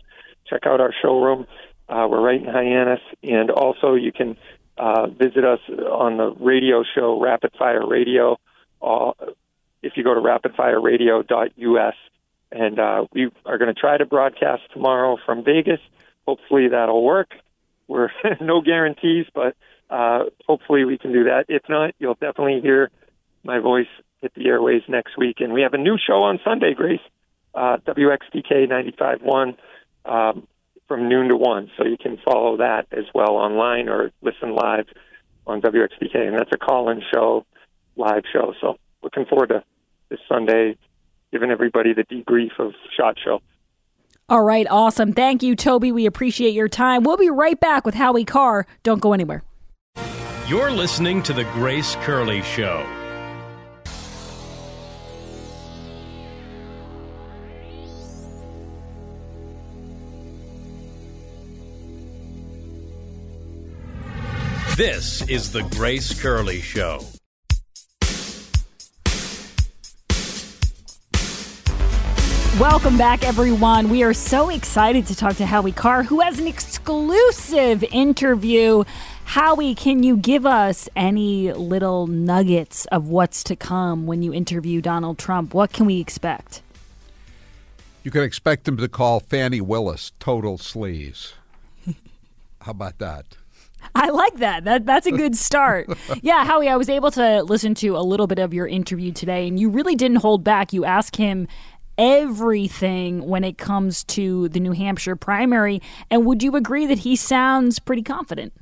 check 0.53 0.65
out 0.65 0.81
our 0.81 0.93
showroom. 1.01 1.47
Uh, 1.89 2.07
we're 2.09 2.21
right 2.21 2.41
in 2.41 2.47
Hyannis, 2.47 3.01
and 3.21 3.49
also 3.51 3.95
you 3.95 4.11
can 4.11 4.37
uh, 4.77 5.07
visit 5.07 5.43
us 5.43 5.59
on 5.69 6.17
the 6.17 6.33
radio 6.39 6.83
show 6.95 7.19
Rapid 7.21 7.51
Fire 7.57 7.85
Radio. 7.85 8.39
Uh, 8.81 9.11
if 9.81 9.93
you 9.95 10.03
go 10.03 10.13
to 10.13 10.21
rapidfireradio.us, 10.21 11.95
and 12.51 12.79
uh, 12.79 13.05
we 13.11 13.29
are 13.45 13.57
going 13.57 13.73
to 13.73 13.79
try 13.79 13.97
to 13.97 14.05
broadcast 14.05 14.61
tomorrow 14.71 15.17
from 15.25 15.43
Vegas. 15.43 15.79
Hopefully 16.25 16.69
that'll 16.69 17.03
work. 17.03 17.31
We're 17.87 18.09
no 18.41 18.61
guarantees, 18.61 19.25
but 19.33 19.55
uh, 19.89 20.25
hopefully 20.47 20.85
we 20.85 20.97
can 20.97 21.11
do 21.11 21.25
that. 21.25 21.45
If 21.49 21.63
not, 21.67 21.95
you'll 21.99 22.13
definitely 22.13 22.61
hear 22.61 22.89
my 23.43 23.59
voice 23.59 23.87
hit 24.23 24.33
the 24.33 24.47
airways 24.47 24.81
next 24.87 25.17
week. 25.17 25.37
And 25.39 25.53
we 25.53 25.61
have 25.61 25.73
a 25.73 25.77
new 25.77 25.97
show 25.97 26.23
on 26.23 26.39
Sunday, 26.43 26.73
Grace. 26.73 26.99
Uh, 27.53 27.77
WXTK 27.85 28.67
95.1 28.67 29.55
um, 30.05 30.47
from 30.87 31.07
noon 31.07 31.29
to 31.29 31.35
one. 31.35 31.69
So 31.77 31.85
you 31.85 31.97
can 31.97 32.17
follow 32.25 32.57
that 32.57 32.87
as 32.91 33.05
well 33.13 33.35
online 33.35 33.89
or 33.89 34.11
listen 34.23 34.55
live 34.55 34.85
on 35.45 35.61
WXTK, 35.61 36.15
and 36.15 36.39
that's 36.39 36.51
a 36.51 36.57
call-in 36.57 37.01
show, 37.13 37.45
live 37.95 38.23
show. 38.31 38.53
So 38.59 38.77
looking 39.03 39.25
forward 39.25 39.49
to 39.49 39.63
this 40.09 40.19
Sunday, 40.27 40.77
giving 41.31 41.51
everybody 41.51 41.93
the 41.93 42.03
debrief 42.03 42.57
of 42.59 42.73
Shot 42.97 43.17
Show. 43.23 43.39
All 44.29 44.43
right, 44.43 44.65
awesome. 44.69 45.13
Thank 45.13 45.43
you, 45.43 45.55
Toby. 45.55 45.91
We 45.91 46.05
appreciate 46.05 46.53
your 46.53 46.69
time. 46.69 47.03
We'll 47.03 47.17
be 47.17 47.29
right 47.29 47.59
back 47.59 47.85
with 47.85 47.95
Howie 47.95 48.23
Carr. 48.23 48.65
Don't 48.81 49.01
go 49.01 49.13
anywhere. 49.13 49.43
You're 50.47 50.71
listening 50.71 51.21
to 51.23 51.33
The 51.33 51.43
Grace 51.45 51.95
Curley 51.97 52.41
Show. 52.41 53.02
This 64.77 65.21
is 65.29 65.51
The 65.51 65.61
Grace 65.61 66.19
Curley 66.19 66.59
Show. 66.59 67.05
Welcome 72.59 72.97
back, 72.97 73.23
everyone. 73.23 73.91
We 73.91 74.01
are 74.01 74.15
so 74.15 74.49
excited 74.49 75.05
to 75.05 75.15
talk 75.15 75.35
to 75.35 75.45
Howie 75.45 75.73
Carr, 75.73 76.01
who 76.01 76.21
has 76.21 76.39
an 76.39 76.47
exclusive 76.47 77.83
interview. 77.91 78.83
Howie, 79.25 79.75
can 79.75 80.01
you 80.01 80.17
give 80.17 80.47
us 80.47 80.89
any 80.95 81.53
little 81.53 82.07
nuggets 82.07 82.85
of 82.87 83.09
what's 83.09 83.43
to 83.43 83.55
come 83.55 84.07
when 84.07 84.23
you 84.23 84.33
interview 84.33 84.81
Donald 84.81 85.19
Trump? 85.19 85.53
What 85.53 85.71
can 85.71 85.85
we 85.85 85.99
expect? 86.01 86.63
You 88.01 88.09
can 88.09 88.23
expect 88.23 88.67
him 88.67 88.77
to 88.77 88.87
call 88.87 89.19
Fani 89.19 89.61
Willis 89.61 90.13
total 90.19 90.57
sleaze. 90.57 91.33
How 92.61 92.71
about 92.71 92.97
that? 92.97 93.37
I 93.95 94.09
like 94.09 94.37
that. 94.37 94.63
That 94.63 94.85
that's 94.85 95.07
a 95.07 95.11
good 95.23 95.35
start. 95.35 95.89
yeah, 96.21 96.45
Howie, 96.45 96.69
I 96.69 96.75
was 96.75 96.89
able 96.89 97.11
to 97.11 97.43
listen 97.43 97.75
to 97.75 97.97
a 97.97 98.01
little 98.01 98.27
bit 98.27 98.39
of 98.39 98.53
your 98.53 98.67
interview 98.67 99.11
today, 99.11 99.47
and 99.47 99.59
you 99.59 99.69
really 99.69 99.95
didn't 99.95 100.17
hold 100.17 100.43
back. 100.43 100.73
You 100.73 100.85
asked 100.85 101.15
him 101.15 101.47
everything 101.97 103.25
when 103.27 103.43
it 103.43 103.57
comes 103.57 104.03
to 104.03 104.49
the 104.49 104.59
New 104.59 104.71
Hampshire 104.71 105.15
primary, 105.15 105.81
and 106.09 106.25
would 106.25 106.43
you 106.43 106.55
agree 106.55 106.85
that 106.87 106.99
he 106.99 107.15
sounds 107.15 107.79
pretty 107.79 108.01
confident? 108.01 108.53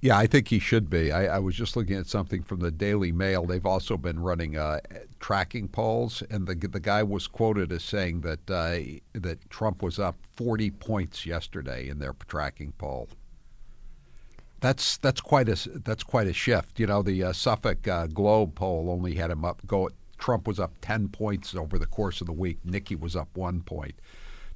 Yeah, 0.00 0.18
I 0.18 0.26
think 0.26 0.48
he 0.48 0.58
should 0.58 0.90
be. 0.90 1.10
I, 1.10 1.36
I, 1.36 1.38
was 1.38 1.56
just 1.56 1.74
looking 1.74 1.96
at 1.96 2.06
something 2.06 2.42
from 2.42 2.60
the 2.60 2.70
Daily 2.70 3.12
Mail. 3.12 3.46
They've 3.46 3.64
also 3.64 3.96
been 3.96 4.20
running 4.20 4.56
uh, 4.56 4.80
tracking 5.20 5.68
polls, 5.68 6.22
and 6.30 6.46
the 6.46 6.54
the 6.54 6.80
guy 6.80 7.02
was 7.02 7.26
quoted 7.26 7.72
as 7.72 7.82
saying 7.82 8.20
that 8.20 8.50
uh, 8.50 8.78
that 9.14 9.50
Trump 9.50 9.82
was 9.82 9.98
up 9.98 10.16
40 10.36 10.70
points 10.72 11.24
yesterday 11.24 11.88
in 11.88 11.98
their 11.98 12.14
tracking 12.28 12.72
poll. 12.78 13.08
That's 14.60 14.96
that's 14.96 15.20
quite 15.20 15.48
a 15.48 15.68
that's 15.84 16.02
quite 16.02 16.26
a 16.26 16.32
shift. 16.32 16.80
You 16.80 16.86
know, 16.86 17.02
the 17.02 17.24
uh, 17.24 17.32
Suffolk 17.32 17.86
uh, 17.86 18.06
Globe 18.06 18.54
poll 18.54 18.88
only 18.90 19.14
had 19.14 19.30
him 19.30 19.44
up 19.44 19.62
go. 19.66 19.90
Trump 20.18 20.48
was 20.48 20.58
up 20.58 20.72
10 20.80 21.08
points 21.08 21.54
over 21.54 21.78
the 21.78 21.84
course 21.84 22.22
of 22.22 22.26
the 22.26 22.32
week. 22.32 22.58
Nikki 22.64 22.94
was 22.94 23.14
up 23.14 23.28
one 23.34 23.60
point 23.60 24.00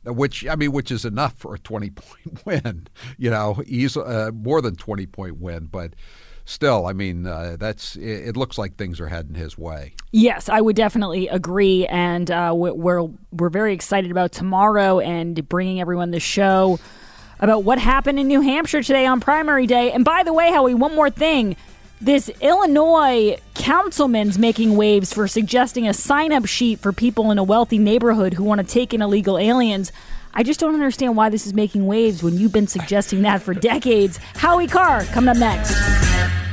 which 0.04 0.46
I 0.46 0.56
mean, 0.56 0.72
which 0.72 0.90
is 0.90 1.04
enough 1.04 1.34
for 1.36 1.54
a 1.54 1.58
twenty 1.58 1.90
point 1.90 2.42
win. 2.44 2.86
You 3.18 3.30
know, 3.30 3.54
he's 3.66 3.96
uh, 3.96 4.30
more 4.32 4.62
than 4.62 4.76
twenty 4.76 5.06
point 5.06 5.38
win, 5.38 5.66
but 5.66 5.94
still, 6.44 6.86
I 6.86 6.92
mean, 6.92 7.26
uh, 7.26 7.56
that's 7.58 7.96
it, 7.96 8.28
it, 8.28 8.36
looks 8.36 8.58
like 8.58 8.76
things 8.76 9.00
are 9.00 9.08
heading 9.08 9.34
his 9.34 9.58
way. 9.58 9.94
Yes, 10.10 10.48
I 10.48 10.60
would 10.60 10.76
definitely 10.76 11.28
agree, 11.28 11.86
and 11.86 12.30
uh, 12.30 12.52
we're 12.54 13.02
we're 13.30 13.50
very 13.50 13.74
excited 13.74 14.10
about 14.10 14.32
tomorrow 14.32 15.00
and 15.00 15.48
bringing 15.48 15.80
everyone 15.80 16.10
the 16.10 16.20
show 16.20 16.78
about 17.40 17.64
what 17.64 17.78
happened 17.78 18.20
in 18.20 18.28
New 18.28 18.40
Hampshire 18.40 18.82
today 18.82 19.06
on 19.06 19.20
primary 19.20 19.66
day. 19.66 19.90
And 19.90 20.04
by 20.04 20.22
the 20.22 20.32
way, 20.32 20.50
Howie, 20.50 20.74
one 20.74 20.94
more 20.94 21.10
thing. 21.10 21.56
This 22.00 22.30
Illinois 22.40 23.36
councilman's 23.54 24.38
making 24.38 24.76
waves 24.76 25.12
for 25.12 25.28
suggesting 25.28 25.86
a 25.86 25.92
sign 25.92 26.32
up 26.32 26.46
sheet 26.46 26.78
for 26.78 26.92
people 26.92 27.30
in 27.30 27.38
a 27.38 27.44
wealthy 27.44 27.76
neighborhood 27.78 28.34
who 28.34 28.44
want 28.44 28.60
to 28.60 28.66
take 28.66 28.94
in 28.94 29.02
illegal 29.02 29.36
aliens. 29.36 29.92
I 30.32 30.42
just 30.42 30.60
don't 30.60 30.74
understand 30.74 31.16
why 31.16 31.28
this 31.28 31.46
is 31.46 31.52
making 31.52 31.86
waves 31.86 32.22
when 32.22 32.38
you've 32.38 32.52
been 32.52 32.68
suggesting 32.68 33.22
that 33.22 33.42
for 33.42 33.52
decades. 33.52 34.18
Howie 34.34 34.68
Carr 34.68 35.04
coming 35.06 35.28
up 35.28 35.36
next. 35.36 36.49